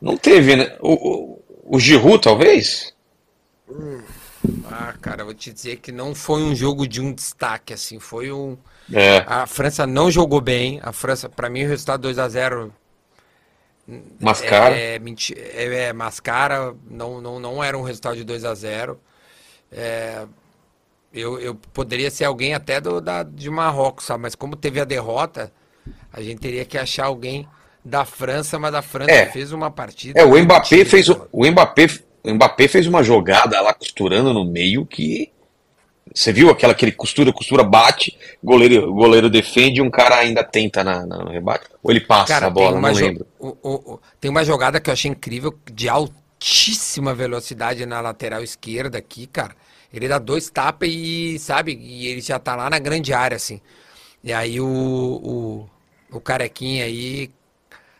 [0.00, 0.76] Não teve, né?
[0.80, 1.42] O, o,
[1.76, 2.92] o Giroud, talvez?
[4.68, 8.00] Ah, cara, vou te dizer que não foi um jogo de um destaque, assim.
[8.00, 8.58] Foi um.
[8.92, 9.18] É.
[9.26, 10.80] A França não jogou bem.
[10.82, 12.74] A França, para mim, o resultado 2 a 0
[14.20, 14.76] Mascara.
[14.76, 15.00] É,
[15.54, 18.98] é, é, Mascara, não, não, não era um resultado de 2 a 0
[19.70, 20.26] é,
[21.12, 24.22] eu, eu poderia ser alguém até do, da, de Marrocos, sabe?
[24.22, 25.52] Mas como teve a derrota,
[26.12, 27.46] a gente teria que achar alguém
[27.84, 29.26] da França, mas a França é.
[29.26, 30.20] fez uma partida.
[30.20, 31.86] É, o Mbappé fez o, o Mbappé,
[32.22, 35.32] o Mbappé fez uma jogada lá costurando no meio que
[36.14, 40.44] você viu aquela que ele costura, costura, bate, goleiro, goleiro defende e um cara ainda
[40.44, 41.66] tenta na, na no rebate?
[41.82, 43.26] Ou ele passa cara, a bola, não lembro.
[43.38, 48.42] O, o, o, tem uma jogada que eu achei incrível, de altíssima velocidade na lateral
[48.42, 49.54] esquerda aqui, cara.
[49.92, 53.60] Ele dá dois tapas e, sabe, e ele já tá lá na grande área, assim.
[54.24, 57.30] E aí o, o, o carequinha aí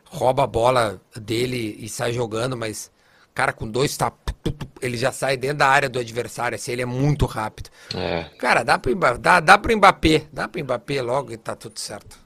[0.04, 2.90] rouba a bola dele e sai jogando, mas,
[3.34, 4.32] cara, com dois tapas
[4.80, 7.70] ele já sai dentro da área do adversário, assim, ele é muito rápido.
[7.94, 8.24] É.
[8.38, 11.78] Cara, dá pro, Mbappé, dá, dá pro Mbappé, dá pro Mbappé logo e tá tudo
[11.78, 12.18] certo.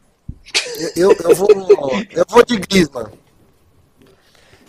[0.96, 1.48] Eu, eu, vou,
[2.10, 3.12] eu vou de Griezmann.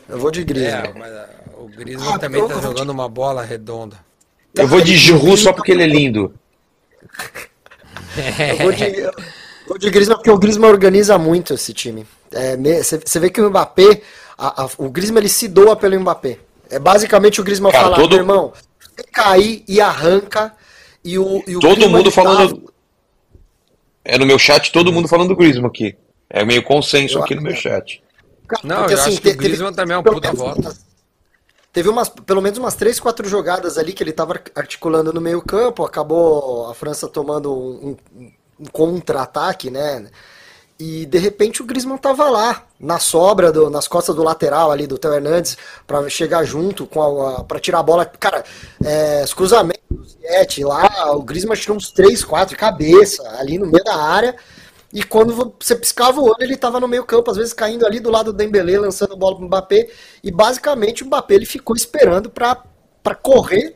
[0.09, 0.84] Eu vou de Griezmann.
[0.84, 2.91] É, mas uh, o Griezmann ah, também tá jogando de...
[2.91, 3.97] uma bola redonda.
[4.53, 6.34] Eu vou de Giroud só porque ele é lindo.
[8.49, 9.14] eu vou de, eu
[9.68, 12.05] vou de Griezmann porque o Griezmann organiza muito esse time.
[12.30, 14.01] Você é, vê que o Mbappé,
[14.38, 16.39] a, a, o Griezmann ele se doa pelo Mbappé.
[16.69, 18.15] É basicamente o Griezmann Cara, falar, todo...
[18.15, 18.53] irmão,
[19.11, 20.53] cair e arranca.
[21.03, 22.73] E o, e o todo Griezmann mundo falando.
[24.03, 25.97] É no meu chat, todo mundo falando do Griezmann aqui.
[26.30, 28.03] É meio consenso eu aqui no meu chat.
[28.64, 30.73] Não, Porque, eu assim, acho que o Griezmann também é um puta voto.
[31.73, 35.41] Teve umas, pelo menos umas três, quatro jogadas ali que ele estava articulando no meio
[35.41, 37.97] campo, acabou a França tomando um,
[38.59, 40.09] um contra-ataque, né?
[40.79, 44.85] E de repente o Griezmann tava lá, na sobra, do, nas costas do lateral ali
[44.85, 48.05] do Theo Hernandes, para chegar junto com a, para tirar a bola.
[48.05, 48.43] Cara,
[48.83, 53.65] é, os cruzamentos do lá, o Griezmann tirou uns 3, 4 de cabeça, ali no
[53.65, 54.35] meio da área.
[54.93, 57.99] E quando você piscava o olho, ele estava no meio campo, às vezes caindo ali
[57.99, 59.89] do lado do Dembélé, lançando bola para o Mbappé.
[60.23, 62.63] E basicamente o Mbappé ele ficou esperando para
[63.21, 63.75] correr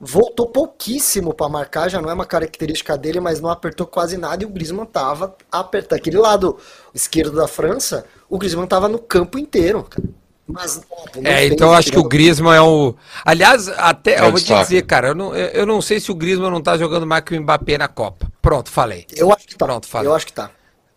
[0.00, 4.42] voltou pouquíssimo para marcar, já não é uma característica dele, mas não apertou quase nada
[4.42, 5.98] e o Griezmann tava apertando.
[5.98, 6.58] Aquele lado
[6.94, 10.08] esquerdo da França, o Griezmann tava no campo inteiro, cara.
[10.50, 10.80] Mas,
[11.24, 12.94] é, então eu acho que o Griezmann é o.
[13.22, 16.14] Aliás, até é eu vou te dizer, cara, eu não, eu não sei se o
[16.14, 18.32] Griezmann não tá jogando mais que o Mbappé na Copa.
[18.40, 19.06] Pronto, falei.
[19.14, 19.66] Eu acho que tá.
[19.66, 20.08] Pronto, falei.
[20.08, 20.50] Eu acho que tá.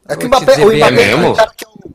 [0.07, 1.91] É que o Mbappé, o Mbappé é, um cara que é um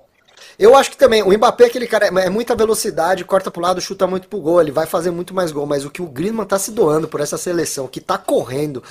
[0.59, 3.81] eu acho que também, o Mbappé é aquele cara, é muita velocidade, corta pro lado,
[3.81, 6.47] chuta muito pro gol, ele vai fazer muito mais gol, mas o que o Griezmann
[6.47, 8.83] tá se doando por essa seleção, que tá correndo,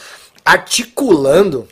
[0.43, 1.67] articulando,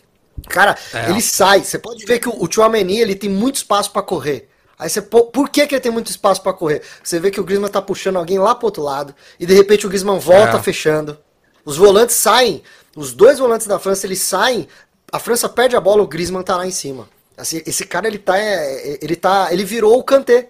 [0.49, 1.11] cara, é.
[1.11, 4.49] ele sai, você pode ver que o, o Chouameni, ele tem muito espaço para correr.
[4.79, 6.81] Aí você, por que, que ele tem muito espaço para correr?
[7.03, 9.85] Você vê que o Griezmann tá puxando alguém lá pro outro lado, e de repente
[9.85, 10.61] o Griezmann volta é.
[10.61, 11.17] fechando.
[11.63, 12.63] Os volantes saem,
[12.95, 14.67] os dois volantes da França, eles saem,
[15.11, 17.07] a França perde a bola, o Griezmann tá lá em cima.
[17.37, 18.37] Assim, esse cara, ele tá.
[18.37, 19.49] É, ele tá.
[19.51, 20.49] Ele virou o Kanté.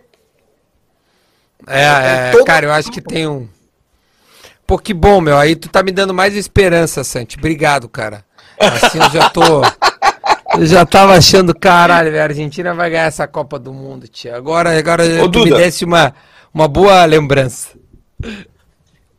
[1.68, 3.48] É, é, é cara, eu acho que tem um.
[4.68, 5.38] Pô, que bom, meu.
[5.38, 7.38] Aí tu tá me dando mais esperança, Santi.
[7.38, 8.26] Obrigado, cara.
[8.60, 9.42] Assim eu já tô.
[10.56, 14.36] Eu já tava achando, caralho, a Argentina vai ganhar essa Copa do Mundo, tia.
[14.36, 15.50] Agora, agora Ô, tu Duda.
[15.50, 16.14] me desse uma,
[16.54, 17.70] uma boa lembrança.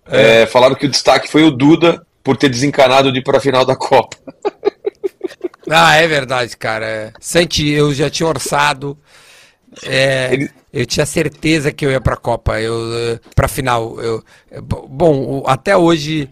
[0.07, 3.65] É, falaram que o destaque foi o Duda por ter desencanado de ir pra final
[3.65, 4.17] da Copa.
[5.71, 7.13] Ah, é verdade, cara.
[7.21, 8.99] Santi, eu já tinha orçado.
[9.83, 10.51] É, Ele...
[10.73, 14.01] Eu tinha certeza que eu ia para a Copa, eu para final.
[14.01, 14.25] Eu,
[14.89, 16.29] bom, até hoje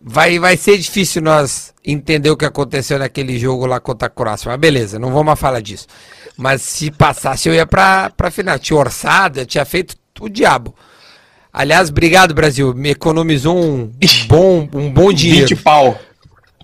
[0.00, 4.48] vai, vai ser difícil nós entender o que aconteceu naquele jogo lá contra a Croácia.
[4.48, 5.88] Mas beleza, não vamos mais falar disso.
[6.36, 8.60] Mas se passasse, eu ia para a final.
[8.60, 10.72] Tinha orçado, tinha feito o diabo.
[11.52, 12.72] Aliás, obrigado, Brasil.
[12.74, 13.90] Me economizou um
[14.28, 15.48] bom, um bom dinheiro.
[15.48, 15.98] 20 pau.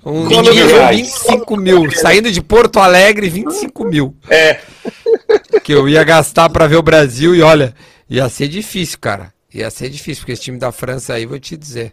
[0.05, 1.90] Um dinheiro 25 mil.
[1.93, 4.14] Saindo de Porto Alegre, 25 mil.
[4.28, 4.60] É.
[5.62, 7.74] Que eu ia gastar para ver o Brasil e olha,
[8.09, 9.32] ia ser difícil, cara.
[9.52, 11.93] Ia ser difícil, porque esse time da França aí, vou te dizer.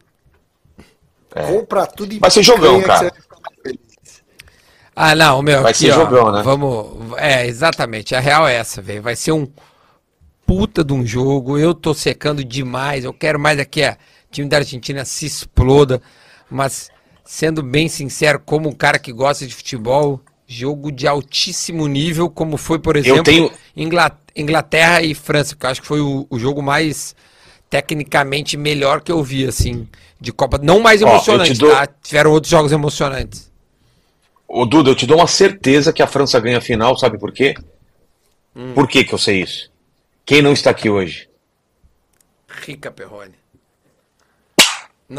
[1.33, 1.43] É.
[1.43, 3.13] Compra tudo e Vai ser jogão, cara.
[4.95, 5.61] Ah, não, meu.
[5.61, 6.41] Vai aqui, ser ó, jogão, né?
[6.43, 7.17] Vamos.
[7.17, 8.13] É, exatamente.
[8.13, 9.01] A real é essa, velho.
[9.01, 9.47] Vai ser um
[10.45, 11.57] puta de um jogo.
[11.57, 13.05] Eu tô secando demais.
[13.05, 13.97] Eu quero mais aqui a
[14.29, 16.01] time da Argentina se exploda.
[16.49, 16.89] Mas
[17.31, 22.57] sendo bem sincero, como um cara que gosta de futebol, jogo de altíssimo nível, como
[22.57, 23.49] foi, por exemplo, tenho...
[24.35, 27.15] Inglaterra e França, que eu acho que foi o, o, jogo mais
[27.69, 29.87] tecnicamente melhor que eu vi, assim,
[30.19, 30.59] de Copa.
[30.61, 31.71] Não mais emocionante, dou...
[31.71, 31.87] tá?
[31.87, 33.49] Tiveram outros jogos emocionantes.
[34.45, 37.31] Ô, Duda, eu te dou uma certeza que a França ganha a final, sabe por
[37.31, 37.55] quê?
[38.53, 38.73] Hum.
[38.73, 39.71] Por que que eu sei isso?
[40.25, 41.29] Quem não está aqui hoje?
[42.49, 43.35] Rica Perrone.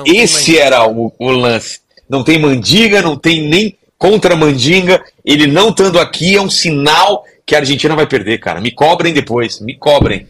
[0.06, 5.02] Esse era o, o lance não tem mandiga, não tem nem contra mandinga.
[5.24, 8.60] Ele não estando aqui é um sinal que a Argentina vai perder, cara.
[8.60, 10.26] Me cobrem depois, me cobrem.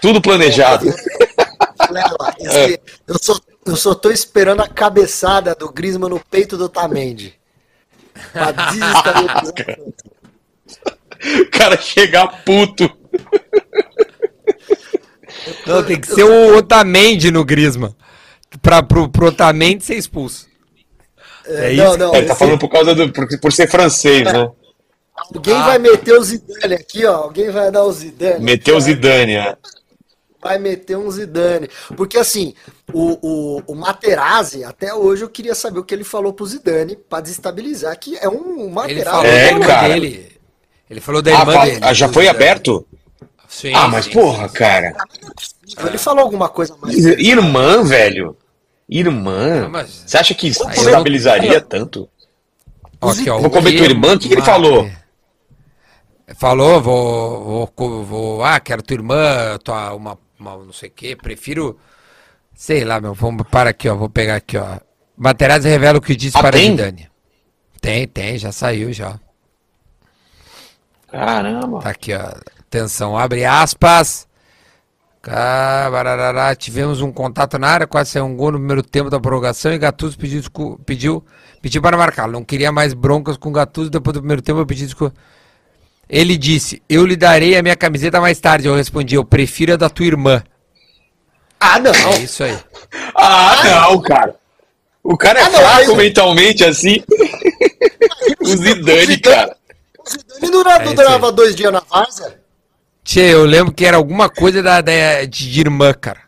[0.00, 0.88] Tudo planejado.
[2.40, 2.78] É.
[3.06, 7.34] eu, só, eu só tô esperando a cabeçada do Griezmann no peito do Tamendi.
[11.24, 12.90] O cara chegar puto.
[15.66, 17.94] Não, tem que ser o Otamendi no Griezmann.
[18.60, 20.46] Pra, pro, pro Otamendi ser expulso.
[21.46, 21.84] É, isso?
[21.84, 23.12] Não, não, ele tá falando por causa do.
[23.12, 24.50] Por, por ser francês, né?
[25.34, 25.66] Alguém ah.
[25.66, 27.14] vai meter o Zidane aqui, ó.
[27.14, 28.44] Alguém vai dar o Zidane.
[28.44, 29.56] Meteu o Zidane, é.
[30.42, 31.70] Vai meter um Zidane.
[31.96, 32.54] Porque assim,
[32.92, 36.96] o, o, o Materazzi, até hoje eu queria saber o que ele falou pro Zidane
[36.96, 39.26] pra desestabilizar, que é um Materazzi.
[39.26, 39.88] Ele falou é, cara.
[39.88, 40.32] dele.
[40.90, 41.78] Ele falou da irmã ah, dele.
[41.80, 42.86] Ah, já foi aberto?
[43.48, 44.54] Sim, ah, mas sim, porra, sim.
[44.54, 44.94] cara.
[45.86, 46.94] Ele falou alguma coisa mais.
[46.94, 48.36] Irmã, velho.
[48.88, 49.68] Irmã?
[49.68, 50.04] Mas...
[50.06, 52.08] Você acha que estabilizaria tanto?
[53.00, 54.14] Aqui, ó, vou comer tua irmã?
[54.14, 54.90] O que, que ele falou?
[56.36, 61.14] Falou, vou, vou, vou, Ah, quero tua irmã, tua, uma, uma não sei o que,
[61.14, 61.78] prefiro.
[62.54, 63.12] Sei lá, meu.
[63.14, 63.94] Vamos para aqui, ó.
[63.94, 64.78] Vou pegar aqui, ó.
[65.16, 66.74] Materazzi revela o que disse ah, para tem?
[66.74, 67.08] Dani.
[67.80, 69.18] Tem, tem, já saiu já.
[71.08, 71.80] Caramba.
[71.80, 72.32] Tá aqui, ó.
[72.60, 74.26] Atenção, abre aspas.
[75.24, 79.72] Cabarará, tivemos um contato na área, quase saiu um gol no primeiro tempo da prorrogação
[79.72, 80.42] e Gattuso pediu,
[80.84, 81.24] pediu,
[81.62, 82.28] pediu para marcar.
[82.28, 85.14] Não queria mais broncas com Gattuso depois do primeiro tempo, eu pedi desculpa.
[86.10, 88.68] Ele disse: Eu lhe darei a minha camiseta mais tarde.
[88.68, 90.44] Eu respondi: Eu prefiro a da tua irmã.
[91.58, 91.90] Ah, não.
[91.90, 92.58] É isso aí.
[93.16, 94.36] Ah, não, cara.
[95.02, 97.02] O cara é ah, fraco mentalmente assim.
[98.42, 99.56] o Zidane, cara.
[99.98, 102.43] O Zidane dura, é durava dois dias na várzea?
[103.04, 106.20] Tchê, eu lembro que era alguma coisa da, da, de irmã, cara.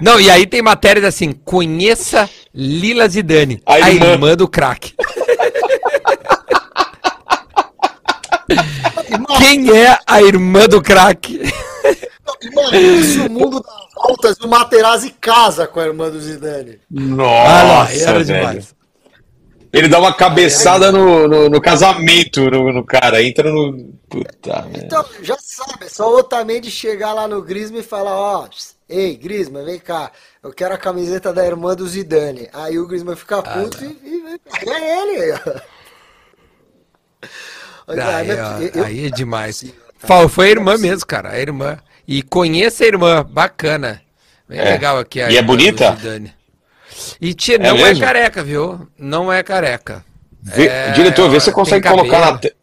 [0.00, 4.06] Não, e aí tem matérias assim, conheça Lila Zidane, a, a irmã.
[4.06, 4.94] irmã do craque.
[9.38, 11.40] Quem é a irmã do craque?
[12.42, 16.80] Imagina se o mundo dá voltas e o Materazzi casa com a irmã do Zidane.
[16.90, 18.24] Nossa, ah, era velho.
[18.24, 18.73] demais.
[19.74, 23.92] Ele dá uma cabeçada no, no, no casamento no, no, cara, entra no.
[24.08, 28.48] Puta Então, já sabe, é só o Otamendi chegar lá no Grisma e falar, ó,
[28.88, 32.48] ei, Grisma, vem cá, eu quero a camiseta da irmã do Zidane.
[32.52, 35.62] Aí o Grisma fica ah, puto ah, e, e pega ele.
[37.86, 38.28] Aí,
[38.80, 39.62] ó, aí é demais.
[40.00, 40.26] Tá.
[40.26, 41.78] Foi a irmã mesmo, cara, a irmã.
[42.08, 44.00] E conheça a irmã, bacana.
[44.48, 44.64] Bem é.
[44.64, 45.94] legal aqui a E é bonita?
[47.20, 48.86] E tia, é não é, é, careca, viu?
[48.98, 50.04] Não é careca.
[50.42, 52.54] Vê, é, diretor, vê se você consegue colocar na te...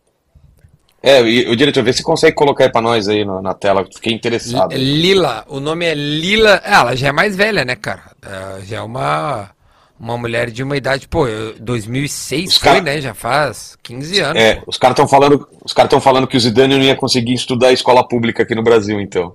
[1.03, 3.87] É, o diretor, vê se consegue colocar aí pra nós aí na, na tela.
[3.91, 4.75] Fiquei interessado.
[4.75, 6.61] Lila, o nome é Lila.
[6.63, 8.03] É, ela já é mais velha, né, cara?
[8.21, 9.49] É, já é uma,
[9.99, 11.25] uma mulher de uma idade, pô,
[11.59, 12.81] 2006 os foi, cara...
[12.81, 13.01] né?
[13.01, 14.41] Já faz 15 anos.
[14.43, 14.65] É, pô.
[14.67, 17.71] os caras estão falando, os caras estão falando que o Zidane não ia conseguir estudar
[17.71, 19.33] escola pública aqui no Brasil, então.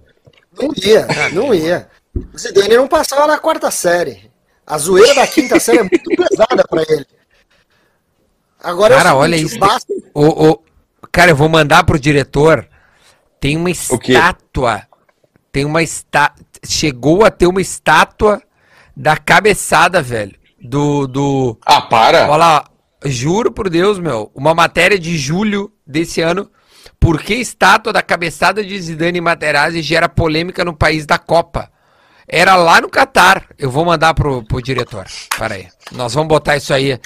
[0.56, 1.88] Não ia, não ia.
[2.32, 4.25] O Zidane não passava na quarta série.
[4.66, 7.06] A zoeira da quinta série é muito pesada para ele.
[8.62, 9.58] Agora cara, é seguinte, olha isso.
[9.58, 9.92] Basta...
[10.12, 10.62] O, o,
[11.12, 12.66] cara, eu vou mandar pro diretor.
[13.38, 14.82] Tem uma estátua.
[15.52, 16.44] Tem uma estátua.
[16.64, 18.42] Chegou a ter uma estátua
[18.96, 20.34] da cabeçada, velho.
[20.60, 21.06] Do.
[21.06, 21.58] do...
[21.64, 22.24] Ah, para!
[22.24, 22.64] Olha lá,
[23.04, 24.32] juro por Deus, meu.
[24.34, 26.50] Uma matéria de julho desse ano.
[26.98, 31.70] Por que estátua da cabeçada de Zidane e Materazzi gera polêmica no país da Copa?
[32.28, 33.44] Era lá no Catar.
[33.58, 35.06] Eu vou mandar pro, pro diretor.
[35.36, 35.68] Para aí.
[35.92, 36.98] Nós vamos botar isso aí.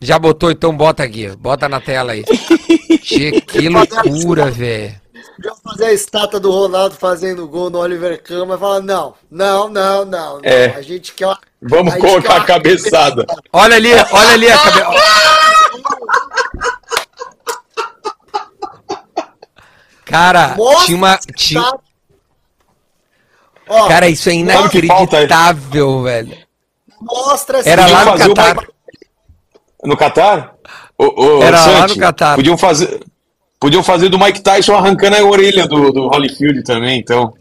[0.00, 1.28] Já botou, então bota aqui.
[1.36, 2.24] Bota na tela aí.
[3.02, 5.00] che, que loucura, velho.
[5.42, 9.68] Já fazer a estátua do Ronaldo fazendo gol no Oliver Kahn, e falar, não, não,
[9.68, 10.40] não, não, não.
[10.42, 10.66] É.
[10.76, 13.26] A gente quer uma, Vamos a colocar a cabeçada.
[13.52, 14.90] Olha ali, olha ali a cabeça.
[20.04, 21.18] Cara, Mostra tinha uma.
[21.36, 21.72] Tinha,
[23.70, 26.36] Ó, Cara, isso é inacreditável, velho.
[27.00, 28.52] Mostra Era lá no Catar.
[28.52, 28.66] Uma...
[29.84, 30.54] No Catar?
[31.42, 32.36] Era Santi, lá no Catar.
[32.36, 33.00] Podiam fazer,
[33.60, 37.32] podiam fazer do Mike Tyson arrancando a orelha do, do Holyfield também, então.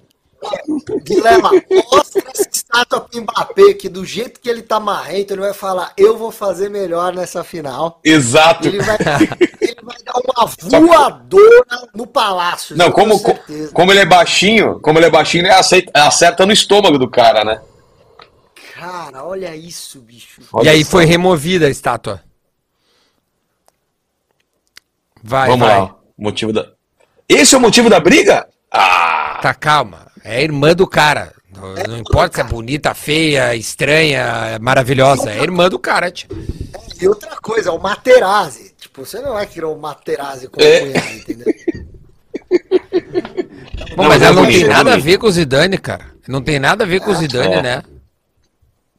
[1.03, 5.53] Guilherme, mostra essa estátua pro Mbappé, que do jeito que ele tá marrento, ele vai
[5.53, 7.99] falar, eu vou fazer melhor nessa final.
[8.03, 8.67] Exato.
[8.67, 8.97] Ele vai,
[9.61, 12.77] ele vai dar uma voadora no palácio.
[12.77, 13.19] Não, como,
[13.73, 17.43] como ele é baixinho, como ele é baixinho, ele acerta, acerta no estômago do cara,
[17.43, 17.61] né?
[18.75, 20.41] Cara, olha isso, bicho.
[20.53, 22.23] Olha e aí foi removida a estátua.
[25.21, 25.79] Vai, Vamos vai.
[25.79, 25.95] lá.
[26.17, 26.65] Motivo da...
[27.27, 28.47] Esse é o motivo da briga?
[28.71, 29.39] Ah!
[29.41, 30.08] Tá, calma.
[30.23, 31.33] É irmã do cara.
[31.55, 35.31] Não, não importa se é bonita, feia, estranha, maravilhosa.
[35.31, 36.29] É irmã do cara, tio.
[37.01, 38.73] E outra coisa, o Materazzi.
[38.77, 40.79] Tipo, você não vai criar o Materazzi como é.
[40.81, 41.53] cunhado, entendeu?
[43.95, 46.05] Bom, não, mas ela não tem nada a ver com o Zidane, cara.
[46.27, 47.61] Não tem nada a ver com o Zidane, é.
[47.61, 47.83] né?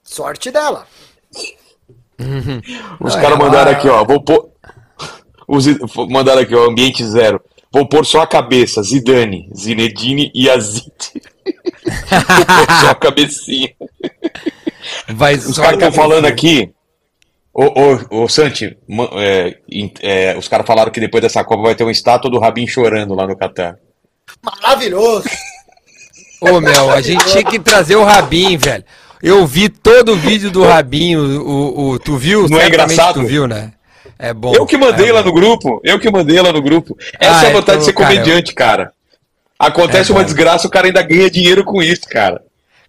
[0.03, 0.87] Sorte dela.
[3.01, 4.05] Os caras mandaram aqui, ó.
[4.05, 4.51] Vou pôr.
[5.47, 5.67] Os...
[6.09, 6.69] Mandaram aqui, ó.
[6.69, 7.41] Ambiente zero.
[7.73, 11.13] Vou pôr só a cabeça, Zidane, Zinedine e Azit.
[11.45, 13.71] Vou pôr só a cabecinha.
[15.09, 16.73] Vai os caras estão falando aqui.
[17.53, 18.77] Ô, ô, ô Santi,
[19.17, 19.57] é,
[20.01, 23.15] é, os caras falaram que depois dessa Copa vai ter uma estátua do Rabin chorando
[23.15, 23.77] lá no Catar.
[24.43, 25.29] Maravilhoso!
[26.41, 28.85] Ô, meu, a gente tinha que trazer o Rabin, velho.
[29.23, 32.49] Eu vi todo o vídeo do Rabin, o, o, o tu viu?
[32.49, 33.21] Não é engraçado?
[33.21, 33.73] Tu viu, né?
[34.23, 34.55] É bom.
[34.55, 35.29] Eu que mandei é lá bom.
[35.29, 35.81] no grupo.
[35.83, 36.97] Eu que mandei lá no grupo.
[37.19, 38.85] Essa ah, é a vontade então, de ser comediante, cara.
[38.85, 38.93] cara.
[39.59, 42.43] Acontece é uma desgraça, o cara ainda ganha dinheiro com isso, cara.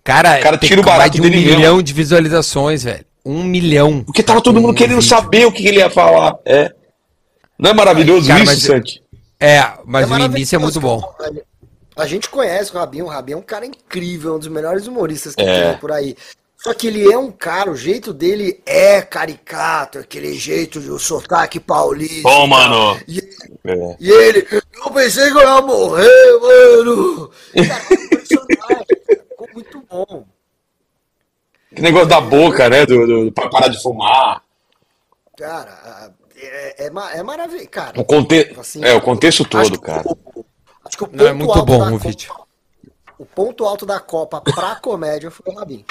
[0.03, 1.83] Cara, o cara tira o barato de um milhão mesmo.
[1.83, 3.05] de visualizações, velho.
[3.25, 4.03] Um milhão.
[4.03, 5.09] Porque tava todo mundo querendo vídeo.
[5.09, 6.35] saber o que ele ia falar.
[6.45, 6.73] É.
[7.57, 9.01] Não é maravilhoso cara, isso, Santi?
[9.39, 11.01] É, mas é o início é muito bom.
[11.95, 13.05] A gente conhece o Rabinho.
[13.05, 15.69] O Rabinho é um cara incrível, um dos melhores humoristas que é.
[15.69, 16.15] tem por aí.
[16.61, 21.59] Só que ele é um cara, o jeito dele é caricato, aquele jeito de sotaque
[21.59, 22.21] paulista.
[22.21, 23.01] Bom, mano.
[23.07, 23.17] E,
[23.65, 23.97] é.
[23.99, 27.31] e, ele, eu pensei que eu ia morrer, mano.
[27.67, 30.23] Cara, é ficou muito bom.
[31.75, 32.85] Que negócio da boca, né?
[32.85, 34.43] Do, do, pra parar de fumar.
[35.35, 37.99] Cara, é, é, é maravilhoso, cara.
[37.99, 38.55] O conte...
[38.59, 40.03] Assim, é, o contexto todo, cara.
[40.05, 40.45] O,
[40.85, 42.31] acho que o ponto Não, é muito bom o vídeo.
[43.17, 45.83] O ponto alto da Copa pra comédia foi o Rabin.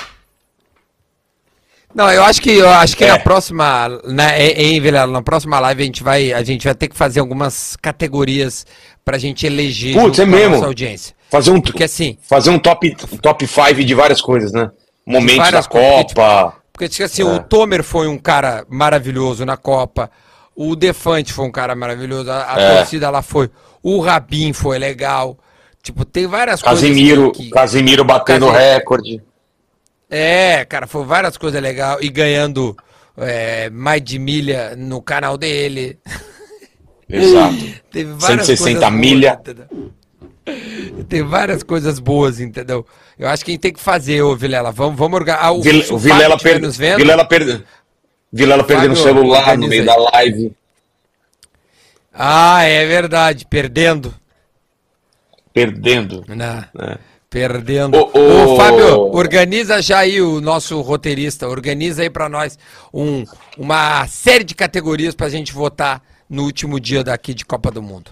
[1.95, 3.09] Não, eu acho que eu acho que é.
[3.09, 6.89] na próxima, né, em Vilela, na próxima live a gente vai a gente vai ter
[6.89, 8.65] que fazer algumas categorias
[9.05, 10.57] pra gente eleger Putz, é mesmo.
[10.57, 11.15] nossa audiência.
[11.29, 14.71] Fazer um porque assim, fazer um top top 5 de várias coisas, né?
[15.05, 16.61] Momentos da Copa.
[16.73, 17.25] Porque, tipo, porque assim, é.
[17.25, 20.11] o Tomer foi um cara maravilhoso na Copa.
[20.55, 22.31] O Defante foi um cara maravilhoso.
[22.31, 22.77] A, a é.
[22.77, 23.51] torcida lá foi.
[23.83, 25.39] O Rabin foi legal.
[25.83, 27.47] Tipo, tem várias Casimiro, coisas.
[27.47, 27.51] Que...
[27.51, 28.75] Casimiro batendo Casimiro.
[28.75, 29.23] recorde.
[30.11, 31.99] É, cara, foi várias coisas legais.
[32.03, 32.77] E ganhando
[33.17, 35.99] é, mais de milha no canal dele.
[37.09, 37.57] Exato.
[37.91, 39.41] Teve várias 160 milha.
[41.09, 42.85] Tem várias coisas boas, entendeu?
[43.19, 44.73] Eu acho que a gente tem que fazer, ô Vilela.
[44.73, 45.45] Vamos, vamos organizar.
[45.45, 46.61] Ah, o, Vil, o Vilela, per...
[46.97, 47.65] Vilela, per...
[48.33, 50.53] Vilela perdendo o celular no meio da live.
[52.13, 53.47] Ah, é verdade.
[53.49, 54.15] Perdendo.
[55.53, 56.25] Perdendo.
[56.29, 56.65] Não.
[56.85, 56.99] É.
[57.31, 57.97] Perdendo.
[57.97, 62.59] Ô, ô, ô, Fábio, organiza já aí o nosso roteirista, organiza aí para nós
[62.93, 63.25] um,
[63.57, 67.81] uma série de categorias para a gente votar no último dia daqui de Copa do
[67.81, 68.11] Mundo.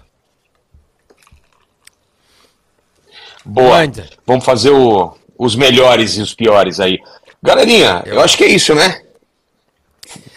[3.43, 3.79] Boa.
[3.79, 4.09] Manda.
[4.25, 6.97] Vamos fazer o, os melhores e os piores aí.
[7.43, 9.01] Galerinha, eu, eu acho que é isso, né?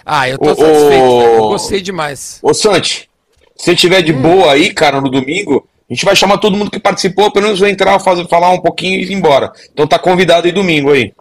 [0.05, 2.41] Ah, eu tô ô, satisfeito, ô, eu gostei demais.
[2.43, 3.09] Ô, Santi,
[3.57, 4.23] se tiver de hum.
[4.23, 7.61] boa aí, cara, no domingo, a gente vai chamar todo mundo que participou, pelo menos
[7.61, 9.53] vai entrar, fazer, falar um pouquinho e ir embora.
[9.71, 11.13] Então tá convidado aí domingo aí.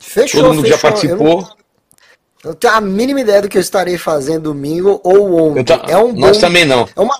[0.00, 0.76] Fechou, Todo mundo fechou.
[0.76, 1.28] já participou.
[1.28, 5.62] Eu não, eu tenho a mínima ideia do que eu estarei fazendo domingo ou ontem.
[5.62, 6.88] Tá, é um bom, nós também não.
[6.96, 7.14] É uma,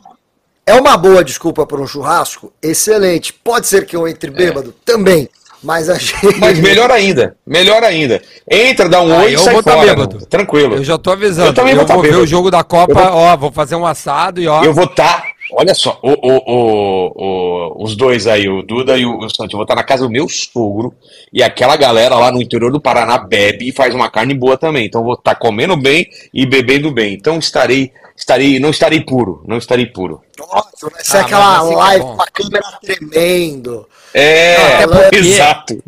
[0.66, 2.52] é uma boa desculpa para um churrasco?
[2.60, 3.32] Excelente.
[3.32, 4.70] Pode ser que eu entre bêbado?
[4.70, 4.92] É.
[4.92, 5.28] Também.
[5.62, 6.36] Mas a gente...
[6.38, 8.20] Mas melhor ainda, melhor ainda.
[8.50, 9.86] Entra, dá um ah, oi e sai vou fora.
[9.86, 10.26] Bêbado.
[10.26, 10.74] Tranquilo.
[10.74, 11.50] Eu já tô avisando.
[11.50, 13.18] Eu também eu vou, vou ver o jogo da Copa, vou...
[13.18, 14.64] ó, vou fazer um assado e ó.
[14.64, 19.06] Eu vou estar tá Olha só, o, o, o, os dois aí, o Duda e
[19.06, 20.94] o, o eu vou estar na casa do meu sogro
[21.32, 24.86] e aquela galera lá no interior do Paraná bebe e faz uma carne boa também.
[24.86, 27.14] Então vou estar comendo bem e bebendo bem.
[27.14, 30.20] Então estarei, estarei, não estarei puro, não estarei puro.
[30.38, 33.88] Nossa, vai ser ah, aquela assim live com a câmera tremendo.
[34.12, 35.82] É, não, exato.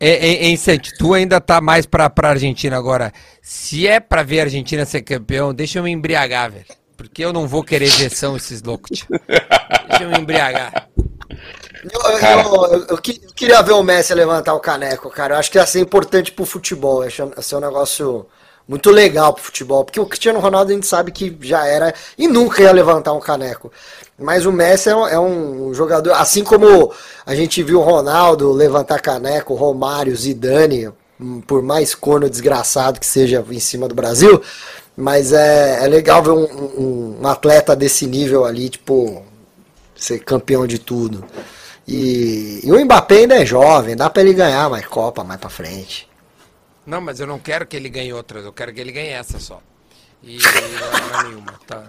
[0.00, 3.12] É, é, é, Santi, tu ainda tá mais pra, pra Argentina agora.
[3.40, 6.83] Se é pra ver a Argentina ser campeão, deixa eu me embriagar, velho.
[7.08, 9.06] Porque eu não vou querer versão esses loucos.
[9.88, 10.88] Deixa eu me embriagar.
[11.84, 15.34] Eu, eu, eu, eu, queria ver o Messi levantar o caneco, cara.
[15.34, 17.04] Eu acho que ia ser importante pro futebol.
[17.04, 18.26] Ia ser um negócio
[18.66, 19.84] muito legal pro futebol.
[19.84, 23.20] Porque o Cristiano Ronaldo a gente sabe que já era e nunca ia levantar um
[23.20, 23.70] caneco.
[24.18, 26.92] Mas o Messi é um, é um jogador, assim como
[27.26, 30.90] a gente viu o Ronaldo levantar caneco, o Romário, Zidane,
[31.46, 34.40] por mais corno desgraçado que seja em cima do Brasil,
[34.96, 39.24] mas é, é legal ver um, um, um, atleta desse nível ali, tipo,
[39.94, 41.24] ser campeão de tudo.
[41.86, 45.50] E, e o Mbappé ainda é jovem, dá para ele ganhar mais Copa mais para
[45.50, 46.08] frente.
[46.86, 49.38] Não, mas eu não quero que ele ganhe outras, eu quero que ele ganhe essa
[49.38, 49.60] só.
[50.22, 51.82] E não é nenhuma, tá,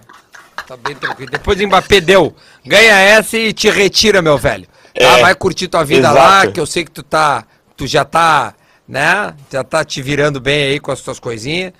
[0.67, 1.31] tá bem tranquilo.
[1.31, 4.65] Depois o Mbappé deu, ganha essa e te retira, meu velho.
[4.65, 4.71] Tá?
[4.93, 6.17] É, Vai curtir tua vida exato.
[6.17, 7.45] lá, que eu sei que tu tá,
[7.77, 8.55] tu já tá,
[8.87, 11.73] né, já tá te virando bem aí com as tuas coisinhas.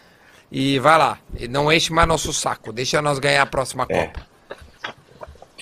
[0.51, 1.17] E vai lá.
[1.37, 2.71] E não enche mais nosso saco.
[2.71, 4.05] Deixa nós ganhar a próxima é.
[4.05, 4.35] Copa.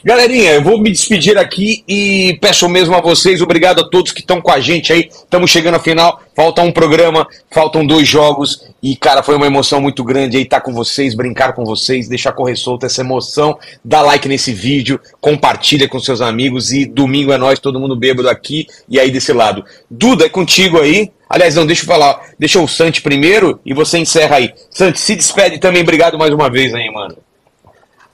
[0.05, 4.19] Galerinha, eu vou me despedir aqui e peço mesmo a vocês, obrigado a todos que
[4.19, 5.07] estão com a gente aí.
[5.09, 9.79] Estamos chegando ao final, falta um programa, faltam dois jogos e, cara, foi uma emoção
[9.79, 13.57] muito grande aí estar tá com vocês, brincar com vocês, deixar correr solta essa emoção.
[13.81, 18.27] Dá like nesse vídeo, compartilha com seus amigos e domingo é nós, todo mundo bêbado
[18.27, 19.63] aqui e aí desse lado.
[19.89, 21.13] Duda, é contigo aí.
[21.33, 24.53] Aliás, não, deixa eu falar, deixa o Santi primeiro e você encerra aí.
[24.69, 27.17] Santi, se despede também, obrigado mais uma vez aí, mano.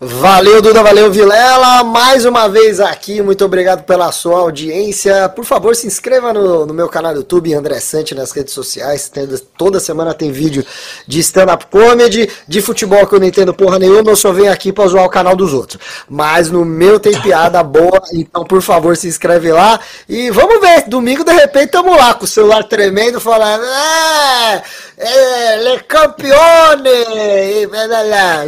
[0.02, 1.84] Valeu, Duda, valeu, Vilela.
[1.84, 5.28] Mais uma vez aqui, muito obrigado pela sua audiência.
[5.28, 9.12] Por favor, se inscreva no, no meu canal do YouTube, André Sante, nas redes sociais.
[9.58, 10.66] toda semana tem vídeo
[11.06, 14.72] de stand-up comedy, de futebol que eu não entendo porra nenhuma, eu só venho aqui
[14.72, 15.82] pra zoar o canal dos outros.
[16.08, 19.82] Mas no meu tem piada boa, então por favor, se inscreve lá.
[20.08, 23.66] E vamos ver, domingo de repente tamo lá com o celular tremendo, falando.
[23.66, 24.64] É,
[24.98, 26.90] é, le campione!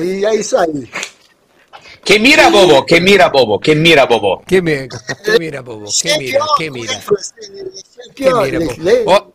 [0.01, 1.10] E é isso aí.
[2.03, 4.43] Que mira Bobo, que mira Bobo, que mira Bobo.
[4.45, 6.99] Que mira, que mira Bobo, que mira, que mira.
[8.15, 9.05] Que mira Bobo.
[9.05, 9.31] Oh,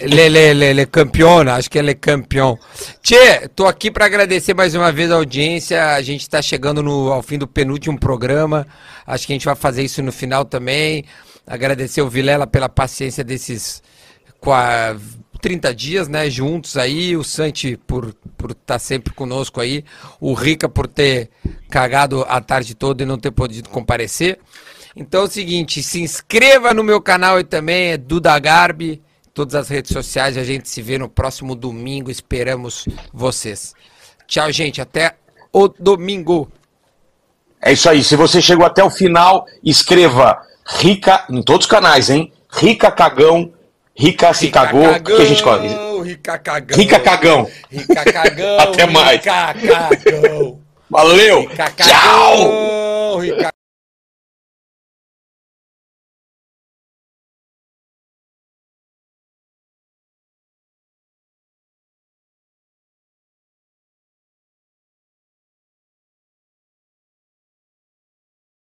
[0.00, 2.58] le, le, le, le campeão, acho que ele é campeão.
[3.00, 5.94] Tchê, tô aqui para agradecer mais uma vez a audiência.
[5.94, 8.66] A gente está chegando no, ao fim do penúltimo programa.
[9.06, 11.04] Acho que a gente vai fazer isso no final também.
[11.46, 13.82] Agradecer o Vilela pela paciência desses
[15.44, 19.84] 30 dias, né, juntos aí, o Santi por por estar tá sempre conosco aí,
[20.18, 21.28] o Rica por ter
[21.68, 24.38] cagado a tarde toda e não ter podido comparecer.
[24.96, 29.02] Então é o seguinte, se inscreva no meu canal e também é Duda Garbi,
[29.34, 30.38] todas as redes sociais.
[30.38, 32.10] A gente se vê no próximo domingo.
[32.10, 33.74] Esperamos vocês.
[34.26, 34.80] Tchau, gente.
[34.80, 35.16] Até
[35.52, 36.50] o domingo.
[37.60, 38.02] É isso aí.
[38.02, 42.32] Se você chegou até o final, escreva Rica em todos os canais, hein?
[42.50, 43.52] Rica Cagão,
[43.96, 44.82] Rica se Rica cagou.
[44.82, 46.04] Cagão, o que a gente coloca?
[46.04, 46.78] Rica Cagão.
[46.78, 47.50] Rica Cagão.
[47.70, 48.58] Rica Cagão.
[48.60, 49.20] até mais.
[49.20, 50.60] Rica Cagão.
[50.90, 51.40] Valeu.
[51.42, 53.18] Rica Cagão, Tchau.
[53.18, 53.52] Rica